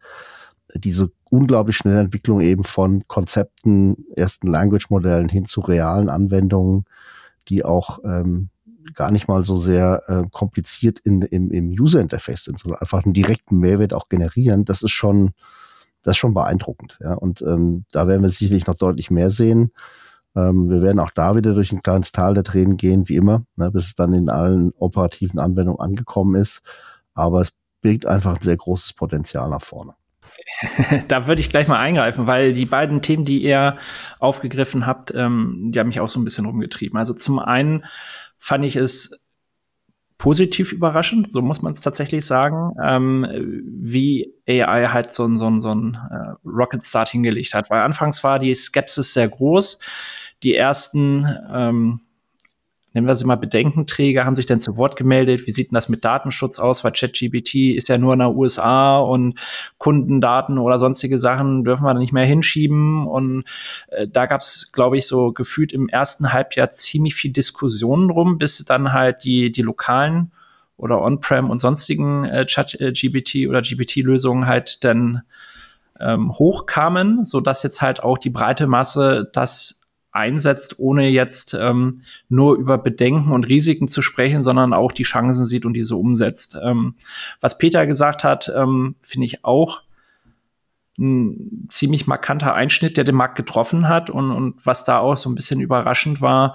diese 0.74 1.10
unglaublich 1.30 1.76
schnelle 1.76 2.00
Entwicklung 2.00 2.40
eben 2.40 2.64
von 2.64 3.06
Konzepten, 3.08 4.06
ersten 4.14 4.46
Language-Modellen 4.46 5.28
hin 5.28 5.44
zu 5.44 5.60
realen 5.60 6.08
Anwendungen, 6.08 6.84
die 7.48 7.64
auch 7.64 8.00
ähm, 8.04 8.50
gar 8.94 9.10
nicht 9.10 9.28
mal 9.28 9.44
so 9.44 9.56
sehr 9.56 10.02
äh, 10.08 10.28
kompliziert 10.30 10.98
in, 11.00 11.22
im, 11.22 11.50
im 11.50 11.70
User-Interface 11.70 12.44
sind, 12.44 12.58
sondern 12.58 12.80
einfach 12.80 13.04
einen 13.04 13.14
direkten 13.14 13.58
Mehrwert 13.58 13.94
auch 13.94 14.08
generieren. 14.08 14.64
Das 14.64 14.82
ist 14.82 14.92
schon 14.92 15.32
das 16.02 16.12
ist 16.12 16.18
schon 16.18 16.34
beeindruckend. 16.34 16.98
Ja. 17.00 17.14
Und 17.14 17.42
ähm, 17.42 17.84
da 17.92 18.06
werden 18.06 18.22
wir 18.22 18.30
sicherlich 18.30 18.66
noch 18.66 18.74
deutlich 18.74 19.10
mehr 19.10 19.30
sehen. 19.30 19.72
Ähm, 20.34 20.68
wir 20.68 20.82
werden 20.82 20.98
auch 20.98 21.10
da 21.10 21.36
wieder 21.36 21.54
durch 21.54 21.72
ein 21.72 21.82
kleines 21.82 22.12
Tal 22.12 22.34
der 22.34 22.44
Tränen 22.44 22.76
gehen, 22.76 23.08
wie 23.08 23.16
immer, 23.16 23.44
ne, 23.56 23.70
bis 23.70 23.86
es 23.86 23.94
dann 23.94 24.12
in 24.12 24.28
allen 24.28 24.72
operativen 24.72 25.38
Anwendungen 25.38 25.80
angekommen 25.80 26.34
ist. 26.34 26.62
Aber 27.14 27.42
es 27.42 27.50
birgt 27.80 28.06
einfach 28.06 28.36
ein 28.36 28.42
sehr 28.42 28.56
großes 28.56 28.94
Potenzial 28.94 29.48
nach 29.48 29.62
vorne. 29.62 29.94
da 31.08 31.26
würde 31.26 31.40
ich 31.40 31.50
gleich 31.50 31.68
mal 31.68 31.78
eingreifen, 31.78 32.26
weil 32.26 32.52
die 32.52 32.66
beiden 32.66 33.02
Themen, 33.02 33.24
die 33.24 33.42
ihr 33.42 33.78
aufgegriffen 34.18 34.86
habt, 34.86 35.12
ähm, 35.14 35.70
die 35.72 35.78
haben 35.78 35.88
mich 35.88 36.00
auch 36.00 36.08
so 36.08 36.20
ein 36.20 36.24
bisschen 36.24 36.46
rumgetrieben. 36.46 36.98
Also 36.98 37.14
zum 37.14 37.38
einen 37.38 37.84
fand 38.38 38.64
ich 38.64 38.76
es 38.76 39.22
positiv 40.18 40.70
überraschend, 40.72 41.32
so 41.32 41.42
muss 41.42 41.62
man 41.62 41.72
es 41.72 41.80
tatsächlich 41.80 42.24
sagen, 42.24 42.76
ähm, 42.80 43.26
wie 43.64 44.32
AI 44.46 44.86
halt 44.86 45.12
so, 45.12 45.26
so, 45.36 45.58
so 45.58 45.74
ein 45.74 45.94
äh, 45.94 46.48
Rocket 46.48 46.84
Start 46.84 47.08
hingelegt 47.08 47.54
hat. 47.54 47.70
Weil 47.70 47.82
anfangs 47.82 48.22
war 48.22 48.38
die 48.38 48.54
Skepsis 48.54 49.14
sehr 49.14 49.28
groß. 49.28 49.80
Die 50.44 50.54
ersten 50.54 51.26
ähm, 51.52 52.00
nennen 52.92 53.06
wir 53.06 53.14
sie 53.14 53.24
mal 53.24 53.36
Bedenkenträger, 53.36 54.24
haben 54.24 54.34
sich 54.34 54.46
dann 54.46 54.60
zu 54.60 54.76
Wort 54.76 54.96
gemeldet. 54.96 55.46
Wie 55.46 55.50
sieht 55.50 55.70
denn 55.70 55.74
das 55.74 55.88
mit 55.88 56.04
Datenschutz 56.04 56.58
aus? 56.58 56.84
Weil 56.84 56.92
ChatGPT 56.92 57.74
ist 57.76 57.88
ja 57.88 57.98
nur 57.98 58.12
in 58.12 58.18
der 58.18 58.34
USA 58.34 58.98
und 58.98 59.38
Kundendaten 59.78 60.58
oder 60.58 60.78
sonstige 60.78 61.18
Sachen 61.18 61.64
dürfen 61.64 61.84
wir 61.84 61.94
da 61.94 62.00
nicht 62.00 62.12
mehr 62.12 62.26
hinschieben. 62.26 63.06
Und 63.06 63.44
äh, 63.88 64.06
da 64.06 64.26
gab 64.26 64.40
es, 64.40 64.72
glaube 64.72 64.98
ich, 64.98 65.06
so 65.06 65.32
gefühlt 65.32 65.72
im 65.72 65.88
ersten 65.88 66.32
Halbjahr 66.32 66.70
ziemlich 66.70 67.14
viel 67.14 67.32
Diskussionen 67.32 68.08
drum, 68.08 68.38
bis 68.38 68.64
dann 68.64 68.92
halt 68.92 69.24
die, 69.24 69.50
die 69.50 69.62
lokalen 69.62 70.32
oder 70.76 71.00
On-Prem 71.00 71.48
und 71.48 71.60
sonstigen 71.60 72.24
äh, 72.24 72.44
Chat-GPT 72.44 73.48
oder 73.48 73.62
GPT-Lösungen 73.62 74.46
halt 74.46 74.84
dann 74.84 75.22
ähm, 76.00 76.32
hochkamen, 76.32 77.24
so 77.24 77.40
dass 77.40 77.62
jetzt 77.62 77.80
halt 77.80 78.02
auch 78.02 78.18
die 78.18 78.30
breite 78.30 78.66
Masse 78.66 79.30
das 79.32 79.81
einsetzt, 80.12 80.78
ohne 80.78 81.08
jetzt 81.08 81.54
ähm, 81.54 82.02
nur 82.28 82.56
über 82.56 82.78
Bedenken 82.78 83.32
und 83.32 83.48
Risiken 83.48 83.88
zu 83.88 84.02
sprechen, 84.02 84.44
sondern 84.44 84.72
auch 84.72 84.92
die 84.92 85.02
Chancen 85.02 85.46
sieht 85.46 85.64
und 85.64 85.72
diese 85.72 85.96
umsetzt. 85.96 86.56
Ähm, 86.62 86.94
was 87.40 87.58
Peter 87.58 87.86
gesagt 87.86 88.22
hat, 88.22 88.52
ähm, 88.54 88.94
finde 89.00 89.26
ich 89.26 89.44
auch 89.44 89.82
ein 90.98 91.68
ziemlich 91.70 92.06
markanter 92.06 92.54
Einschnitt, 92.54 92.98
der 92.98 93.04
den 93.04 93.14
Markt 93.14 93.36
getroffen 93.36 93.88
hat 93.88 94.10
und, 94.10 94.30
und 94.30 94.66
was 94.66 94.84
da 94.84 94.98
auch 94.98 95.16
so 95.16 95.30
ein 95.30 95.34
bisschen 95.34 95.60
überraschend 95.60 96.20
war, 96.20 96.54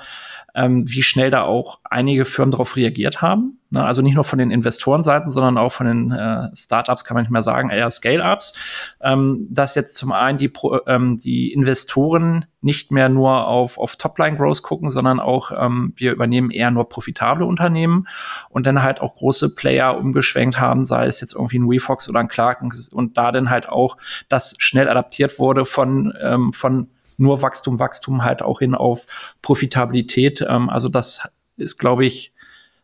ähm, 0.58 0.89
wie 0.89 1.04
schnell 1.04 1.30
da 1.30 1.43
auch 1.43 1.80
einige 1.84 2.26
Firmen 2.26 2.52
darauf 2.52 2.76
reagiert 2.76 3.22
haben. 3.22 3.60
Ne? 3.70 3.84
Also 3.86 4.02
nicht 4.02 4.15
nur 4.15 4.24
von 4.24 4.39
den 4.39 4.50
Investorenseiten, 4.50 5.32
sondern 5.32 5.58
auch 5.60 5.72
von 5.72 5.86
den 5.86 6.12
äh, 6.12 6.50
Startups, 6.56 7.06
kann 7.06 7.13
man 7.13 7.24
nicht 7.24 7.32
mehr 7.32 7.43
sagen, 7.43 7.70
eher 7.70 7.89
Scale-Ups, 7.91 8.58
ähm, 9.02 9.48
dass 9.52 9.76
jetzt 9.76 9.96
zum 9.96 10.12
einen 10.12 10.39
die, 10.39 10.52
ähm, 10.88 11.17
die 11.20 11.54
Investoren 11.54 12.46
nicht 12.62 12.91
mehr 12.91 13.08
nur 13.08 13.48
auf, 13.48 13.78
auf 13.78 13.98
Topline-Growth 13.98 14.63
gucken, 14.63 14.89
sondern 14.89 15.20
auch 15.20 15.52
ähm, 15.56 15.93
wir 15.96 16.12
übernehmen 16.12 16.50
eher 16.50 16.72
nur 16.72 16.89
profitable 16.89 17.46
Unternehmen 17.46 18.08
und 18.50 18.65
dann 18.65 18.82
halt 18.82 19.00
auch 19.00 19.13
große 19.13 19.54
Player 19.54 19.96
umgeschwenkt 19.96 20.60
haben, 20.60 20.86
sei 20.86 21.06
es 21.06 21.22
jetzt 21.22 21.36
irgendwie 21.36 21.60
ein 21.60 21.70
WeFox 21.70 22.10
oder 22.10 22.20
ein 22.20 22.30
Clark 22.30 22.63
und 22.63 23.15
da 23.15 23.32
dann 23.32 23.52
halt 23.52 23.70
auch 23.70 23.98
das 24.28 24.56
schnell 24.58 24.89
adaptiert 24.89 25.38
wurde 25.38 25.65
von, 25.65 26.13
ähm, 26.20 26.52
von 26.52 26.88
nur 27.18 27.42
Wachstum, 27.42 27.80
Wachstum 27.80 28.24
halt 28.24 28.42
auch 28.42 28.60
hin 28.60 28.76
auf 28.76 29.06
Profitabilität. 29.42 30.46
Ähm, 30.48 30.70
also 30.70 30.90
das 30.90 31.28
ist, 31.58 31.78
glaube 31.78 32.06
ich, 32.06 32.34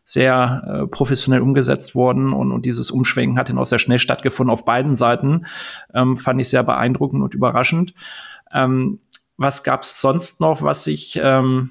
sehr 0.04 0.82
äh, 0.82 0.86
professionell 0.86 1.40
umgesetzt 1.40 1.94
worden 1.94 2.34
und, 2.34 2.52
und 2.52 2.66
dieses 2.66 2.90
Umschwenken 2.90 3.38
hat 3.38 3.48
dann 3.48 3.58
auch 3.58 3.64
sehr 3.64 3.78
schnell 3.78 3.98
stattgefunden 3.98 4.52
auf 4.52 4.66
beiden 4.66 4.94
Seiten. 4.94 5.46
Ähm, 5.94 6.18
fand 6.18 6.40
ich 6.40 6.50
sehr 6.50 6.62
beeindruckend 6.62 7.22
und 7.22 7.34
überraschend. 7.34 7.94
Ähm, 8.52 9.00
was 9.38 9.64
gab 9.64 9.82
es 9.82 10.00
sonst 10.00 10.40
noch, 10.40 10.62
was 10.62 10.86
ich 10.86 11.18
ähm, 11.22 11.70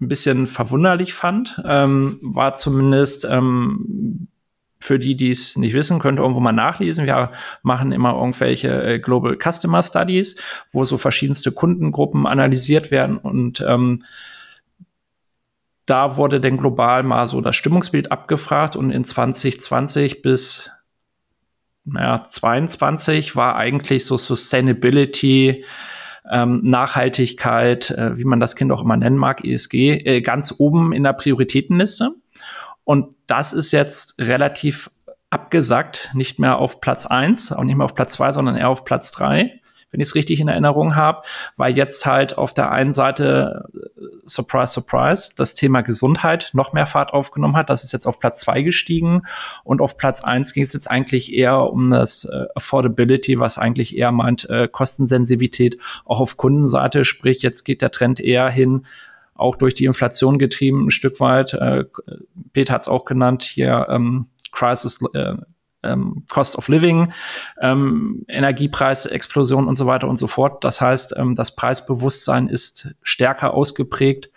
ein 0.00 0.08
bisschen 0.08 0.46
verwunderlich 0.46 1.12
fand? 1.12 1.60
Ähm, 1.64 2.18
war 2.22 2.54
zumindest 2.54 3.26
ähm, 3.28 4.28
für 4.82 4.98
die, 4.98 5.16
die 5.16 5.30
es 5.30 5.56
nicht 5.56 5.74
wissen, 5.74 5.98
könnt 5.98 6.18
ihr 6.18 6.22
irgendwo 6.22 6.40
mal 6.40 6.52
nachlesen. 6.52 7.06
Wir 7.06 7.32
machen 7.62 7.92
immer 7.92 8.14
irgendwelche 8.14 8.68
äh, 8.82 8.98
Global 8.98 9.36
Customer 9.36 9.82
Studies, 9.82 10.36
wo 10.72 10.84
so 10.84 10.98
verschiedenste 10.98 11.52
Kundengruppen 11.52 12.26
analysiert 12.26 12.90
werden 12.90 13.16
und 13.16 13.64
ähm, 13.66 14.04
da 15.86 16.16
wurde 16.16 16.40
denn 16.40 16.58
global 16.58 17.02
mal 17.02 17.26
so 17.26 17.40
das 17.40 17.56
Stimmungsbild 17.56 18.12
abgefragt 18.12 18.76
und 18.76 18.92
in 18.92 19.04
2020 19.04 20.22
bis 20.22 20.70
naja, 21.84 22.24
22 22.28 23.34
war 23.34 23.56
eigentlich 23.56 24.06
so 24.06 24.16
Sustainability 24.16 25.64
ähm, 26.30 26.60
Nachhaltigkeit, 26.62 27.90
äh, 27.90 28.16
wie 28.16 28.24
man 28.24 28.38
das 28.38 28.54
Kind 28.54 28.70
auch 28.70 28.82
immer 28.82 28.96
nennen 28.96 29.16
mag, 29.16 29.44
ESG, 29.44 29.94
äh, 30.04 30.20
ganz 30.20 30.54
oben 30.58 30.92
in 30.92 31.02
der 31.02 31.14
Prioritätenliste. 31.14 32.10
Und 32.84 33.14
das 33.32 33.54
ist 33.54 33.72
jetzt 33.72 34.20
relativ 34.20 34.90
abgesackt, 35.30 36.10
nicht 36.12 36.38
mehr 36.38 36.58
auf 36.58 36.82
Platz 36.82 37.06
eins, 37.06 37.50
auch 37.50 37.64
nicht 37.64 37.76
mehr 37.76 37.86
auf 37.86 37.94
Platz 37.94 38.12
zwei, 38.12 38.30
sondern 38.30 38.56
eher 38.56 38.68
auf 38.68 38.84
Platz 38.84 39.10
drei 39.10 39.62
wenn 39.92 40.00
ich 40.00 40.08
es 40.08 40.14
richtig 40.14 40.40
in 40.40 40.48
Erinnerung 40.48 40.96
habe, 40.96 41.22
weil 41.56 41.76
jetzt 41.76 42.06
halt 42.06 42.38
auf 42.38 42.54
der 42.54 42.72
einen 42.72 42.94
Seite, 42.94 43.68
äh, 43.74 44.00
surprise, 44.24 44.72
surprise, 44.72 45.32
das 45.36 45.54
Thema 45.54 45.82
Gesundheit 45.82 46.50
noch 46.54 46.72
mehr 46.72 46.86
Fahrt 46.86 47.12
aufgenommen 47.12 47.56
hat. 47.56 47.68
Das 47.68 47.84
ist 47.84 47.92
jetzt 47.92 48.06
auf 48.06 48.18
Platz 48.18 48.40
zwei 48.40 48.62
gestiegen 48.62 49.22
und 49.64 49.82
auf 49.82 49.98
Platz 49.98 50.24
eins 50.24 50.54
ging 50.54 50.64
es 50.64 50.72
jetzt 50.72 50.90
eigentlich 50.90 51.34
eher 51.34 51.70
um 51.70 51.90
das 51.90 52.24
äh, 52.24 52.46
Affordability, 52.54 53.38
was 53.38 53.58
eigentlich 53.58 53.96
eher 53.96 54.12
meint 54.12 54.48
äh, 54.48 54.66
Kostensensitivität 54.66 55.78
auch 56.06 56.20
auf 56.20 56.38
Kundenseite. 56.38 57.04
Sprich, 57.04 57.42
jetzt 57.42 57.64
geht 57.64 57.82
der 57.82 57.90
Trend 57.90 58.18
eher 58.18 58.48
hin, 58.48 58.86
auch 59.34 59.56
durch 59.56 59.74
die 59.74 59.84
Inflation 59.84 60.38
getrieben, 60.38 60.86
ein 60.86 60.90
Stück 60.90 61.20
weit. 61.20 61.54
Äh, 61.54 61.84
Peter 62.52 62.74
hat 62.74 62.82
es 62.82 62.88
auch 62.88 63.04
genannt, 63.04 63.42
hier 63.42 63.86
ähm, 63.90 64.28
Crisis 64.52 65.00
äh, 65.14 65.34
ähm, 65.82 66.24
Cost 66.30 66.56
of 66.56 66.68
Living, 66.68 67.12
ähm, 67.60 68.24
Energiepreisexplosion 68.28 69.66
und 69.66 69.76
so 69.76 69.86
weiter 69.86 70.08
und 70.08 70.18
so 70.18 70.26
fort. 70.26 70.64
Das 70.64 70.80
heißt, 70.80 71.14
ähm, 71.16 71.34
das 71.34 71.56
Preisbewusstsein 71.56 72.48
ist 72.48 72.94
stärker 73.02 73.54
ausgeprägt 73.54 74.30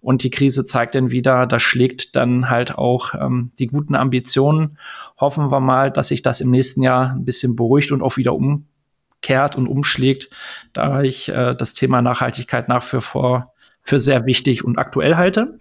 und 0.00 0.22
die 0.22 0.30
Krise 0.30 0.64
zeigt 0.64 0.94
dann 0.94 1.10
wieder, 1.10 1.46
das 1.46 1.62
schlägt 1.62 2.16
dann 2.16 2.50
halt 2.50 2.76
auch 2.76 3.14
ähm, 3.14 3.52
die 3.58 3.66
guten 3.66 3.94
Ambitionen. 3.94 4.78
Hoffen 5.18 5.50
wir 5.50 5.60
mal, 5.60 5.90
dass 5.90 6.08
sich 6.08 6.22
das 6.22 6.40
im 6.40 6.50
nächsten 6.50 6.82
Jahr 6.82 7.12
ein 7.12 7.24
bisschen 7.24 7.56
beruhigt 7.56 7.92
und 7.92 8.02
auch 8.02 8.16
wieder 8.16 8.34
umkehrt 8.34 9.56
und 9.56 9.66
umschlägt, 9.66 10.30
da 10.72 11.02
ich 11.02 11.28
äh, 11.28 11.54
das 11.54 11.74
Thema 11.74 12.02
Nachhaltigkeit 12.02 12.68
nach 12.68 12.92
wie 12.92 13.00
vor 13.00 13.52
für 13.82 13.98
sehr 13.98 14.26
wichtig 14.26 14.64
und 14.64 14.78
aktuell 14.78 15.16
halte. 15.16 15.58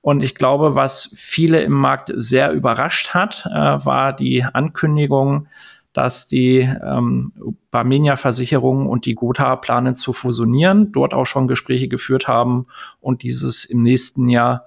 Und 0.00 0.22
ich 0.22 0.34
glaube, 0.34 0.74
was 0.74 1.14
viele 1.16 1.62
im 1.62 1.72
Markt 1.72 2.12
sehr 2.14 2.52
überrascht 2.52 3.14
hat, 3.14 3.46
äh, 3.46 3.50
war 3.50 4.12
die 4.12 4.44
Ankündigung, 4.44 5.48
dass 5.94 6.26
die 6.26 6.58
ähm, 6.58 7.32
Barmenia-Versicherung 7.70 8.86
und 8.86 9.06
die 9.06 9.14
Gotha 9.14 9.56
planen 9.56 9.94
zu 9.94 10.12
fusionieren, 10.12 10.92
dort 10.92 11.14
auch 11.14 11.24
schon 11.24 11.48
Gespräche 11.48 11.88
geführt 11.88 12.28
haben 12.28 12.66
und 13.00 13.22
dieses 13.22 13.64
im 13.64 13.82
nächsten 13.82 14.28
Jahr 14.28 14.66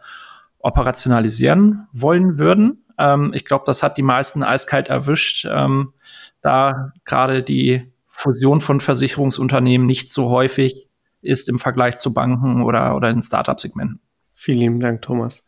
operationalisieren 0.60 1.88
wollen 1.92 2.40
würden. 2.40 2.86
Ähm, 2.98 3.32
ich 3.36 3.46
glaube, 3.46 3.66
das 3.68 3.84
hat 3.84 3.98
die 3.98 4.04
meisten 4.04 4.42
eiskalt 4.42 4.88
erwischt, 4.88 5.46
ähm, 5.52 5.94
da 6.42 6.94
gerade 7.06 7.44
die 7.44 7.92
Fusion 8.08 8.62
von 8.62 8.80
Versicherungsunternehmen 8.80 9.86
nicht 9.86 10.10
so 10.10 10.30
häufig 10.30 10.87
ist 11.22 11.50
im 11.50 11.60
Vergleich 11.60 11.98
zu 11.98 12.14
Banken 12.14 12.64
oder, 12.64 12.96
oder 12.96 13.10
in 13.10 13.22
Startup-Segmenten. 13.22 14.00
Vielen 14.34 14.60
lieben 14.60 14.80
Dank, 14.80 15.02
Thomas. 15.02 15.48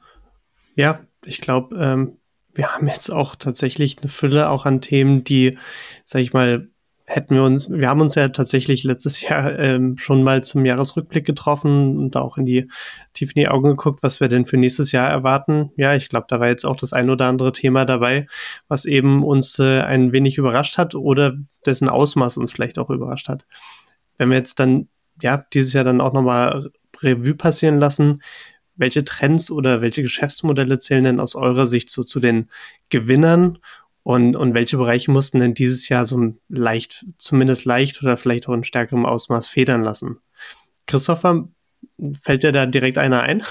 Ja, 0.76 1.02
ich 1.24 1.42
glaube, 1.42 1.76
ähm, 1.78 2.18
wir 2.54 2.74
haben 2.74 2.88
jetzt 2.88 3.10
auch 3.12 3.36
tatsächlich 3.36 4.00
eine 4.00 4.10
Fülle 4.10 4.50
auch 4.50 4.66
an 4.66 4.82
Themen, 4.82 5.24
die, 5.24 5.58
sag 6.06 6.22
ich 6.22 6.34
mal, 6.34 6.70
hätten 7.10 7.34
wir 7.34 7.44
uns, 7.44 7.72
wir 7.72 7.90
haben 7.90 8.02
uns 8.02 8.14
ja 8.16 8.30
tatsächlich 8.30 8.84
letztes 8.84 9.22
Jahr 9.28 9.58
ähm, 9.58 9.98
schon 9.98 10.24
mal 10.24 10.44
zum 10.44 10.66
Jahresrückblick 10.66 11.26
getroffen 11.26 11.98
und 11.98 12.16
auch 12.16 12.38
in 12.38 12.46
die 12.46 12.70
tief 13.14 13.32
in 13.36 13.42
die 13.42 13.48
Augen 13.48 13.70
geguckt, 13.70 14.04
was 14.04 14.20
wir 14.20 14.28
denn 14.28 14.46
für 14.46 14.58
nächstes 14.58 14.92
Jahr 14.92 15.10
erwarten. 15.10 15.72
Ja, 15.76 15.96
ich 15.96 16.10
glaube, 16.10 16.28
da 16.30 16.40
war 16.40 16.48
jetzt 16.48 16.66
auch 16.66 16.76
das 16.76 16.94
ein 16.94 17.10
oder 17.10 17.26
andere 17.26 17.52
Thema 17.52 17.86
dabei, 17.86 18.28
was 18.68 18.86
eben 18.86 19.24
uns 19.24 19.58
äh, 19.60 19.82
ein 19.82 20.12
wenig 20.12 20.38
überrascht 20.38 20.78
hat 20.78 20.94
oder 20.94 21.34
dessen 21.66 21.90
Ausmaß 21.90 22.38
uns 22.38 22.52
vielleicht 22.52 22.78
auch 22.78 22.90
überrascht 22.90 23.28
hat. 23.28 23.46
Wenn 24.18 24.30
wir 24.30 24.38
jetzt 24.38 24.60
dann 24.60 24.88
ja 25.22 25.46
dieses 25.54 25.74
Jahr 25.74 25.84
dann 25.84 26.02
auch 26.02 26.14
nochmal 26.14 26.72
Revue 27.02 27.36
passieren 27.36 27.80
lassen, 27.80 28.22
welche 28.76 29.04
Trends 29.04 29.52
oder 29.52 29.82
welche 29.82 30.02
Geschäftsmodelle 30.02 30.80
zählen 30.80 31.04
denn 31.04 31.20
aus 31.20 31.36
eurer 31.36 31.68
Sicht 31.68 31.90
so 31.90 32.04
zu 32.04 32.20
den 32.20 32.50
Gewinnern 32.90 33.60
und, 34.04 34.36
und 34.36 34.54
welche 34.54 34.78
Bereiche 34.78 35.12
mussten 35.12 35.40
denn 35.40 35.54
dieses 35.54 35.90
Jahr 35.90 36.06
so 36.06 36.34
leicht, 36.48 37.06
zumindest 37.18 37.66
leicht 37.66 38.02
oder 38.02 38.18
vielleicht 38.18 38.48
auch 38.48 38.54
in 38.54 38.64
stärkerem 38.64 39.06
Ausmaß 39.06 39.48
federn 39.48 39.84
lassen? 39.84 40.20
Christopher, 40.88 41.48
fällt 42.24 42.44
dir 42.44 42.52
da 42.52 42.66
direkt 42.66 42.98
einer 42.98 43.22
ein? 43.22 43.44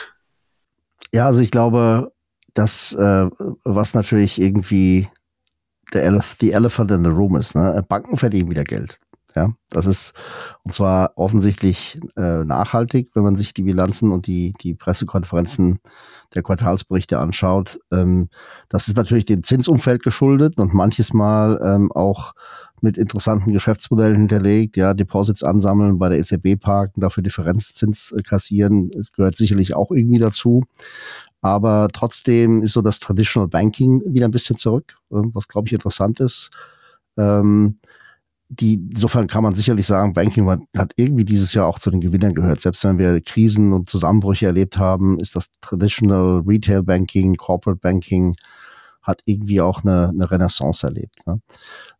Ja, 1.12 1.26
also 1.26 1.40
ich 1.40 1.50
glaube, 1.50 2.12
das, 2.54 2.94
äh, 2.94 3.28
was 3.64 3.94
natürlich 3.94 4.40
irgendwie 4.40 5.08
der 5.92 6.04
Elef 6.04 6.36
die 6.36 6.52
Elephant 6.52 6.90
in 6.90 7.04
the 7.04 7.10
Room 7.10 7.36
ist, 7.36 7.54
ne? 7.54 7.84
Banken 7.88 8.16
verdienen 8.16 8.50
wieder 8.50 8.64
Geld. 8.64 8.98
Ja, 9.38 9.52
das 9.70 9.86
ist 9.86 10.14
und 10.64 10.72
zwar 10.72 11.12
offensichtlich 11.14 12.00
äh, 12.16 12.44
nachhaltig, 12.44 13.10
wenn 13.14 13.22
man 13.22 13.36
sich 13.36 13.54
die 13.54 13.62
Bilanzen 13.62 14.10
und 14.10 14.26
die, 14.26 14.52
die 14.60 14.74
Pressekonferenzen 14.74 15.78
der 16.34 16.42
Quartalsberichte 16.42 17.20
anschaut. 17.20 17.78
Ähm, 17.92 18.30
das 18.68 18.88
ist 18.88 18.96
natürlich 18.96 19.26
dem 19.26 19.44
Zinsumfeld 19.44 20.02
geschuldet 20.02 20.58
und 20.58 20.74
manches 20.74 21.12
Mal 21.12 21.60
ähm, 21.64 21.92
auch 21.92 22.32
mit 22.80 22.98
interessanten 22.98 23.52
Geschäftsmodellen 23.52 24.16
hinterlegt. 24.16 24.76
Ja, 24.76 24.92
Deposits 24.92 25.44
ansammeln, 25.44 25.98
bei 26.00 26.08
der 26.08 26.18
EZB 26.18 26.60
parken, 26.60 27.00
dafür 27.00 27.22
Differenzzins 27.22 28.10
äh, 28.10 28.22
kassieren. 28.22 28.90
Es 28.98 29.12
gehört 29.12 29.36
sicherlich 29.36 29.72
auch 29.76 29.92
irgendwie 29.92 30.18
dazu. 30.18 30.64
Aber 31.42 31.86
trotzdem 31.92 32.62
ist 32.62 32.72
so 32.72 32.82
das 32.82 32.98
Traditional 32.98 33.48
Banking 33.48 34.02
wieder 34.04 34.26
ein 34.26 34.32
bisschen 34.32 34.56
zurück, 34.56 34.96
äh, 35.12 35.22
was 35.32 35.46
glaube 35.46 35.68
ich 35.68 35.74
interessant 35.74 36.18
ist. 36.18 36.50
Ähm, 37.16 37.78
die, 38.48 38.74
insofern 38.74 39.26
kann 39.26 39.42
man 39.42 39.54
sicherlich 39.54 39.86
sagen, 39.86 40.14
Banking 40.14 40.48
hat 40.76 40.92
irgendwie 40.96 41.24
dieses 41.24 41.52
Jahr 41.52 41.66
auch 41.66 41.78
zu 41.78 41.90
den 41.90 42.00
Gewinnern 42.00 42.34
gehört. 42.34 42.60
Selbst 42.60 42.82
wenn 42.84 42.98
wir 42.98 43.20
Krisen 43.20 43.72
und 43.72 43.90
Zusammenbrüche 43.90 44.46
erlebt 44.46 44.78
haben, 44.78 45.20
ist 45.20 45.36
das 45.36 45.50
Traditional 45.60 46.42
Retail 46.46 46.82
Banking, 46.82 47.34
Corporate 47.36 47.80
Banking, 47.80 48.36
hat 49.02 49.20
irgendwie 49.26 49.60
auch 49.60 49.84
eine, 49.84 50.08
eine 50.08 50.30
Renaissance 50.30 50.86
erlebt. 50.86 51.26
Ne? 51.26 51.40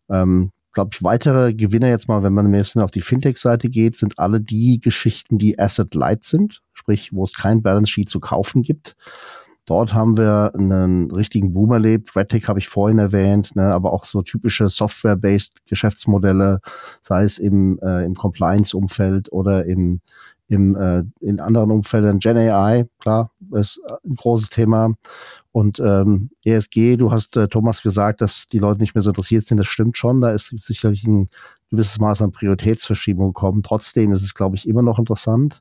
Ähm, 0.09 0.51
glaube 0.73 0.91
ich, 0.95 1.03
weitere 1.03 1.55
Gewinner 1.55 1.89
jetzt 1.89 2.09
mal, 2.09 2.23
wenn 2.23 2.35
man 2.35 2.47
ein 2.47 2.53
bisschen 2.53 2.83
auf 2.83 2.91
die 2.91 3.01
Fintech-Seite 3.01 3.69
geht, 3.69 3.97
sind 3.97 4.19
alle 4.19 4.41
die 4.41 4.81
Geschichten, 4.81 5.37
die 5.37 5.59
Asset 5.59 5.95
Light 5.95 6.25
sind, 6.25 6.63
sprich, 6.73 7.13
wo 7.13 7.25
es 7.25 7.35
kein 7.35 7.63
Balance 7.63 7.91
Sheet 7.91 8.09
zu 8.09 8.21
kaufen 8.21 8.63
gibt. 8.63 8.97
Dort 9.69 9.93
haben 9.93 10.17
wir 10.17 10.53
einen 10.55 11.11
richtigen 11.11 11.53
Boom 11.53 11.73
erlebt. 11.73 12.17
RedTech 12.17 12.49
habe 12.49 12.59
ich 12.59 12.69
vorhin 12.69 12.99
erwähnt, 12.99 13.55
ne, 13.55 13.75
aber 13.75 13.93
auch 13.93 14.07
so 14.07 14.23
typische 14.23 14.71
Software-based 14.71 15.67
Geschäftsmodelle, 15.67 16.61
sei 17.03 17.25
es 17.25 17.39
im, 17.39 17.79
äh, 17.83 18.03
im 18.07 18.15
Compliance-Umfeld 18.15 19.31
oder 19.31 19.67
im, 19.67 20.01
im, 20.49 20.75
äh, 20.75 21.05
in 21.21 21.39
anderen 21.39 21.71
Umfeldern. 21.71 22.19
Gen 22.19 22.39
AI, 22.39 22.87
klar, 22.99 23.31
ist 23.53 23.79
ein 24.07 24.15
großes 24.15 24.49
Thema. 24.49 24.95
Und 25.53 25.81
ähm, 25.81 26.31
ESG, 26.45 26.97
du 26.97 27.13
hast 27.13 27.37
äh, 27.37 27.47
Thomas 27.47 27.83
gesagt, 27.83 28.23
dass 28.23 28.47
die 28.47 28.61
Leute 28.61 28.81
nicht 28.81 28.95
mehr 28.95 29.03
so 29.03 29.11
interessiert 29.11 29.47
sind. 29.47 29.59
Das 29.59 29.67
stimmt 29.67 29.99
schon. 29.99 30.23
Da 30.23 30.31
ist 30.31 30.49
sicherlich 30.59 31.05
ein 31.05 31.29
gewisses 31.71 31.99
Maß 31.99 32.23
an 32.23 32.33
Prioritätsverschiebung 32.33 33.35
gekommen. 33.35 33.63
Trotzdem 33.63 34.13
ist 34.13 34.23
es, 34.23 34.33
glaube 34.33 34.57
ich, 34.57 34.67
immer 34.67 34.81
noch 34.81 34.99
interessant 34.99 35.61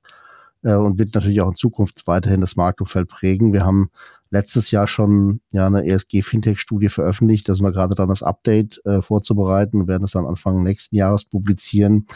äh, 0.64 0.74
und 0.74 1.00
wird 1.00 1.16
natürlich 1.16 1.42
auch 1.42 1.50
in 1.50 1.56
Zukunft 1.56 2.08
weiterhin 2.08 2.42
das 2.42 2.56
Marktumfeld 2.56 3.08
prägen. 3.08 3.54
Wir 3.54 3.66
haben 3.66 3.90
letztes 4.30 4.72
Jahr 4.72 4.88
schon 4.88 5.42
ja 5.52 5.68
eine 5.68 5.86
ESG-Fintech-Studie 5.86 6.90
veröffentlicht. 6.90 7.48
Da 7.48 7.56
sind 7.56 7.66
wir 7.66 7.72
gerade 7.72 7.96
dran, 7.96 8.10
das 8.10 8.24
Update 8.24 8.82
äh, 8.86 9.02
vorzubereiten 9.02 9.82
und 9.82 9.88
werden 9.88 10.04
es 10.04 10.12
dann 10.12 10.26
Anfang 10.26 10.64
nächsten 10.64 10.96
Jahres 10.96 11.26
publizieren. 11.26 12.08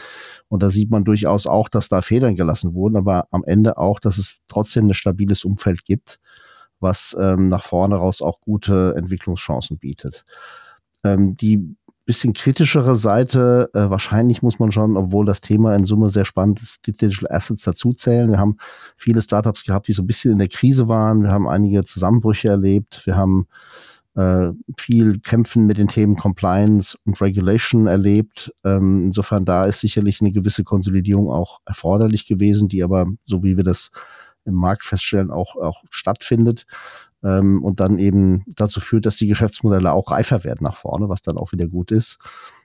Und 0.48 0.62
da 0.62 0.70
sieht 0.70 0.90
man 0.90 1.04
durchaus 1.04 1.46
auch, 1.46 1.68
dass 1.68 1.88
da 1.88 2.02
Federn 2.02 2.36
gelassen 2.36 2.74
wurden, 2.74 2.96
aber 2.96 3.28
am 3.30 3.44
Ende 3.44 3.78
auch, 3.78 4.00
dass 4.00 4.18
es 4.18 4.40
trotzdem 4.46 4.88
ein 4.88 4.94
stabiles 4.94 5.44
Umfeld 5.44 5.84
gibt, 5.84 6.20
was 6.80 7.16
ähm, 7.18 7.48
nach 7.48 7.62
vorne 7.62 7.96
raus 7.96 8.22
auch 8.22 8.40
gute 8.40 8.94
Entwicklungschancen 8.96 9.78
bietet. 9.78 10.24
Ähm, 11.04 11.36
die 11.36 11.76
bisschen 12.12 12.34
kritischere 12.34 12.94
Seite, 12.94 13.70
äh, 13.72 13.88
wahrscheinlich 13.88 14.42
muss 14.42 14.58
man 14.58 14.70
schon, 14.70 14.98
obwohl 14.98 15.24
das 15.24 15.40
Thema 15.40 15.74
in 15.74 15.84
Summe 15.84 16.10
sehr 16.10 16.26
spannend 16.26 16.60
ist, 16.60 16.86
die 16.86 16.92
Digital 16.92 17.34
Assets 17.34 17.62
dazuzählen. 17.62 18.30
Wir 18.30 18.38
haben 18.38 18.58
viele 18.98 19.22
Startups 19.22 19.64
gehabt, 19.64 19.88
die 19.88 19.94
so 19.94 20.02
ein 20.02 20.06
bisschen 20.06 20.30
in 20.30 20.38
der 20.38 20.48
Krise 20.48 20.88
waren. 20.88 21.22
Wir 21.22 21.30
haben 21.30 21.48
einige 21.48 21.84
Zusammenbrüche 21.84 22.48
erlebt. 22.48 23.06
Wir 23.06 23.16
haben 23.16 23.46
äh, 24.14 24.50
viel 24.76 25.20
Kämpfen 25.20 25.66
mit 25.66 25.78
den 25.78 25.88
Themen 25.88 26.16
Compliance 26.16 26.98
und 27.06 27.18
Regulation 27.22 27.86
erlebt. 27.86 28.52
Ähm, 28.62 29.04
insofern 29.06 29.46
da 29.46 29.64
ist 29.64 29.80
sicherlich 29.80 30.20
eine 30.20 30.32
gewisse 30.32 30.64
Konsolidierung 30.64 31.30
auch 31.30 31.60
erforderlich 31.64 32.26
gewesen, 32.26 32.68
die 32.68 32.82
aber, 32.82 33.06
so 33.24 33.42
wie 33.42 33.56
wir 33.56 33.64
das 33.64 33.90
im 34.44 34.54
Markt 34.54 34.84
feststellen, 34.84 35.30
auch, 35.30 35.56
auch 35.56 35.82
stattfindet 35.90 36.66
ähm, 37.22 37.62
und 37.62 37.80
dann 37.80 37.98
eben 37.98 38.44
dazu 38.46 38.80
führt, 38.80 39.06
dass 39.06 39.16
die 39.16 39.26
Geschäftsmodelle 39.26 39.92
auch 39.92 40.10
reifer 40.10 40.44
werden 40.44 40.64
nach 40.64 40.76
vorne, 40.76 41.08
was 41.08 41.22
dann 41.22 41.36
auch 41.36 41.52
wieder 41.52 41.66
gut 41.66 41.90
ist. 41.90 42.18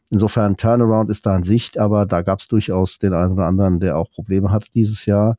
Insofern 0.10 0.58
Turnaround 0.58 1.10
ist 1.10 1.26
da 1.26 1.36
in 1.36 1.44
Sicht, 1.44 1.78
aber 1.78 2.06
da 2.06 2.22
gab 2.22 2.40
es 2.40 2.48
durchaus 2.48 2.98
den 2.98 3.14
einen 3.14 3.34
oder 3.34 3.46
anderen, 3.46 3.80
der 3.80 3.98
auch 3.98 4.10
Probleme 4.10 4.52
hatte 4.52 4.68
dieses 4.74 5.06
Jahr. 5.06 5.38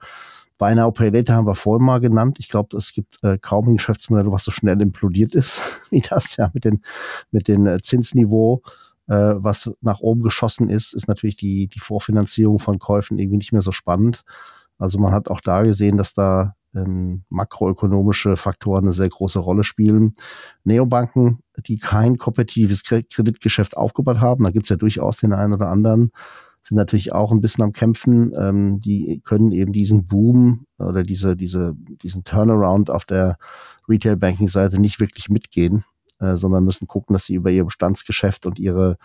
Bei 0.58 0.66
einer 0.66 0.90
Pay 0.90 1.10
Later 1.10 1.36
haben 1.36 1.46
wir 1.46 1.54
vorhin 1.54 1.86
mal 1.86 2.00
genannt. 2.00 2.38
Ich 2.40 2.48
glaube, 2.48 2.76
es 2.76 2.92
gibt 2.92 3.22
äh, 3.22 3.38
kaum 3.38 3.68
ein 3.68 3.76
Geschäftsmodell, 3.76 4.30
was 4.30 4.44
so 4.44 4.50
schnell 4.50 4.80
implodiert 4.80 5.34
ist 5.34 5.62
wie 5.90 6.00
das, 6.00 6.36
ja, 6.36 6.50
mit 6.52 6.64
den, 6.64 6.82
mit 7.30 7.48
den 7.48 7.66
äh, 7.66 7.80
Zinsniveau. 7.80 8.62
Äh, 9.06 9.34
was 9.36 9.70
nach 9.80 10.00
oben 10.00 10.22
geschossen 10.22 10.68
ist, 10.68 10.92
ist 10.92 11.08
natürlich 11.08 11.36
die, 11.36 11.68
die 11.68 11.80
Vorfinanzierung 11.80 12.58
von 12.58 12.78
Käufen 12.78 13.18
irgendwie 13.18 13.38
nicht 13.38 13.52
mehr 13.52 13.62
so 13.62 13.72
spannend. 13.72 14.24
Also 14.78 14.98
man 14.98 15.12
hat 15.12 15.28
auch 15.28 15.40
da 15.40 15.62
gesehen, 15.62 15.96
dass 15.96 16.12
da 16.12 16.54
ähm, 16.86 17.22
makroökonomische 17.28 18.36
Faktoren 18.36 18.84
eine 18.84 18.92
sehr 18.92 19.08
große 19.08 19.38
Rolle 19.38 19.64
spielen. 19.64 20.14
Neobanken, 20.64 21.40
die 21.66 21.78
kein 21.78 22.18
kompetitives 22.18 22.82
Kreditgeschäft 22.84 23.76
aufgebaut 23.76 24.20
haben, 24.20 24.44
da 24.44 24.50
gibt 24.50 24.66
es 24.66 24.70
ja 24.70 24.76
durchaus 24.76 25.18
den 25.18 25.32
einen 25.32 25.54
oder 25.54 25.68
anderen, 25.68 26.12
sind 26.62 26.76
natürlich 26.76 27.12
auch 27.12 27.32
ein 27.32 27.40
bisschen 27.40 27.64
am 27.64 27.72
Kämpfen. 27.72 28.32
Ähm, 28.38 28.80
die 28.80 29.20
können 29.24 29.52
eben 29.52 29.72
diesen 29.72 30.06
Boom 30.06 30.66
oder 30.78 31.02
diese, 31.02 31.36
diese, 31.36 31.74
diesen 31.76 32.24
Turnaround 32.24 32.90
auf 32.90 33.04
der 33.04 33.38
Retail-Banking-Seite 33.88 34.80
nicht 34.80 35.00
wirklich 35.00 35.28
mitgehen, 35.28 35.84
äh, 36.20 36.36
sondern 36.36 36.64
müssen 36.64 36.86
gucken, 36.86 37.14
dass 37.14 37.24
sie 37.24 37.34
über 37.34 37.50
ihr 37.50 37.64
Bestandsgeschäft 37.64 38.46
und 38.46 38.58
ihre 38.58 38.98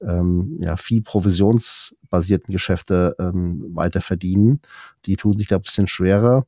ähm, 0.00 0.58
ja, 0.60 0.76
Fee-provisionsbasierten 0.76 2.52
Geschäfte 2.52 3.14
ähm, 3.18 3.64
weiter 3.74 4.00
verdienen. 4.00 4.60
Die 5.04 5.16
tun 5.16 5.36
sich 5.36 5.48
da 5.48 5.56
ein 5.56 5.62
bisschen 5.62 5.88
schwerer. 5.88 6.46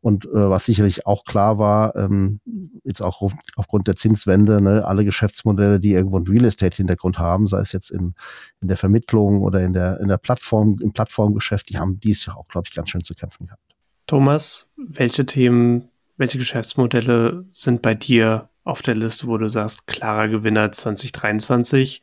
Und 0.00 0.26
äh, 0.26 0.50
was 0.50 0.66
sicherlich 0.66 1.06
auch 1.06 1.24
klar 1.24 1.58
war, 1.58 1.96
ähm, 1.96 2.40
jetzt 2.84 3.02
auch 3.02 3.20
auf, 3.20 3.32
aufgrund 3.56 3.86
der 3.88 3.96
Zinswende, 3.96 4.60
ne, 4.60 4.84
alle 4.84 5.04
Geschäftsmodelle, 5.04 5.80
die 5.80 5.92
irgendwo 5.92 6.16
einen 6.16 6.28
Real 6.28 6.44
Estate-Hintergrund 6.44 7.18
haben, 7.18 7.48
sei 7.48 7.60
es 7.60 7.72
jetzt 7.72 7.90
im, 7.90 8.14
in 8.60 8.68
der 8.68 8.76
Vermittlung 8.76 9.42
oder 9.42 9.62
in 9.62 9.72
der, 9.72 10.00
in 10.00 10.08
der 10.08 10.18
Plattform, 10.18 10.78
im 10.80 10.92
Plattformgeschäft, 10.92 11.68
die 11.70 11.78
haben 11.78 12.00
dies 12.00 12.26
ja 12.26 12.34
auch, 12.34 12.48
glaube 12.48 12.68
ich, 12.68 12.74
ganz 12.74 12.90
schön 12.90 13.02
zu 13.02 13.14
kämpfen 13.14 13.46
gehabt. 13.46 13.62
Thomas, 14.06 14.72
welche 14.76 15.26
Themen, 15.26 15.88
welche 16.16 16.38
Geschäftsmodelle 16.38 17.44
sind 17.52 17.82
bei 17.82 17.94
dir 17.94 18.48
auf 18.64 18.82
der 18.82 18.94
Liste, 18.94 19.26
wo 19.26 19.36
du 19.36 19.48
sagst, 19.48 19.86
klarer 19.86 20.28
Gewinner 20.28 20.72
2023? 20.72 22.02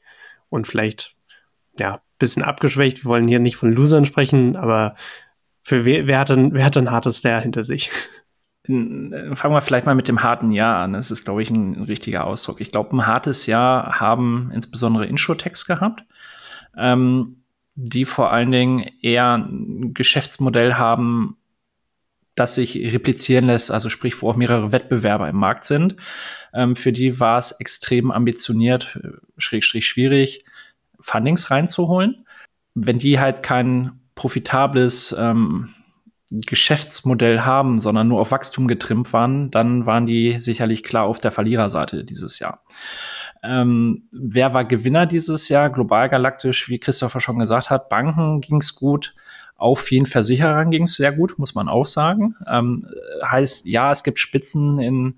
Und 0.49 0.67
vielleicht, 0.67 1.15
ja, 1.77 2.01
bisschen 2.19 2.43
abgeschwächt. 2.43 3.03
Wir 3.03 3.09
wollen 3.09 3.27
hier 3.27 3.39
nicht 3.39 3.57
von 3.57 3.71
Losern 3.71 4.05
sprechen, 4.05 4.55
aber 4.55 4.95
für 5.63 5.85
wer, 5.85 6.07
wer, 6.07 6.19
hat, 6.19 6.31
ein, 6.31 6.53
wer 6.53 6.65
hat 6.65 6.77
ein 6.77 6.91
hartes 6.91 7.23
Jahr 7.23 7.41
hinter 7.41 7.63
sich? 7.63 7.91
Fangen 8.65 9.33
wir 9.33 9.61
vielleicht 9.61 9.85
mal 9.85 9.95
mit 9.95 10.07
dem 10.07 10.23
harten 10.23 10.51
Jahr 10.51 10.77
an. 10.77 10.93
Das 10.93 11.11
ist, 11.11 11.25
glaube 11.25 11.43
ich, 11.43 11.49
ein, 11.49 11.73
ein 11.73 11.83
richtiger 11.83 12.25
Ausdruck. 12.25 12.61
Ich 12.61 12.71
glaube, 12.71 12.95
ein 12.95 13.05
hartes 13.05 13.45
Jahr 13.45 13.99
haben 13.99 14.49
insbesondere 14.53 15.05
Insurtechs 15.05 15.65
gehabt, 15.65 16.03
ähm, 16.77 17.43
die 17.75 18.05
vor 18.05 18.31
allen 18.31 18.51
Dingen 18.51 18.89
eher 19.01 19.35
ein 19.35 19.93
Geschäftsmodell 19.93 20.75
haben, 20.75 21.37
das 22.35 22.55
sich 22.55 22.75
replizieren 22.75 23.45
lässt, 23.45 23.71
also 23.71 23.89
sprich, 23.89 24.21
wo 24.21 24.29
auch 24.29 24.35
mehrere 24.35 24.71
Wettbewerber 24.71 25.29
im 25.29 25.37
Markt 25.37 25.65
sind. 25.65 25.95
Ähm, 26.53 26.75
für 26.75 26.91
die 26.91 27.19
war 27.19 27.37
es 27.37 27.53
extrem 27.53 28.11
ambitioniert, 28.11 28.99
äh, 29.01 29.09
schräg, 29.37 29.63
schräg 29.63 29.83
schwierig, 29.83 30.45
Fundings 30.99 31.49
reinzuholen. 31.49 32.25
Wenn 32.73 32.99
die 32.99 33.19
halt 33.19 33.41
kein 33.41 34.01
profitables 34.15 35.15
ähm, 35.17 35.69
Geschäftsmodell 36.31 37.41
haben, 37.41 37.79
sondern 37.79 38.07
nur 38.07 38.19
auf 38.19 38.31
Wachstum 38.31 38.67
getrimmt 38.67 39.13
waren, 39.13 39.51
dann 39.51 39.85
waren 39.85 40.05
die 40.05 40.39
sicherlich 40.39 40.83
klar 40.83 41.05
auf 41.05 41.19
der 41.19 41.31
Verliererseite 41.31 42.03
dieses 42.03 42.39
Jahr. 42.39 42.63
Ähm, 43.43 44.09
wer 44.11 44.53
war 44.53 44.65
Gewinner 44.65 45.05
dieses 45.05 45.49
Jahr? 45.49 45.69
Global 45.69 46.09
galaktisch, 46.09 46.67
wie 46.67 46.79
Christopher 46.79 47.19
schon 47.19 47.37
gesagt 47.37 47.69
hat, 47.69 47.89
Banken 47.89 48.41
ging's 48.41 48.73
gut, 48.73 49.13
auch 49.57 49.77
vielen 49.77 50.05
Versicherern 50.05 50.71
ging 50.71 50.83
es 50.83 50.95
sehr 50.95 51.11
gut, 51.11 51.39
muss 51.39 51.55
man 51.55 51.69
auch 51.69 51.85
sagen. 51.85 52.35
Ähm, 52.47 52.87
heißt, 53.23 53.65
ja, 53.65 53.91
es 53.91 54.03
gibt 54.03 54.19
Spitzen 54.19 54.79
in 54.79 55.15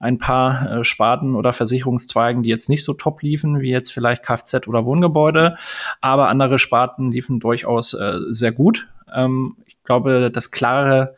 ein 0.00 0.18
paar 0.18 0.70
äh, 0.70 0.84
Sparten 0.84 1.34
oder 1.34 1.52
Versicherungszweigen, 1.52 2.42
die 2.42 2.48
jetzt 2.48 2.68
nicht 2.68 2.84
so 2.84 2.94
top 2.94 3.22
liefen, 3.22 3.60
wie 3.60 3.70
jetzt 3.70 3.92
vielleicht 3.92 4.22
Kfz 4.22 4.66
oder 4.68 4.84
Wohngebäude, 4.84 5.56
aber 6.00 6.28
andere 6.28 6.58
Sparten 6.58 7.10
liefen 7.10 7.40
durchaus 7.40 7.94
äh, 7.94 8.18
sehr 8.30 8.52
gut. 8.52 8.88
Ähm, 9.12 9.56
ich 9.66 9.82
glaube, 9.82 10.30
das 10.30 10.50
klare 10.50 11.16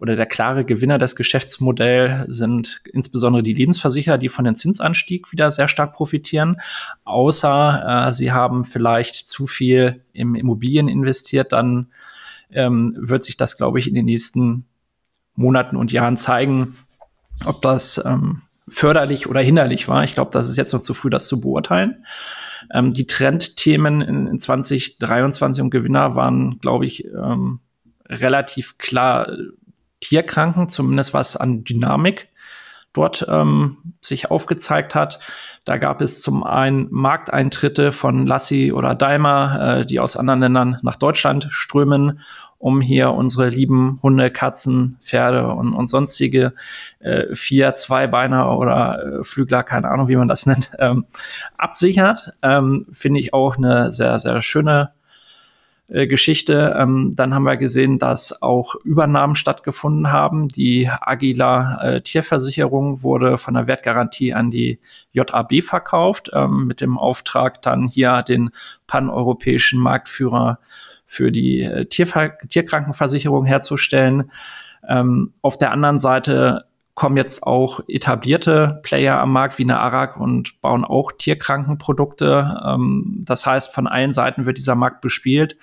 oder 0.00 0.16
der 0.16 0.26
klare 0.26 0.64
Gewinner 0.64 0.98
des 0.98 1.14
Geschäftsmodells 1.14 2.34
sind 2.34 2.80
insbesondere 2.90 3.42
die 3.42 3.52
Lebensversicherer, 3.52 4.16
die 4.16 4.30
von 4.30 4.46
dem 4.46 4.56
Zinsanstieg 4.56 5.30
wieder 5.30 5.50
sehr 5.50 5.68
stark 5.68 5.92
profitieren. 5.92 6.60
Außer 7.04 8.06
äh, 8.08 8.12
sie 8.12 8.32
haben 8.32 8.64
vielleicht 8.64 9.28
zu 9.28 9.46
viel 9.46 10.02
im 10.14 10.34
Immobilien 10.34 10.88
investiert, 10.88 11.52
dann 11.52 11.88
ähm, 12.50 12.96
wird 12.98 13.22
sich 13.22 13.36
das, 13.36 13.58
glaube 13.58 13.78
ich, 13.78 13.88
in 13.88 13.94
den 13.94 14.06
nächsten 14.06 14.64
Monaten 15.34 15.76
und 15.76 15.92
Jahren 15.92 16.16
zeigen, 16.16 16.78
ob 17.44 17.60
das 17.60 18.02
ähm, 18.04 18.40
förderlich 18.68 19.28
oder 19.28 19.40
hinderlich 19.40 19.86
war. 19.86 20.02
Ich 20.04 20.14
glaube, 20.14 20.30
das 20.32 20.48
ist 20.48 20.56
jetzt 20.56 20.72
noch 20.72 20.80
zu 20.80 20.94
früh, 20.94 21.10
das 21.10 21.28
zu 21.28 21.40
beurteilen. 21.40 22.06
Ähm, 22.72 22.92
die 22.92 23.06
Trendthemen 23.06 24.00
in, 24.00 24.26
in 24.26 24.40
2023 24.40 25.62
und 25.62 25.70
Gewinner 25.70 26.14
waren, 26.14 26.58
glaube 26.58 26.86
ich, 26.86 27.04
ähm, 27.04 27.60
relativ 28.08 28.78
klar 28.78 29.28
Tierkranken, 30.00 30.68
zumindest 30.68 31.14
was 31.14 31.36
an 31.36 31.64
Dynamik 31.64 32.28
dort 32.92 33.24
ähm, 33.28 33.76
sich 34.00 34.30
aufgezeigt 34.30 34.94
hat. 34.94 35.20
Da 35.64 35.76
gab 35.76 36.00
es 36.00 36.22
zum 36.22 36.42
einen 36.42 36.88
Markteintritte 36.90 37.92
von 37.92 38.26
Lassi 38.26 38.72
oder 38.72 38.94
Daimler, 38.94 39.78
äh, 39.80 39.86
die 39.86 40.00
aus 40.00 40.16
anderen 40.16 40.40
Ländern 40.40 40.78
nach 40.82 40.96
Deutschland 40.96 41.46
strömen, 41.50 42.20
um 42.58 42.80
hier 42.80 43.12
unsere 43.12 43.48
lieben 43.48 44.00
Hunde, 44.02 44.30
Katzen, 44.30 44.98
Pferde 45.02 45.48
und, 45.48 45.72
und 45.72 45.88
sonstige 45.88 46.52
äh, 46.98 47.34
vier, 47.34 47.74
Zweibeiner 47.74 48.56
oder 48.58 49.20
äh, 49.20 49.24
Flügler, 49.24 49.62
keine 49.62 49.88
Ahnung, 49.88 50.08
wie 50.08 50.16
man 50.16 50.28
das 50.28 50.46
nennt, 50.46 50.72
ähm, 50.78 51.06
absichert. 51.56 52.32
Ähm, 52.42 52.86
Finde 52.92 53.20
ich 53.20 53.32
auch 53.32 53.56
eine 53.56 53.92
sehr, 53.92 54.18
sehr 54.18 54.42
schöne 54.42 54.90
äh, 55.90 56.06
Geschichte. 56.06 56.76
Ähm, 56.78 57.10
dann 57.14 57.34
haben 57.34 57.42
wir 57.42 57.56
gesehen, 57.56 57.98
dass 57.98 58.42
auch 58.42 58.76
Übernahmen 58.84 59.34
stattgefunden 59.34 60.12
haben. 60.12 60.48
Die 60.48 60.88
Agila 60.88 61.82
äh, 61.82 62.00
Tierversicherung 62.00 63.02
wurde 63.02 63.38
von 63.38 63.54
der 63.54 63.66
Wertgarantie 63.66 64.32
an 64.32 64.50
die 64.50 64.78
JAB 65.12 65.62
verkauft, 65.62 66.30
ähm, 66.32 66.66
mit 66.66 66.80
dem 66.80 66.96
Auftrag 66.96 67.60
dann 67.62 67.88
hier 67.88 68.22
den 68.22 68.50
paneuropäischen 68.86 69.80
Marktführer 69.80 70.60
für 71.06 71.32
die 71.32 71.62
äh, 71.62 71.86
Tierver 71.86 72.38
Tierkrankenversicherung 72.38 73.44
herzustellen. 73.44 74.30
Ähm, 74.88 75.32
auf 75.42 75.58
der 75.58 75.72
anderen 75.72 75.98
Seite 75.98 76.66
kommen 76.94 77.16
jetzt 77.16 77.44
auch 77.44 77.80
etablierte 77.88 78.80
Player 78.82 79.18
am 79.18 79.32
Markt 79.32 79.58
wie 79.58 79.62
eine 79.62 79.78
Arak 79.78 80.18
und 80.18 80.60
bauen 80.60 80.84
auch 80.84 81.12
Tierkrankenprodukte. 81.12 82.60
Ähm, 82.66 83.22
das 83.26 83.46
heißt, 83.46 83.74
von 83.74 83.86
allen 83.86 84.12
Seiten 84.12 84.46
wird 84.46 84.58
dieser 84.58 84.74
Markt 84.74 85.00
bespielt. 85.00 85.56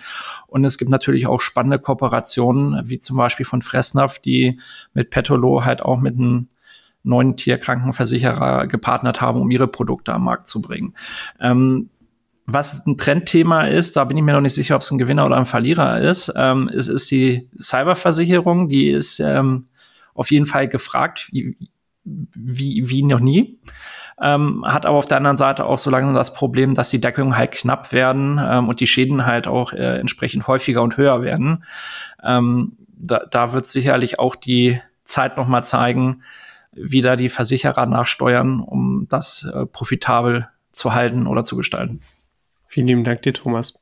Und 0.47 0.63
es 0.65 0.77
gibt 0.77 0.89
natürlich 0.89 1.27
auch 1.27 1.41
spannende 1.41 1.79
Kooperationen, 1.79 2.89
wie 2.89 2.99
zum 2.99 3.17
Beispiel 3.17 3.45
von 3.45 3.61
Fressnapf, 3.61 4.19
die 4.19 4.59
mit 4.93 5.09
Petolo 5.09 5.63
halt 5.63 5.81
auch 5.81 5.99
mit 5.99 6.15
einem 6.15 6.47
neuen 7.03 7.37
Tierkrankenversicherer 7.37 8.67
gepartnert 8.67 9.21
haben, 9.21 9.41
um 9.41 9.51
ihre 9.51 9.67
Produkte 9.67 10.13
am 10.13 10.25
Markt 10.25 10.47
zu 10.47 10.61
bringen. 10.61 10.93
Ähm, 11.39 11.89
was 12.45 12.85
ein 12.85 12.97
Trendthema 12.97 13.67
ist, 13.67 13.97
da 13.97 14.05
bin 14.05 14.17
ich 14.17 14.23
mir 14.23 14.31
noch 14.31 14.41
nicht 14.41 14.53
sicher, 14.53 14.75
ob 14.75 14.81
es 14.81 14.89
ein 14.89 14.97
Gewinner 14.97 15.25
oder 15.25 15.35
ein 15.35 15.45
Verlierer 15.45 15.99
ist. 15.99 16.31
Ähm, 16.35 16.69
es 16.73 16.87
ist 16.87 17.11
die 17.11 17.49
Cyberversicherung, 17.57 18.69
die 18.69 18.89
ist 18.89 19.19
ähm, 19.19 19.67
auf 20.17 20.31
jeden 20.31 20.45
Fall 20.45 20.67
gefragt, 20.67 21.29
wie, 21.31 21.55
wie, 22.03 22.89
wie 22.89 23.03
noch 23.03 23.19
nie. 23.19 23.59
Ähm, 24.19 24.65
hat 24.65 24.85
aber 24.85 24.97
auf 24.97 25.05
der 25.05 25.17
anderen 25.17 25.37
Seite 25.37 25.65
auch 25.65 25.77
so 25.77 25.91
lange 25.91 26.13
das 26.13 26.33
Problem, 26.33 26.73
dass 26.73 26.89
die 26.89 26.99
Deckungen 26.99 27.37
halt 27.37 27.51
knapp 27.51 27.91
werden 27.91 28.39
ähm, 28.43 28.67
und 28.67 28.79
die 28.79 28.87
Schäden 28.87 29.25
halt 29.25 29.47
auch 29.47 29.73
äh, 29.73 29.99
entsprechend 29.99 30.47
häufiger 30.47 30.81
und 30.81 30.97
höher 30.97 31.21
werden. 31.21 31.63
Ähm, 32.23 32.77
da, 32.87 33.25
da 33.29 33.53
wird 33.53 33.67
sicherlich 33.67 34.17
auch 34.17 34.35
die 34.35 34.81
Zeit 35.03 35.37
noch 35.37 35.47
mal 35.47 35.63
zeigen, 35.63 36.23
wie 36.71 37.01
da 37.01 37.15
die 37.15 37.29
Versicherer 37.29 37.85
nachsteuern, 37.85 38.59
um 38.59 39.05
das 39.09 39.49
äh, 39.53 39.65
profitabel 39.67 40.47
zu 40.71 40.93
halten 40.93 41.27
oder 41.27 41.43
zu 41.43 41.55
gestalten. 41.55 42.01
Vielen 42.65 42.87
lieben 42.87 43.03
Dank 43.03 43.21
dir, 43.21 43.33
Thomas. 43.33 43.79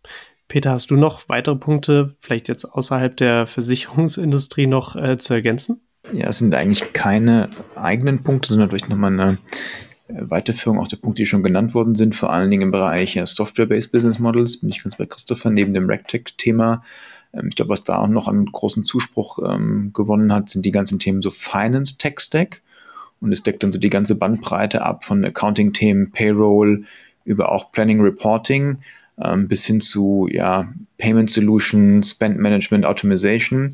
Peter, 0.47 0.71
hast 0.71 0.91
du 0.91 0.95
noch 0.95 1.27
weitere 1.27 1.55
Punkte, 1.55 2.15
vielleicht 2.19 2.49
jetzt 2.49 2.65
außerhalb 2.65 3.17
der 3.17 3.47
Versicherungsindustrie 3.47 4.67
noch 4.67 4.95
äh, 4.95 5.17
zu 5.17 5.33
ergänzen? 5.33 5.81
Ja, 6.13 6.29
es 6.29 6.37
sind 6.37 6.53
eigentlich 6.55 6.93
keine 6.93 7.49
eigenen 7.75 8.23
Punkte, 8.23 8.49
sondern 8.49 8.69
durch 8.69 8.87
nochmal 8.87 9.13
eine 9.13 9.37
äh, 10.07 10.29
Weiterführung 10.29 10.79
auch 10.79 10.87
der 10.87 10.97
Punkte, 10.97 11.23
die 11.23 11.25
schon 11.25 11.43
genannt 11.43 11.73
worden 11.73 11.95
sind, 11.95 12.15
vor 12.15 12.31
allen 12.31 12.51
Dingen 12.51 12.63
im 12.63 12.71
Bereich 12.71 13.19
Software-Based 13.23 13.91
Business 13.91 14.19
Models, 14.19 14.59
bin 14.59 14.69
ich 14.69 14.83
ganz 14.83 14.97
bei 14.97 15.05
Christopher, 15.05 15.49
neben 15.49 15.73
dem 15.73 15.89
RegTech-Thema. 15.89 16.83
Ähm, 17.33 17.47
ich 17.49 17.55
glaube, 17.55 17.69
was 17.69 17.83
da 17.83 17.97
auch 17.97 18.07
noch 18.07 18.27
an 18.27 18.45
großen 18.45 18.85
Zuspruch 18.85 19.39
ähm, 19.47 19.91
gewonnen 19.93 20.31
hat, 20.33 20.49
sind 20.49 20.65
die 20.65 20.71
ganzen 20.71 20.99
Themen 20.99 21.21
so 21.21 21.31
Finance 21.31 21.97
Tech 21.97 22.19
Stack. 22.19 22.61
Und 23.21 23.31
es 23.31 23.43
deckt 23.43 23.63
dann 23.63 23.71
so 23.71 23.79
die 23.79 23.89
ganze 23.89 24.15
Bandbreite 24.15 24.83
ab 24.83 25.05
von 25.05 25.23
Accounting-Themen, 25.23 26.11
Payroll, 26.11 26.83
über 27.23 27.51
auch 27.51 27.71
Planning 27.71 28.01
Reporting 28.01 28.77
ähm, 29.21 29.47
bis 29.47 29.65
hin 29.65 29.81
zu 29.81 30.27
ja, 30.31 30.71
Payment 30.97 31.31
Solutions, 31.31 32.11
Spend 32.11 32.37
Management, 32.37 32.85
Automation. 32.85 33.71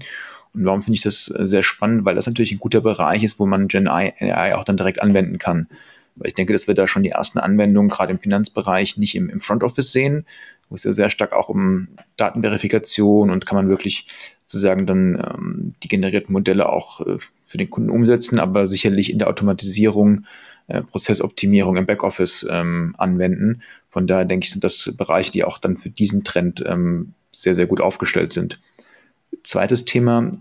Und 0.54 0.66
warum 0.66 0.82
finde 0.82 0.98
ich 0.98 1.04
das 1.04 1.30
äh, 1.30 1.46
sehr 1.46 1.64
spannend? 1.64 2.06
Weil 2.06 2.16
das 2.16 2.28
natürlich 2.28 2.52
ein 2.52 2.60
guter 2.60 2.82
Bereich 2.82 3.24
ist, 3.24 3.40
wo 3.40 3.46
man 3.46 3.68
Gen 3.68 3.88
AI 3.88 4.56
auch 4.56 4.64
dann 4.64 4.78
direkt 4.78 5.02
anwenden 5.02 5.38
kann. 5.38 5.68
Weil 6.16 6.28
ich 6.28 6.34
denke, 6.34 6.54
dass 6.54 6.68
wir 6.68 6.76
da 6.76 6.88
schon 6.88 7.04
die 7.04 7.10
ersten 7.10 7.40
Anwendungen 7.40 7.90
gerade 7.90 8.12
im 8.12 8.20
Finanzbereich 8.20 8.98
nicht 8.98 9.16
im, 9.16 9.30
im 9.30 9.42
Front 9.42 9.64
Office 9.64 9.92
sehen, 9.92 10.26
wo 10.70 10.76
es 10.76 10.84
ja 10.84 10.94
sehr 10.94 11.10
stark 11.10 11.34
auch 11.34 11.50
um 11.50 11.90
Datenverifikation 12.18 13.30
und 13.30 13.46
kann 13.46 13.56
man 13.56 13.70
wirklich 13.70 14.08
sozusagen 14.46 14.86
dann 14.86 15.16
ähm, 15.16 15.76
die 15.84 15.88
generierten 15.88 16.34
Modelle 16.34 16.70
auch 16.70 17.02
äh, 17.02 17.18
für 17.46 17.58
den 17.58 17.70
Kunden 17.70 17.90
umsetzen, 17.90 18.40
aber 18.40 18.68
sicherlich 18.68 19.12
in 19.12 19.20
der 19.20 19.30
Automatisierung, 19.30 20.26
äh, 20.68 20.82
Prozessoptimierung 20.82 21.78
im 21.78 21.86
Backoffice 21.86 22.48
ähm, 22.50 22.96
anwenden. 22.98 23.62
Von 23.90 24.08
daher 24.08 24.26
denke 24.26 24.46
ich, 24.46 24.52
sind 24.52 24.64
das 24.64 24.94
Bereiche, 24.98 25.32
die 25.32 25.44
auch 25.44 25.58
dann 25.58 25.78
für 25.78 25.90
diesen 25.90 26.24
Trend 26.24 26.64
ähm, 26.66 27.14
sehr, 27.32 27.56
sehr 27.56 27.68
gut 27.68 27.82
aufgestellt 27.82 28.34
sind. 28.34 28.60
Zweites 29.44 29.86
Thema, 29.86 30.32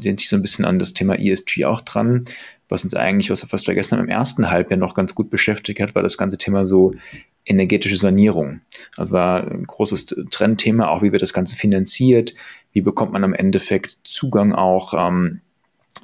lehnt 0.00 0.20
sich 0.20 0.28
so 0.28 0.36
ein 0.36 0.42
bisschen 0.42 0.64
an 0.64 0.78
das 0.78 0.94
Thema 0.94 1.18
ESG 1.18 1.64
auch 1.64 1.80
dran, 1.80 2.24
was 2.68 2.84
uns 2.84 2.94
eigentlich, 2.94 3.30
was 3.30 3.42
wir 3.42 3.48
fast 3.48 3.64
vergessen 3.64 3.96
haben, 3.96 4.04
im 4.04 4.10
ersten 4.10 4.50
Halbjahr 4.50 4.78
noch 4.78 4.94
ganz 4.94 5.14
gut 5.14 5.30
beschäftigt 5.30 5.80
hat, 5.80 5.94
war 5.94 6.02
das 6.02 6.18
ganze 6.18 6.36
Thema 6.36 6.64
so 6.64 6.94
energetische 7.46 7.96
Sanierung. 7.96 8.60
Also 8.96 9.14
war 9.14 9.50
ein 9.50 9.64
großes 9.64 10.06
Trendthema, 10.30 10.88
auch 10.88 11.02
wie 11.02 11.12
wird 11.12 11.22
das 11.22 11.32
Ganze 11.32 11.56
finanziert, 11.56 12.34
wie 12.72 12.82
bekommt 12.82 13.12
man 13.12 13.24
am 13.24 13.32
Endeffekt 13.32 13.98
Zugang 14.04 14.52
auch 14.52 14.92
ähm, 14.94 15.40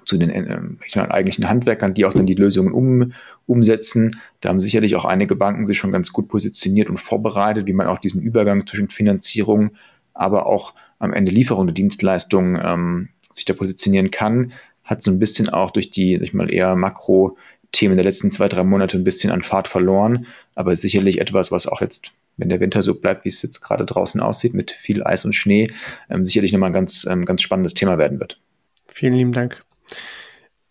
zu 0.06 0.16
den 0.16 0.30
äh, 0.30 1.00
eigentlichen 1.00 1.48
Handwerkern, 1.48 1.94
die 1.94 2.06
auch 2.06 2.14
dann 2.14 2.26
die 2.26 2.34
Lösungen 2.34 2.72
um, 2.72 3.12
umsetzen. 3.46 4.18
Da 4.40 4.48
haben 4.48 4.60
sicherlich 4.60 4.96
auch 4.96 5.04
einige 5.04 5.36
Banken 5.36 5.66
sich 5.66 5.78
schon 5.78 5.92
ganz 5.92 6.12
gut 6.12 6.28
positioniert 6.28 6.88
und 6.88 6.98
vorbereitet, 6.98 7.66
wie 7.66 7.72
man 7.74 7.86
auch 7.86 7.98
diesen 7.98 8.22
Übergang 8.22 8.66
zwischen 8.66 8.88
Finanzierung, 8.88 9.72
aber 10.14 10.46
auch 10.46 10.74
am 11.04 11.12
Ende 11.12 11.32
Lieferung 11.32 11.66
der 11.66 11.74
Dienstleistungen 11.74 12.60
ähm, 12.62 13.08
sich 13.30 13.44
da 13.44 13.54
positionieren 13.54 14.10
kann, 14.10 14.52
hat 14.84 15.02
so 15.02 15.10
ein 15.10 15.18
bisschen 15.18 15.48
auch 15.48 15.70
durch 15.70 15.90
die, 15.90 16.16
sag 16.16 16.24
ich 16.24 16.34
mal, 16.34 16.52
eher 16.52 16.74
Makro-Themen 16.76 17.96
der 17.96 18.04
letzten 18.04 18.30
zwei, 18.30 18.48
drei 18.48 18.64
Monate 18.64 18.96
ein 18.96 19.04
bisschen 19.04 19.30
an 19.30 19.42
Fahrt 19.42 19.68
verloren, 19.68 20.26
aber 20.54 20.76
sicherlich 20.76 21.20
etwas, 21.20 21.50
was 21.50 21.66
auch 21.66 21.80
jetzt, 21.80 22.12
wenn 22.36 22.48
der 22.48 22.60
Winter 22.60 22.82
so 22.82 22.94
bleibt, 22.94 23.24
wie 23.24 23.30
es 23.30 23.42
jetzt 23.42 23.60
gerade 23.60 23.84
draußen 23.84 24.20
aussieht, 24.20 24.54
mit 24.54 24.72
viel 24.72 25.02
Eis 25.02 25.24
und 25.24 25.34
Schnee, 25.34 25.68
ähm, 26.10 26.22
sicherlich 26.22 26.52
nochmal 26.52 26.70
ein 26.70 26.74
ganz, 26.74 27.06
ähm, 27.08 27.24
ganz 27.24 27.42
spannendes 27.42 27.74
Thema 27.74 27.98
werden 27.98 28.20
wird. 28.20 28.40
Vielen 28.88 29.14
lieben 29.14 29.32
Dank. 29.32 29.64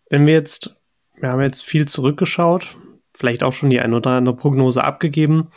Wenn 0.10 0.28
wir 0.28 0.34
jetzt, 0.34 0.76
wir 1.16 1.30
haben 1.30 1.42
jetzt 1.42 1.64
viel 1.64 1.88
zurückgeschaut, 1.88 2.78
vielleicht 3.16 3.44
auch 3.44 3.54
schon 3.54 3.70
die 3.70 3.80
eine 3.80 3.96
oder 3.96 4.12
andere 4.12 4.36
Prognose 4.36 4.84
abgegeben, 4.84 5.50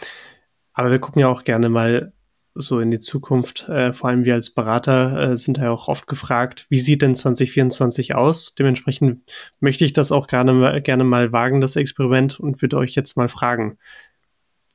aber 0.72 0.90
wir 0.90 0.98
gucken 0.98 1.20
ja 1.20 1.28
auch 1.28 1.44
gerne 1.44 1.68
mal 1.68 2.12
so 2.58 2.78
in 2.78 2.90
die 2.90 3.00
Zukunft. 3.00 3.68
Äh, 3.68 3.92
vor 3.92 4.10
allem 4.10 4.24
wir 4.24 4.34
als 4.34 4.50
Berater 4.50 5.32
äh, 5.32 5.36
sind 5.36 5.58
ja 5.58 5.70
auch 5.70 5.88
oft 5.88 6.06
gefragt, 6.06 6.66
wie 6.68 6.78
sieht 6.78 7.02
denn 7.02 7.14
2024 7.14 8.14
aus? 8.14 8.54
Dementsprechend 8.54 9.22
möchte 9.60 9.84
ich 9.84 9.92
das 9.92 10.12
auch 10.12 10.26
gerne, 10.26 10.80
gerne 10.82 11.04
mal 11.04 11.32
wagen, 11.32 11.60
das 11.60 11.76
Experiment, 11.76 12.40
und 12.40 12.60
würde 12.62 12.78
euch 12.78 12.94
jetzt 12.94 13.16
mal 13.16 13.28
fragen, 13.28 13.78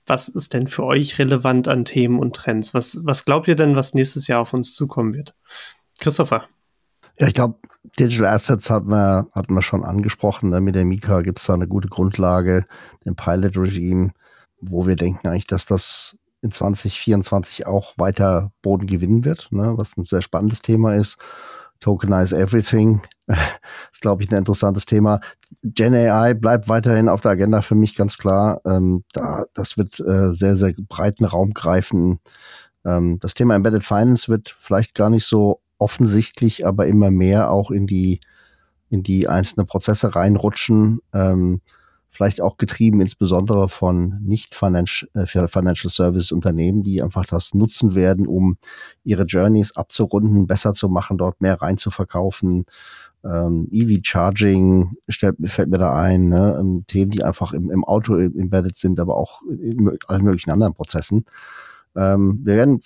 was 0.06 0.28
ist 0.30 0.54
denn 0.54 0.68
für 0.68 0.84
euch 0.84 1.20
relevant 1.20 1.68
an 1.68 1.86
Themen 1.86 2.20
und 2.20 2.36
Trends? 2.36 2.74
Was, 2.74 3.00
was 3.04 3.26
glaubt 3.26 3.48
ihr 3.48 3.56
denn, 3.56 3.76
was 3.76 3.94
nächstes 3.94 4.28
Jahr 4.28 4.42
auf 4.42 4.54
uns 4.54 4.76
zukommen 4.76 5.14
wird? 5.14 5.36
Christopher. 6.00 6.48
Ja, 7.18 7.28
ich 7.28 7.34
glaube, 7.34 7.60
Digital 8.00 8.28
Assets 8.28 8.70
hatten 8.70 8.90
wir, 8.90 9.28
hatten 9.32 9.54
wir 9.54 9.62
schon 9.62 9.84
angesprochen. 9.84 10.50
Ne? 10.50 10.62
Mit 10.62 10.76
der 10.76 10.86
Mika 10.86 11.22
gibt 11.22 11.40
es 11.40 11.46
da 11.46 11.54
eine 11.54 11.68
gute 11.68 11.88
Grundlage, 11.88 12.66
dem 13.06 13.16
Pilot-Regime, 13.16 14.12
wo 14.60 14.88
wir 14.88 14.96
denken 14.96 15.28
eigentlich, 15.28 15.48
dass 15.48 15.66
das 15.66 16.16
in 16.42 16.52
2024 16.52 17.68
auch 17.68 17.94
weiter 17.98 18.52
Boden 18.62 18.88
gewinnen 18.88 19.26
wird, 19.26 19.48
ne, 19.52 19.74
was 19.78 19.96
ein 19.98 20.06
sehr 20.06 20.22
spannendes 20.22 20.62
Thema 20.62 20.96
ist. 20.96 21.18
Tokenize 21.80 22.38
Everything 22.38 23.02
ist, 23.92 24.02
glaube 24.02 24.24
ich, 24.24 24.32
ein 24.32 24.38
interessantes 24.38 24.86
Thema. 24.86 25.20
Gen 25.64 25.94
AI 25.94 26.34
bleibt 26.34 26.70
weiterhin 26.70 27.10
auf 27.10 27.22
der 27.22 27.32
Agenda 27.32 27.62
für 27.62 27.76
mich 27.76 27.96
ganz 27.96 28.18
klar. 28.18 28.62
Ähm, 28.66 29.04
da, 29.14 29.46
das 29.54 29.78
wird 29.78 30.00
äh, 30.00 30.32
sehr, 30.32 30.56
sehr 30.56 30.74
breiten 30.88 31.26
Raum 31.26 31.54
greifen. 31.54 32.20
Ähm, 32.86 33.20
das 33.20 33.34
Thema 33.34 33.56
Embedded 33.56 33.84
Finance 33.84 34.30
wird 34.30 34.56
vielleicht 34.60 34.96
gar 34.96 35.10
nicht 35.10 35.26
so 35.26 35.62
offensichtlich, 35.78 36.66
aber 36.66 36.86
immer 36.86 37.10
mehr 37.10 37.50
auch 37.50 37.72
in 37.72 37.88
die, 37.88 38.22
in 38.90 39.02
die 39.02 39.28
einzelnen 39.28 39.66
Prozesse 39.66 40.16
reinrutschen. 40.16 41.00
Ähm, 41.14 41.62
vielleicht 42.12 42.42
auch 42.42 42.58
getrieben 42.58 43.02
insbesondere 43.02 43.70
von 43.70 44.20
nicht 44.22 44.54
Financial, 44.54 45.10
äh, 45.14 45.26
Financial 45.26 45.90
Service 45.90 46.32
Unternehmen, 46.32 46.84
die 46.84 47.02
einfach 47.02 47.26
das 47.26 47.54
nutzen 47.54 47.96
werden, 47.96 48.28
um 48.28 48.58
ihre 49.04 49.24
Journeys 49.24 49.76
abzurunden, 49.76 50.46
besser 50.46 50.74
zu 50.74 50.90
machen, 50.90 51.18
dort 51.18 51.42
mehr 51.42 51.62
rein 51.62 51.78
zu 51.78 51.90
verkaufen. 51.90 52.66
Ähm, 53.24 53.70
EV 53.72 54.02
Charging 54.04 54.98
stellt, 55.08 55.38
fällt 55.46 55.70
mir 55.70 55.78
da 55.78 55.96
ein, 56.00 56.28
ne? 56.28 56.84
Themen, 56.88 57.12
die 57.12 57.24
einfach 57.24 57.54
im, 57.54 57.72
im 57.72 57.86
Auto 57.86 58.18
embedded 58.18 58.78
sind, 58.78 59.00
aber 59.00 59.16
auch 59.16 59.42
in 59.44 59.98
allen 60.08 60.24
möglichen 60.24 60.52
anderen 60.52 60.74
Prozessen. 60.74 61.26
Ähm, 61.96 62.42
wir 62.44 62.56
werden, 62.58 62.82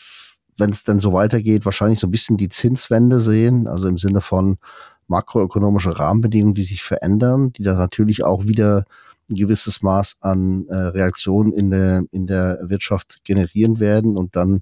wenn 0.57 0.69
es 0.69 0.84
dann 0.84 0.99
so 0.99 1.13
weitergeht, 1.13 1.65
wahrscheinlich 1.65 1.99
so 1.99 2.07
ein 2.07 2.11
bisschen 2.11 2.38
die 2.38 2.49
Zinswende 2.49 3.19
sehen, 3.19 3.67
also 3.67 3.88
im 3.88 3.97
Sinne 3.97 4.21
von 4.21 4.57
makroökonomische 5.07 5.97
Rahmenbedingungen, 5.97 6.55
die 6.55 6.63
sich 6.63 6.84
verändern, 6.84 7.53
die 7.53 7.63
dann 7.63 7.78
natürlich 7.78 8.23
auch 8.23 8.45
wieder 8.45 8.86
ein 9.30 9.36
gewisses 9.36 9.82
Maß 9.82 10.17
an 10.19 10.67
äh, 10.67 10.76
Reaktionen 10.76 11.51
in 11.51 11.71
der, 11.71 12.03
in 12.11 12.28
der 12.28 12.59
Wirtschaft 12.63 13.23
generieren 13.23 13.80
werden 13.80 14.17
und 14.17 14.36
dann 14.36 14.61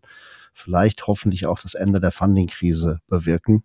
vielleicht 0.53 1.07
hoffentlich 1.07 1.45
auch 1.45 1.59
das 1.59 1.74
Ende 1.74 1.99
der 1.99 2.11
Funding-Krise 2.11 2.99
bewirken. 3.07 3.64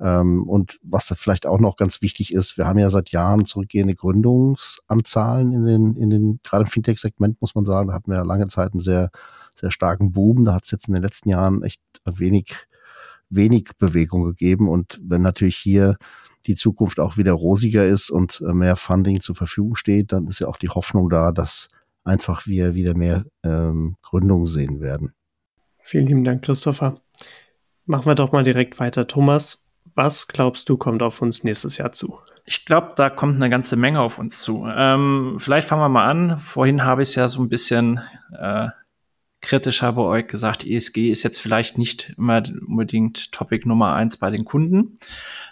Ähm, 0.00 0.48
und 0.48 0.78
was 0.82 1.06
da 1.06 1.14
vielleicht 1.14 1.46
auch 1.46 1.60
noch 1.60 1.76
ganz 1.76 2.00
wichtig 2.00 2.32
ist, 2.32 2.56
wir 2.56 2.66
haben 2.66 2.78
ja 2.78 2.90
seit 2.90 3.10
Jahren 3.10 3.44
zurückgehende 3.44 3.94
Gründungsanzahlen 3.94 5.52
in 5.52 5.64
den, 5.64 5.96
in 5.96 6.10
den, 6.10 6.40
gerade 6.42 6.64
im 6.64 6.70
Fintech-Segment 6.70 7.40
muss 7.40 7.54
man 7.54 7.64
sagen, 7.64 7.88
da 7.88 7.94
hatten 7.94 8.10
wir 8.10 8.18
ja 8.18 8.24
lange 8.24 8.48
Zeit 8.48 8.72
einen 8.72 8.80
sehr, 8.80 9.10
sehr 9.54 9.70
starken 9.70 10.12
Boom. 10.12 10.44
Da 10.44 10.54
hat 10.54 10.64
es 10.64 10.70
jetzt 10.70 10.88
in 10.88 10.94
den 10.94 11.02
letzten 11.02 11.28
Jahren 11.28 11.62
echt 11.62 11.82
wenig, 12.04 12.54
wenig 13.28 13.70
Bewegung 13.78 14.24
gegeben. 14.24 14.68
Und 14.68 14.98
wenn 15.02 15.22
natürlich 15.22 15.56
hier 15.56 15.96
die 16.46 16.54
Zukunft 16.54 17.00
auch 17.00 17.16
wieder 17.16 17.32
rosiger 17.32 17.86
ist 17.86 18.10
und 18.10 18.42
äh, 18.46 18.52
mehr 18.52 18.76
Funding 18.76 19.20
zur 19.20 19.34
Verfügung 19.34 19.76
steht, 19.76 20.12
dann 20.12 20.26
ist 20.26 20.40
ja 20.40 20.48
auch 20.48 20.56
die 20.56 20.68
Hoffnung 20.68 21.08
da, 21.08 21.32
dass 21.32 21.68
einfach 22.04 22.46
wir 22.46 22.74
wieder 22.74 22.96
mehr 22.96 23.24
ähm, 23.44 23.96
Gründungen 24.02 24.46
sehen 24.46 24.80
werden. 24.80 25.12
Vielen 25.78 26.06
lieben 26.06 26.24
Dank, 26.24 26.42
Christopher. 26.42 27.00
Machen 27.84 28.06
wir 28.06 28.14
doch 28.14 28.32
mal 28.32 28.44
direkt 28.44 28.78
weiter. 28.78 29.06
Thomas, 29.06 29.66
was 29.94 30.28
glaubst 30.28 30.68
du, 30.68 30.76
kommt 30.76 31.02
auf 31.02 31.20
uns 31.20 31.44
nächstes 31.44 31.78
Jahr 31.78 31.92
zu? 31.92 32.18
Ich 32.44 32.64
glaube, 32.64 32.92
da 32.96 33.10
kommt 33.10 33.36
eine 33.36 33.50
ganze 33.50 33.76
Menge 33.76 34.00
auf 34.00 34.18
uns 34.18 34.42
zu. 34.42 34.66
Ähm, 34.66 35.36
vielleicht 35.38 35.68
fangen 35.68 35.82
wir 35.82 35.88
mal 35.88 36.08
an. 36.08 36.38
Vorhin 36.38 36.84
habe 36.84 37.02
ich 37.02 37.10
es 37.10 37.14
ja 37.14 37.28
so 37.28 37.42
ein 37.42 37.48
bisschen 37.48 38.00
äh, 38.38 38.68
kritischer 39.40 39.92
bei 39.92 40.02
euch 40.02 40.26
gesagt, 40.26 40.66
ESG 40.66 41.10
ist 41.10 41.22
jetzt 41.22 41.40
vielleicht 41.40 41.78
nicht 41.78 42.12
immer 42.16 42.42
unbedingt 42.66 43.32
Topic 43.32 43.66
Nummer 43.66 43.94
eins 43.94 44.18
bei 44.18 44.30
den 44.30 44.44
Kunden. 44.44 44.98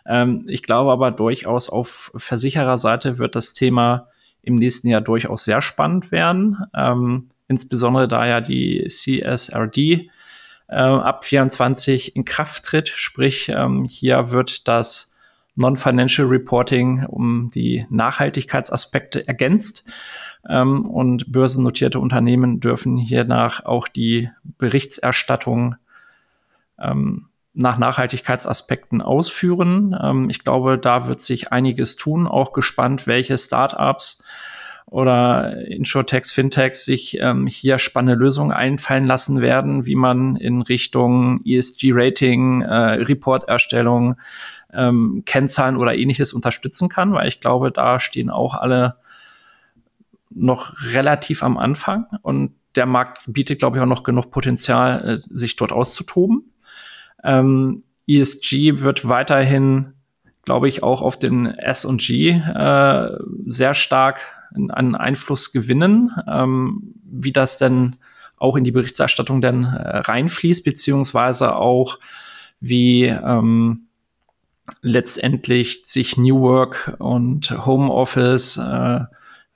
Ähm, 0.06 0.44
ich 0.48 0.62
glaube 0.62 0.92
aber 0.92 1.10
durchaus 1.10 1.68
auf 1.68 2.12
Versichererseite 2.14 3.18
wird 3.18 3.34
das 3.34 3.52
Thema 3.52 4.08
im 4.42 4.54
nächsten 4.54 4.88
Jahr 4.88 5.00
durchaus 5.00 5.44
sehr 5.44 5.62
spannend 5.62 6.12
werden. 6.12 6.58
Ähm, 6.74 7.30
insbesondere 7.48 8.08
da 8.08 8.26
ja 8.26 8.40
die 8.40 8.86
CSRD 8.86 10.10
äh, 10.68 10.74
ab 10.76 11.24
24 11.24 12.14
in 12.14 12.24
Kraft 12.24 12.64
tritt. 12.64 12.88
Sprich, 12.88 13.48
ähm, 13.48 13.84
hier 13.84 14.30
wird 14.30 14.68
das 14.68 15.16
Non-Financial 15.56 16.26
Reporting 16.28 17.04
um 17.06 17.50
die 17.52 17.84
Nachhaltigkeitsaspekte 17.90 19.26
ergänzt. 19.26 19.88
Ähm, 20.48 20.86
und 20.86 21.32
börsennotierte 21.32 21.98
Unternehmen 21.98 22.60
dürfen 22.60 22.96
hiernach 22.96 23.64
auch 23.64 23.88
die 23.88 24.30
Berichterstattung 24.58 25.76
ähm, 26.78 27.26
nach 27.54 27.78
Nachhaltigkeitsaspekten 27.78 29.02
ausführen. 29.02 29.96
Ähm, 30.00 30.30
ich 30.30 30.44
glaube, 30.44 30.78
da 30.78 31.08
wird 31.08 31.20
sich 31.20 31.52
einiges 31.52 31.96
tun. 31.96 32.26
Auch 32.26 32.52
gespannt, 32.52 33.06
welche 33.06 33.36
Startups 33.36 34.24
oder 34.86 35.66
Insurtechs, 35.66 36.30
Fintechs 36.30 36.84
sich 36.84 37.18
ähm, 37.20 37.46
hier 37.46 37.78
spannende 37.78 38.18
Lösungen 38.18 38.52
einfallen 38.52 39.06
lassen 39.06 39.40
werden, 39.40 39.84
wie 39.84 39.96
man 39.96 40.36
in 40.36 40.62
Richtung 40.62 41.40
ESG-Rating, 41.44 42.62
äh, 42.62 42.74
Reporterstellung, 42.74 44.16
ähm, 44.72 45.24
Kennzahlen 45.26 45.76
oder 45.76 45.94
ähnliches 45.94 46.32
unterstützen 46.32 46.88
kann, 46.88 47.12
weil 47.12 47.28
ich 47.28 47.40
glaube, 47.40 47.70
da 47.70 48.00
stehen 48.00 48.30
auch 48.30 48.54
alle 48.54 48.96
noch 50.30 50.74
relativ 50.92 51.42
am 51.42 51.56
Anfang 51.56 52.06
und 52.22 52.54
der 52.74 52.86
Markt 52.86 53.22
bietet, 53.26 53.58
glaube 53.58 53.76
ich, 53.76 53.82
auch 53.82 53.86
noch 53.86 54.02
genug 54.02 54.30
Potenzial, 54.30 55.20
äh, 55.20 55.20
sich 55.30 55.56
dort 55.56 55.72
auszutoben. 55.72 56.52
Ähm, 57.24 57.82
ESG 58.06 58.80
wird 58.80 59.08
weiterhin, 59.08 59.94
glaube 60.44 60.68
ich, 60.68 60.82
auch 60.82 61.02
auf 61.02 61.18
den 61.18 61.46
S&G 61.46 62.30
äh, 62.30 63.18
sehr 63.46 63.74
stark 63.74 64.20
an 64.54 64.94
Einfluss 64.94 65.52
gewinnen. 65.52 66.10
Ähm, 66.26 66.94
wie 67.04 67.32
das 67.32 67.58
denn 67.58 67.96
auch 68.36 68.56
in 68.56 68.64
die 68.64 68.70
Berichterstattung 68.70 69.40
dann 69.40 69.64
äh, 69.64 69.98
reinfließt, 69.98 70.64
beziehungsweise 70.64 71.56
auch 71.56 71.98
wie 72.60 73.04
ähm, 73.04 73.88
letztendlich 74.82 75.82
sich 75.84 76.16
New 76.16 76.40
Work 76.40 76.96
und 76.98 77.50
Homeoffice 77.66 78.58
äh, 78.58 79.00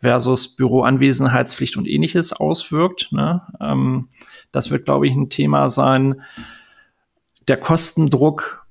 versus 0.03 0.57
Büroanwesenheitspflicht 0.57 1.77
und 1.77 1.87
ähnliches 1.87 2.33
auswirkt. 2.33 3.11
Ne? 3.13 3.41
Ähm, 3.61 4.09
das 4.51 4.71
wird, 4.71 4.85
glaube 4.85 5.07
ich, 5.07 5.15
ein 5.15 5.31
Thema 5.31 5.69
sein. 5.69 6.23
Der 7.47 7.57
Kostendruck 7.57 8.67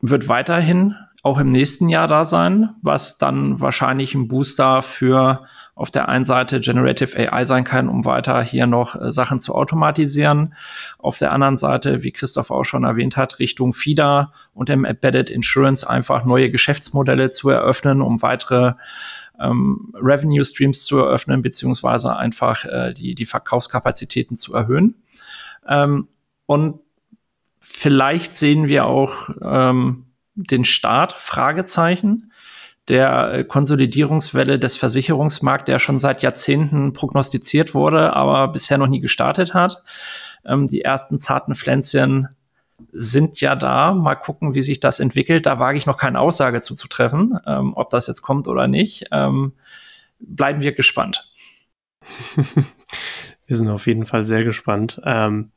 wird 0.00 0.28
weiterhin 0.28 0.96
auch 1.22 1.38
im 1.38 1.50
nächsten 1.50 1.88
Jahr 1.88 2.08
da 2.08 2.24
sein, 2.24 2.70
was 2.82 3.18
dann 3.18 3.60
wahrscheinlich 3.60 4.14
ein 4.14 4.26
Booster 4.26 4.82
für 4.82 5.44
auf 5.74 5.90
der 5.90 6.08
einen 6.08 6.24
Seite 6.24 6.60
Generative 6.60 7.16
AI 7.16 7.44
sein 7.44 7.64
kann, 7.64 7.88
um 7.88 8.04
weiter 8.04 8.42
hier 8.42 8.66
noch 8.66 8.96
äh, 8.96 9.12
Sachen 9.12 9.40
zu 9.40 9.54
automatisieren. 9.54 10.54
Auf 10.98 11.18
der 11.18 11.32
anderen 11.32 11.58
Seite, 11.58 12.02
wie 12.02 12.12
Christoph 12.12 12.50
auch 12.50 12.64
schon 12.64 12.84
erwähnt 12.84 13.16
hat, 13.16 13.38
Richtung 13.38 13.72
FIDA 13.72 14.32
und 14.52 14.68
dem 14.68 14.84
Embedded 14.84 15.30
Insurance 15.30 15.88
einfach 15.88 16.24
neue 16.24 16.50
Geschäftsmodelle 16.50 17.30
zu 17.30 17.50
eröffnen, 17.50 18.02
um 18.02 18.20
weitere 18.20 18.74
ähm, 19.40 19.92
Revenue 19.94 20.44
Streams 20.44 20.84
zu 20.84 20.98
eröffnen, 20.98 21.42
beziehungsweise 21.42 22.16
einfach 22.16 22.64
äh, 22.64 22.92
die, 22.92 23.14
die 23.14 23.26
Verkaufskapazitäten 23.26 24.36
zu 24.36 24.54
erhöhen. 24.54 24.94
Ähm, 25.66 26.08
und 26.46 26.80
vielleicht 27.60 28.36
sehen 28.36 28.68
wir 28.68 28.86
auch 28.86 29.30
ähm, 29.42 30.06
den 30.34 30.64
Start, 30.64 31.12
Fragezeichen, 31.12 32.32
der 32.88 33.32
äh, 33.32 33.44
Konsolidierungswelle 33.44 34.58
des 34.58 34.76
Versicherungsmarkts, 34.76 35.66
der 35.66 35.78
schon 35.78 35.98
seit 35.98 36.22
Jahrzehnten 36.22 36.92
prognostiziert 36.92 37.74
wurde, 37.74 38.14
aber 38.14 38.48
bisher 38.48 38.78
noch 38.78 38.88
nie 38.88 39.00
gestartet 39.00 39.54
hat. 39.54 39.82
Ähm, 40.44 40.66
die 40.66 40.82
ersten 40.82 41.20
zarten 41.20 41.54
Pflänzchen 41.54 42.28
sind 42.92 43.40
ja 43.40 43.56
da. 43.56 43.92
Mal 43.92 44.14
gucken, 44.16 44.54
wie 44.54 44.62
sich 44.62 44.80
das 44.80 45.00
entwickelt. 45.00 45.46
Da 45.46 45.58
wage 45.58 45.78
ich 45.78 45.86
noch 45.86 45.98
keine 45.98 46.20
Aussage 46.20 46.60
zuzutreffen, 46.60 47.38
ähm, 47.46 47.72
ob 47.74 47.90
das 47.90 48.06
jetzt 48.06 48.22
kommt 48.22 48.48
oder 48.48 48.68
nicht. 48.68 49.06
Ähm, 49.12 49.52
bleiben 50.18 50.62
wir 50.62 50.72
gespannt. 50.72 51.30
wir 53.46 53.56
sind 53.56 53.68
auf 53.68 53.86
jeden 53.86 54.06
Fall 54.06 54.24
sehr 54.24 54.44
gespannt. 54.44 55.00
Ähm, 55.04 55.50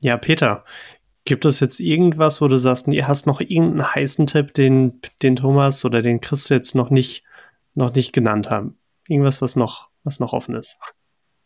ja, 0.00 0.16
Peter, 0.16 0.64
Gibt 1.24 1.44
es 1.44 1.60
jetzt 1.60 1.80
irgendwas, 1.80 2.40
wo 2.40 2.48
du 2.48 2.56
sagst, 2.56 2.88
ihr 2.88 3.06
hast 3.06 3.26
noch 3.26 3.40
irgendeinen 3.40 3.94
heißen 3.94 4.26
Tipp, 4.26 4.54
den, 4.54 5.00
den 5.22 5.36
Thomas 5.36 5.84
oder 5.84 6.02
den 6.02 6.20
Chris 6.20 6.48
jetzt 6.48 6.74
noch 6.74 6.90
nicht, 6.90 7.24
noch 7.74 7.94
nicht 7.94 8.12
genannt 8.12 8.50
haben? 8.50 8.78
Irgendwas, 9.06 9.42
was 9.42 9.54
noch, 9.54 9.90
was 10.02 10.18
noch 10.18 10.32
offen 10.32 10.54
ist? 10.54 10.78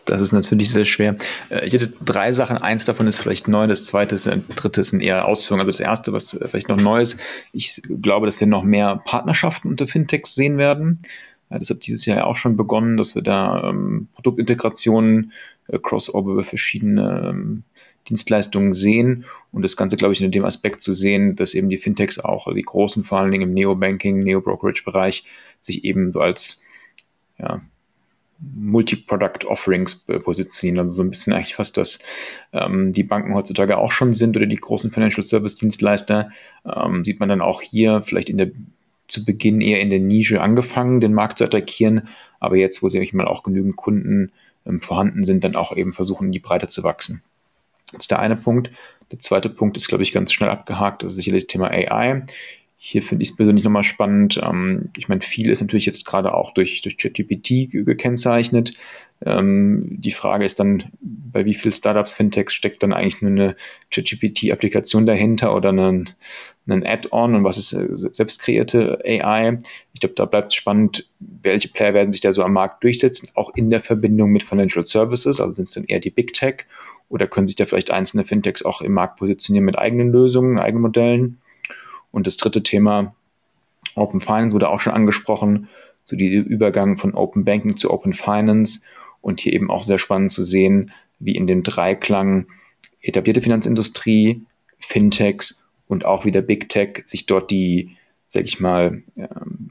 Das 0.04 0.20
ist 0.20 0.32
natürlich 0.32 0.70
sehr 0.70 0.84
schwer. 0.84 1.16
Äh, 1.50 1.66
ich 1.66 1.72
hätte 1.72 1.92
drei 2.04 2.32
Sachen. 2.32 2.58
Eins 2.58 2.84
davon 2.84 3.06
ist 3.06 3.20
vielleicht 3.20 3.48
neu, 3.48 3.66
das 3.66 3.86
zweite 3.86 4.14
ist, 4.14 4.26
ein 4.28 4.44
dritte 4.54 4.84
sind 4.84 5.02
eher 5.02 5.26
Ausführungen. 5.26 5.60
Also 5.60 5.70
das 5.70 5.80
erste, 5.80 6.12
was 6.12 6.38
vielleicht 6.46 6.68
noch 6.68 6.76
neu 6.76 7.02
ist. 7.02 7.18
Ich 7.52 7.82
glaube, 8.02 8.26
dass 8.26 8.40
wir 8.40 8.46
noch 8.46 8.62
mehr 8.62 9.02
Partnerschaften 9.04 9.68
unter 9.68 9.86
Fintechs 9.86 10.34
sehen 10.34 10.58
werden. 10.58 10.98
Das 11.50 11.70
hat 11.70 11.86
dieses 11.86 12.04
Jahr 12.06 12.26
auch 12.26 12.36
schon 12.36 12.56
begonnen, 12.56 12.96
dass 12.96 13.14
wir 13.14 13.22
da 13.22 13.68
ähm, 13.68 14.08
Produktintegrationen, 14.14 15.32
äh, 15.68 15.78
Crossover 15.78 16.32
über 16.32 16.44
verschiedene 16.44 17.28
ähm, 17.30 17.64
Dienstleistungen 18.08 18.72
sehen 18.72 19.24
und 19.52 19.62
das 19.62 19.76
Ganze, 19.76 19.96
glaube 19.96 20.12
ich, 20.12 20.20
in 20.20 20.30
dem 20.30 20.44
Aspekt 20.44 20.82
zu 20.82 20.92
sehen, 20.92 21.36
dass 21.36 21.54
eben 21.54 21.68
die 21.68 21.78
Fintechs 21.78 22.18
auch, 22.18 22.52
die 22.52 22.62
großen 22.62 23.04
vor 23.04 23.20
allen 23.20 23.32
Dingen 23.32 23.48
im 23.48 23.54
Neo-Banking, 23.54 24.22
Neo-Brokerage-Bereich, 24.22 25.24
sich 25.60 25.84
eben 25.84 26.14
als 26.16 26.62
ja, 27.38 27.62
Multi-Product-Offerings 28.38 30.06
positionieren. 30.22 30.80
Also 30.80 30.94
so 30.94 31.02
ein 31.02 31.10
bisschen 31.10 31.32
eigentlich 31.32 31.54
fast, 31.54 31.76
was 31.76 31.98
ähm, 32.52 32.92
die 32.92 33.04
Banken 33.04 33.34
heutzutage 33.34 33.78
auch 33.78 33.92
schon 33.92 34.12
sind 34.12 34.36
oder 34.36 34.46
die 34.46 34.56
großen 34.56 34.90
Financial 34.90 35.22
Service-Dienstleister, 35.22 36.30
ähm, 36.64 37.04
sieht 37.04 37.20
man 37.20 37.28
dann 37.28 37.40
auch 37.40 37.62
hier 37.62 38.02
vielleicht 38.02 38.28
in 38.28 38.38
der 38.38 38.50
zu 39.06 39.24
Beginn 39.24 39.60
eher 39.60 39.80
in 39.80 39.90
der 39.90 40.00
Nische 40.00 40.40
angefangen, 40.40 41.00
den 41.00 41.12
Markt 41.12 41.38
zu 41.38 41.44
attackieren, 41.44 42.08
aber 42.40 42.56
jetzt, 42.56 42.82
wo 42.82 42.88
sie 42.88 43.08
mal 43.12 43.28
auch 43.28 43.42
genügend 43.42 43.76
Kunden 43.76 44.32
ähm, 44.66 44.80
vorhanden 44.80 45.24
sind, 45.24 45.44
dann 45.44 45.56
auch 45.56 45.76
eben 45.76 45.92
versuchen, 45.92 46.26
in 46.26 46.32
die 46.32 46.40
Breite 46.40 46.68
zu 46.68 46.82
wachsen. 46.82 47.22
Das 47.92 48.04
ist 48.04 48.10
der 48.10 48.18
eine 48.18 48.36
Punkt. 48.36 48.70
Der 49.12 49.20
zweite 49.20 49.50
Punkt 49.50 49.76
ist, 49.76 49.88
glaube 49.88 50.02
ich, 50.02 50.12
ganz 50.12 50.32
schnell 50.32 50.48
abgehakt. 50.48 51.02
Das 51.02 51.10
ist 51.10 51.16
sicherlich 51.16 51.44
das 51.44 51.52
Thema 51.52 51.70
AI. 51.70 52.22
Hier 52.86 53.02
finde 53.02 53.22
ich 53.22 53.30
es 53.30 53.36
persönlich 53.36 53.64
nochmal 53.64 53.82
spannend. 53.82 54.38
Ähm, 54.44 54.90
ich 54.98 55.08
meine, 55.08 55.22
viel 55.22 55.48
ist 55.48 55.62
natürlich 55.62 55.86
jetzt 55.86 56.04
gerade 56.04 56.34
auch 56.34 56.52
durch, 56.52 56.82
durch 56.82 56.98
ChatGPT 56.98 57.70
gekennzeichnet. 57.70 58.74
Ähm, 59.24 59.86
die 59.88 60.10
Frage 60.10 60.44
ist 60.44 60.60
dann, 60.60 60.84
bei 61.00 61.46
wie 61.46 61.54
vielen 61.54 61.72
Startups, 61.72 62.12
Fintechs 62.12 62.52
steckt 62.52 62.82
dann 62.82 62.92
eigentlich 62.92 63.22
nur 63.22 63.30
eine 63.30 63.56
ChatGPT-Applikation 63.90 65.06
dahinter 65.06 65.56
oder 65.56 65.72
ein, 65.72 66.10
ein 66.66 66.84
Add-on 66.84 67.34
und 67.34 67.44
was 67.44 67.56
ist 67.56 67.72
äh, 67.72 67.88
selbst 68.12 68.42
kreierte 68.42 68.98
AI? 69.02 69.56
Ich 69.94 70.00
glaube, 70.00 70.14
da 70.14 70.26
bleibt 70.26 70.52
es 70.52 70.54
spannend, 70.54 71.08
welche 71.20 71.68
Player 71.68 71.94
werden 71.94 72.12
sich 72.12 72.20
da 72.20 72.34
so 72.34 72.42
am 72.42 72.52
Markt 72.52 72.84
durchsetzen, 72.84 73.30
auch 73.32 73.54
in 73.54 73.70
der 73.70 73.80
Verbindung 73.80 74.30
mit 74.30 74.42
Financial 74.42 74.84
Services, 74.84 75.40
also 75.40 75.52
sind 75.52 75.68
es 75.68 75.72
dann 75.72 75.84
eher 75.84 76.00
die 76.00 76.10
Big 76.10 76.34
Tech 76.34 76.66
oder 77.08 77.28
können 77.28 77.46
sich 77.46 77.56
da 77.56 77.64
vielleicht 77.64 77.90
einzelne 77.90 78.24
Fintechs 78.24 78.62
auch 78.62 78.82
im 78.82 78.92
Markt 78.92 79.20
positionieren 79.20 79.64
mit 79.64 79.78
eigenen 79.78 80.12
Lösungen, 80.12 80.58
eigenen 80.58 80.82
Modellen? 80.82 81.38
Und 82.14 82.28
das 82.28 82.36
dritte 82.36 82.62
Thema, 82.62 83.12
Open 83.96 84.20
Finance 84.20 84.54
wurde 84.54 84.68
auch 84.68 84.78
schon 84.78 84.92
angesprochen, 84.92 85.68
so 86.04 86.14
die 86.14 86.32
Übergang 86.36 86.96
von 86.96 87.12
Open 87.12 87.44
Banking 87.44 87.76
zu 87.76 87.90
Open 87.90 88.12
Finance 88.12 88.82
und 89.20 89.40
hier 89.40 89.52
eben 89.52 89.68
auch 89.68 89.82
sehr 89.82 89.98
spannend 89.98 90.30
zu 90.30 90.44
sehen, 90.44 90.92
wie 91.18 91.34
in 91.34 91.48
dem 91.48 91.64
Dreiklang 91.64 92.46
etablierte 93.00 93.40
Finanzindustrie, 93.40 94.46
Fintechs 94.78 95.64
und 95.88 96.04
auch 96.04 96.24
wieder 96.24 96.40
Big 96.40 96.68
Tech 96.68 97.02
sich 97.04 97.26
dort 97.26 97.50
die, 97.50 97.96
sag 98.28 98.44
ich 98.44 98.60
mal, 98.60 99.02
ähm, 99.16 99.70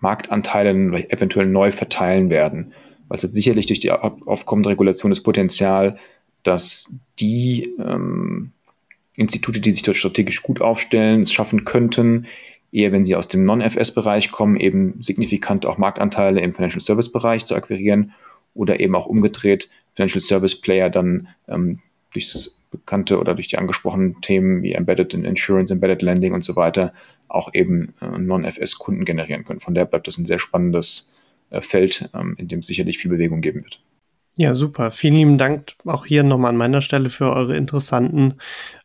Marktanteile 0.00 0.72
eventuell 1.10 1.46
neu 1.46 1.70
verteilen 1.70 2.28
werden. 2.28 2.72
Es 3.08 3.22
hat 3.22 3.34
sicherlich 3.34 3.66
durch 3.66 3.78
die 3.78 3.92
aufkommende 3.92 4.70
Regulation 4.70 5.10
das 5.10 5.22
Potenzial, 5.22 5.96
dass 6.42 6.92
die 7.20 7.72
ähm, 7.78 8.52
Institute, 9.14 9.60
die 9.60 9.72
sich 9.72 9.82
dort 9.82 9.96
strategisch 9.96 10.42
gut 10.42 10.60
aufstellen, 10.60 11.22
es 11.22 11.32
schaffen 11.32 11.64
könnten, 11.64 12.26
eher 12.72 12.92
wenn 12.92 13.04
sie 13.04 13.16
aus 13.16 13.28
dem 13.28 13.44
Non-FS-Bereich 13.44 14.30
kommen, 14.30 14.56
eben 14.56 15.00
signifikant 15.00 15.66
auch 15.66 15.78
Marktanteile 15.78 16.40
im 16.40 16.54
Financial 16.54 16.80
Service-Bereich 16.80 17.44
zu 17.44 17.54
akquirieren 17.54 18.12
oder 18.54 18.80
eben 18.80 18.94
auch 18.94 19.06
umgedreht 19.06 19.68
Financial 19.94 20.20
Service 20.20 20.60
Player 20.60 20.90
dann 20.90 21.28
ähm, 21.48 21.80
durch 22.12 22.32
das 22.32 22.60
bekannte 22.70 23.18
oder 23.18 23.34
durch 23.34 23.48
die 23.48 23.58
angesprochenen 23.58 24.20
Themen 24.20 24.62
wie 24.62 24.72
Embedded 24.72 25.14
Insurance, 25.14 25.72
Embedded 25.72 26.02
Lending 26.02 26.34
und 26.34 26.44
so 26.44 26.56
weiter 26.56 26.92
auch 27.28 27.52
eben 27.54 27.94
äh, 28.00 28.18
Non-FS-Kunden 28.18 29.04
generieren 29.04 29.44
können. 29.44 29.60
Von 29.60 29.74
daher 29.74 29.86
bleibt 29.86 30.06
das 30.06 30.18
ein 30.18 30.26
sehr 30.26 30.38
spannendes 30.38 31.12
äh, 31.50 31.60
Feld, 31.60 32.10
ähm, 32.14 32.34
in 32.38 32.48
dem 32.48 32.60
es 32.60 32.66
sicherlich 32.66 32.98
viel 32.98 33.10
Bewegung 33.10 33.40
geben 33.40 33.64
wird. 33.64 33.80
Ja, 34.40 34.54
super. 34.54 34.90
Vielen 34.90 35.16
lieben 35.16 35.36
Dank 35.36 35.72
auch 35.84 36.06
hier 36.06 36.22
nochmal 36.22 36.48
an 36.48 36.56
meiner 36.56 36.80
Stelle 36.80 37.10
für 37.10 37.30
eure 37.30 37.58
interessanten 37.58 38.36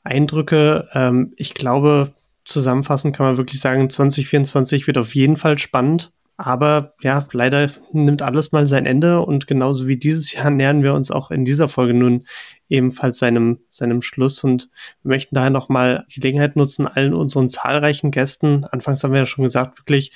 Eindrücke. 0.04 0.90
Ähm, 0.92 1.32
ich 1.38 1.54
glaube, 1.54 2.12
zusammenfassend 2.44 3.16
kann 3.16 3.26
man 3.26 3.38
wirklich 3.38 3.62
sagen, 3.62 3.90
2024 3.90 4.86
wird 4.86 4.98
auf 4.98 5.16
jeden 5.16 5.38
Fall 5.38 5.58
spannend. 5.58 6.12
Aber 6.36 6.96
ja, 7.02 7.26
leider 7.32 7.72
nimmt 7.94 8.22
alles 8.22 8.52
mal 8.52 8.66
sein 8.66 8.86
Ende 8.86 9.22
und 9.22 9.48
genauso 9.48 9.88
wie 9.88 9.96
dieses 9.96 10.34
Jahr 10.34 10.50
nähern 10.50 10.84
wir 10.84 10.94
uns 10.94 11.10
auch 11.10 11.32
in 11.32 11.46
dieser 11.46 11.70
Folge 11.70 11.94
nun 11.94 12.26
ebenfalls 12.68 13.20
seinem, 13.20 13.60
seinem 13.70 14.02
Schluss 14.02 14.44
und 14.44 14.70
wir 15.04 15.10
möchten 15.12 15.36
daher 15.36 15.52
nochmal 15.52 16.06
Gelegenheit 16.14 16.58
nutzen, 16.58 16.86
allen 16.86 17.14
unseren 17.14 17.48
zahlreichen 17.48 18.12
Gästen, 18.12 18.66
anfangs 18.66 19.06
haben 19.06 19.14
wir 19.14 19.22
ja 19.22 19.26
schon 19.26 19.46
gesagt, 19.46 19.80
wirklich 19.80 20.12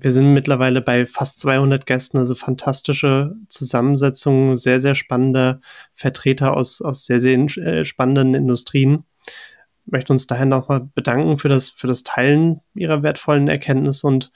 wir 0.00 0.12
sind 0.12 0.32
mittlerweile 0.32 0.80
bei 0.80 1.06
fast 1.06 1.40
200 1.40 1.84
Gästen, 1.84 2.18
also 2.18 2.34
fantastische 2.36 3.34
Zusammensetzungen, 3.48 4.56
sehr, 4.56 4.80
sehr 4.80 4.94
spannende 4.94 5.60
Vertreter 5.92 6.56
aus, 6.56 6.80
aus 6.80 7.04
sehr, 7.04 7.18
sehr 7.20 7.38
äh, 7.38 7.84
spannenden 7.84 8.34
Industrien. 8.34 9.04
Ich 9.86 9.92
möchte 9.92 10.12
uns 10.12 10.26
daher 10.26 10.46
nochmal 10.46 10.88
bedanken 10.94 11.38
für 11.38 11.48
das, 11.48 11.70
für 11.70 11.88
das 11.88 12.04
Teilen 12.04 12.60
ihrer 12.74 13.02
wertvollen 13.02 13.48
Erkenntnisse 13.48 14.06
und, 14.06 14.30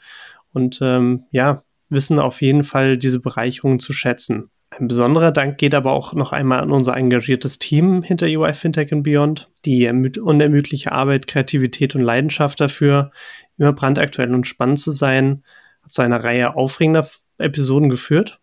und 0.52 0.80
ähm, 0.82 1.24
ja, 1.30 1.62
wissen 1.88 2.18
auf 2.18 2.42
jeden 2.42 2.64
Fall 2.64 2.96
diese 2.96 3.20
Bereicherung 3.20 3.78
zu 3.78 3.92
schätzen. 3.92 4.50
Ein 4.78 4.88
besonderer 4.88 5.32
Dank 5.32 5.58
geht 5.58 5.74
aber 5.74 5.92
auch 5.92 6.14
noch 6.14 6.32
einmal 6.32 6.60
an 6.60 6.72
unser 6.72 6.96
engagiertes 6.96 7.58
Team 7.58 8.02
hinter 8.02 8.26
UI 8.26 8.54
Fintech 8.54 8.90
and 8.90 9.04
Beyond, 9.04 9.50
die 9.66 9.86
unermüdliche 9.86 10.92
Arbeit, 10.92 11.26
Kreativität 11.26 11.94
und 11.94 12.00
Leidenschaft 12.00 12.58
dafür, 12.58 13.10
immer 13.59 13.72
brandaktuell 13.72 14.34
und 14.34 14.46
spannend 14.46 14.78
zu 14.78 14.92
sein, 14.92 15.42
hat 15.82 15.92
zu 15.92 16.03
einer 16.03 16.22
Reihe 16.22 16.57
aufregender 16.57 17.09
Episoden 17.38 17.88
geführt. 17.88 18.40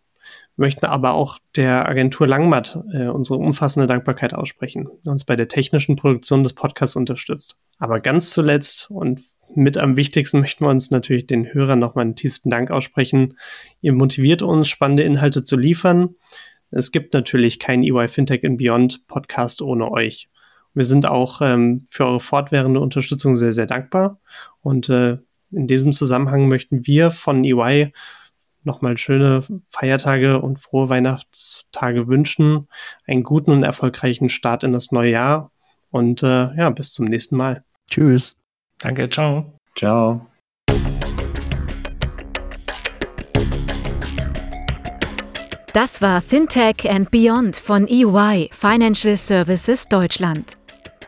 Wir 0.56 0.66
möchten 0.66 0.86
aber 0.86 1.14
auch 1.14 1.38
der 1.56 1.88
Agentur 1.88 2.26
Langmatt 2.26 2.78
äh, 2.92 3.06
unsere 3.06 3.38
umfassende 3.38 3.86
Dankbarkeit 3.86 4.34
aussprechen, 4.34 4.88
die 5.04 5.08
uns 5.08 5.24
bei 5.24 5.36
der 5.36 5.48
technischen 5.48 5.96
Produktion 5.96 6.42
des 6.42 6.52
Podcasts 6.52 6.96
unterstützt. 6.96 7.56
Aber 7.78 8.00
ganz 8.00 8.30
zuletzt 8.30 8.90
und 8.90 9.22
mit 9.54 9.78
am 9.78 9.96
wichtigsten 9.96 10.40
möchten 10.40 10.64
wir 10.64 10.70
uns 10.70 10.90
natürlich 10.90 11.26
den 11.26 11.52
Hörern 11.52 11.78
nochmal 11.78 12.04
einen 12.04 12.16
tiefsten 12.16 12.50
Dank 12.50 12.70
aussprechen. 12.70 13.36
Ihr 13.80 13.92
motiviert 13.92 14.42
uns, 14.42 14.68
spannende 14.68 15.02
Inhalte 15.02 15.42
zu 15.42 15.56
liefern. 15.56 16.14
Es 16.70 16.92
gibt 16.92 17.14
natürlich 17.14 17.58
keinen 17.58 17.82
EY 17.82 18.08
Fintech 18.08 18.44
and 18.44 18.58
Beyond 18.58 19.06
Podcast 19.08 19.60
ohne 19.62 19.90
euch. 19.90 20.28
Wir 20.74 20.84
sind 20.84 21.06
auch 21.06 21.40
ähm, 21.40 21.84
für 21.88 22.06
eure 22.06 22.20
fortwährende 22.20 22.80
Unterstützung 22.80 23.36
sehr, 23.36 23.52
sehr 23.52 23.66
dankbar. 23.66 24.20
Und 24.62 24.88
äh, 24.88 25.18
in 25.50 25.66
diesem 25.66 25.92
Zusammenhang 25.92 26.48
möchten 26.48 26.86
wir 26.86 27.10
von 27.10 27.44
EY 27.44 27.92
nochmal 28.62 28.98
schöne 28.98 29.42
Feiertage 29.68 30.40
und 30.40 30.58
frohe 30.58 30.88
Weihnachtstage 30.88 32.08
wünschen, 32.08 32.68
einen 33.06 33.22
guten 33.22 33.52
und 33.52 33.62
erfolgreichen 33.62 34.28
Start 34.28 34.64
in 34.64 34.72
das 34.72 34.92
neue 34.92 35.10
Jahr 35.10 35.50
und 35.90 36.22
äh, 36.22 36.54
ja, 36.54 36.70
bis 36.70 36.92
zum 36.92 37.06
nächsten 37.06 37.36
Mal. 37.36 37.64
Tschüss. 37.90 38.36
Danke, 38.78 39.08
ciao. 39.08 39.52
Ciao. 39.76 40.26
Das 45.72 46.02
war 46.02 46.20
Fintech 46.20 46.90
and 46.90 47.10
Beyond 47.10 47.56
von 47.56 47.86
EY 47.86 48.50
Financial 48.52 49.16
Services 49.16 49.86
Deutschland. 49.86 50.59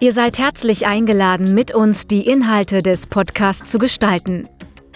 Ihr 0.02 0.12
seid 0.12 0.38
herzlich 0.40 0.88
eingeladen, 0.88 1.54
mit 1.54 1.72
uns 1.72 2.08
die 2.08 2.26
Inhalte 2.26 2.82
des 2.82 3.06
Podcasts 3.06 3.70
zu 3.70 3.78
gestalten. 3.78 4.48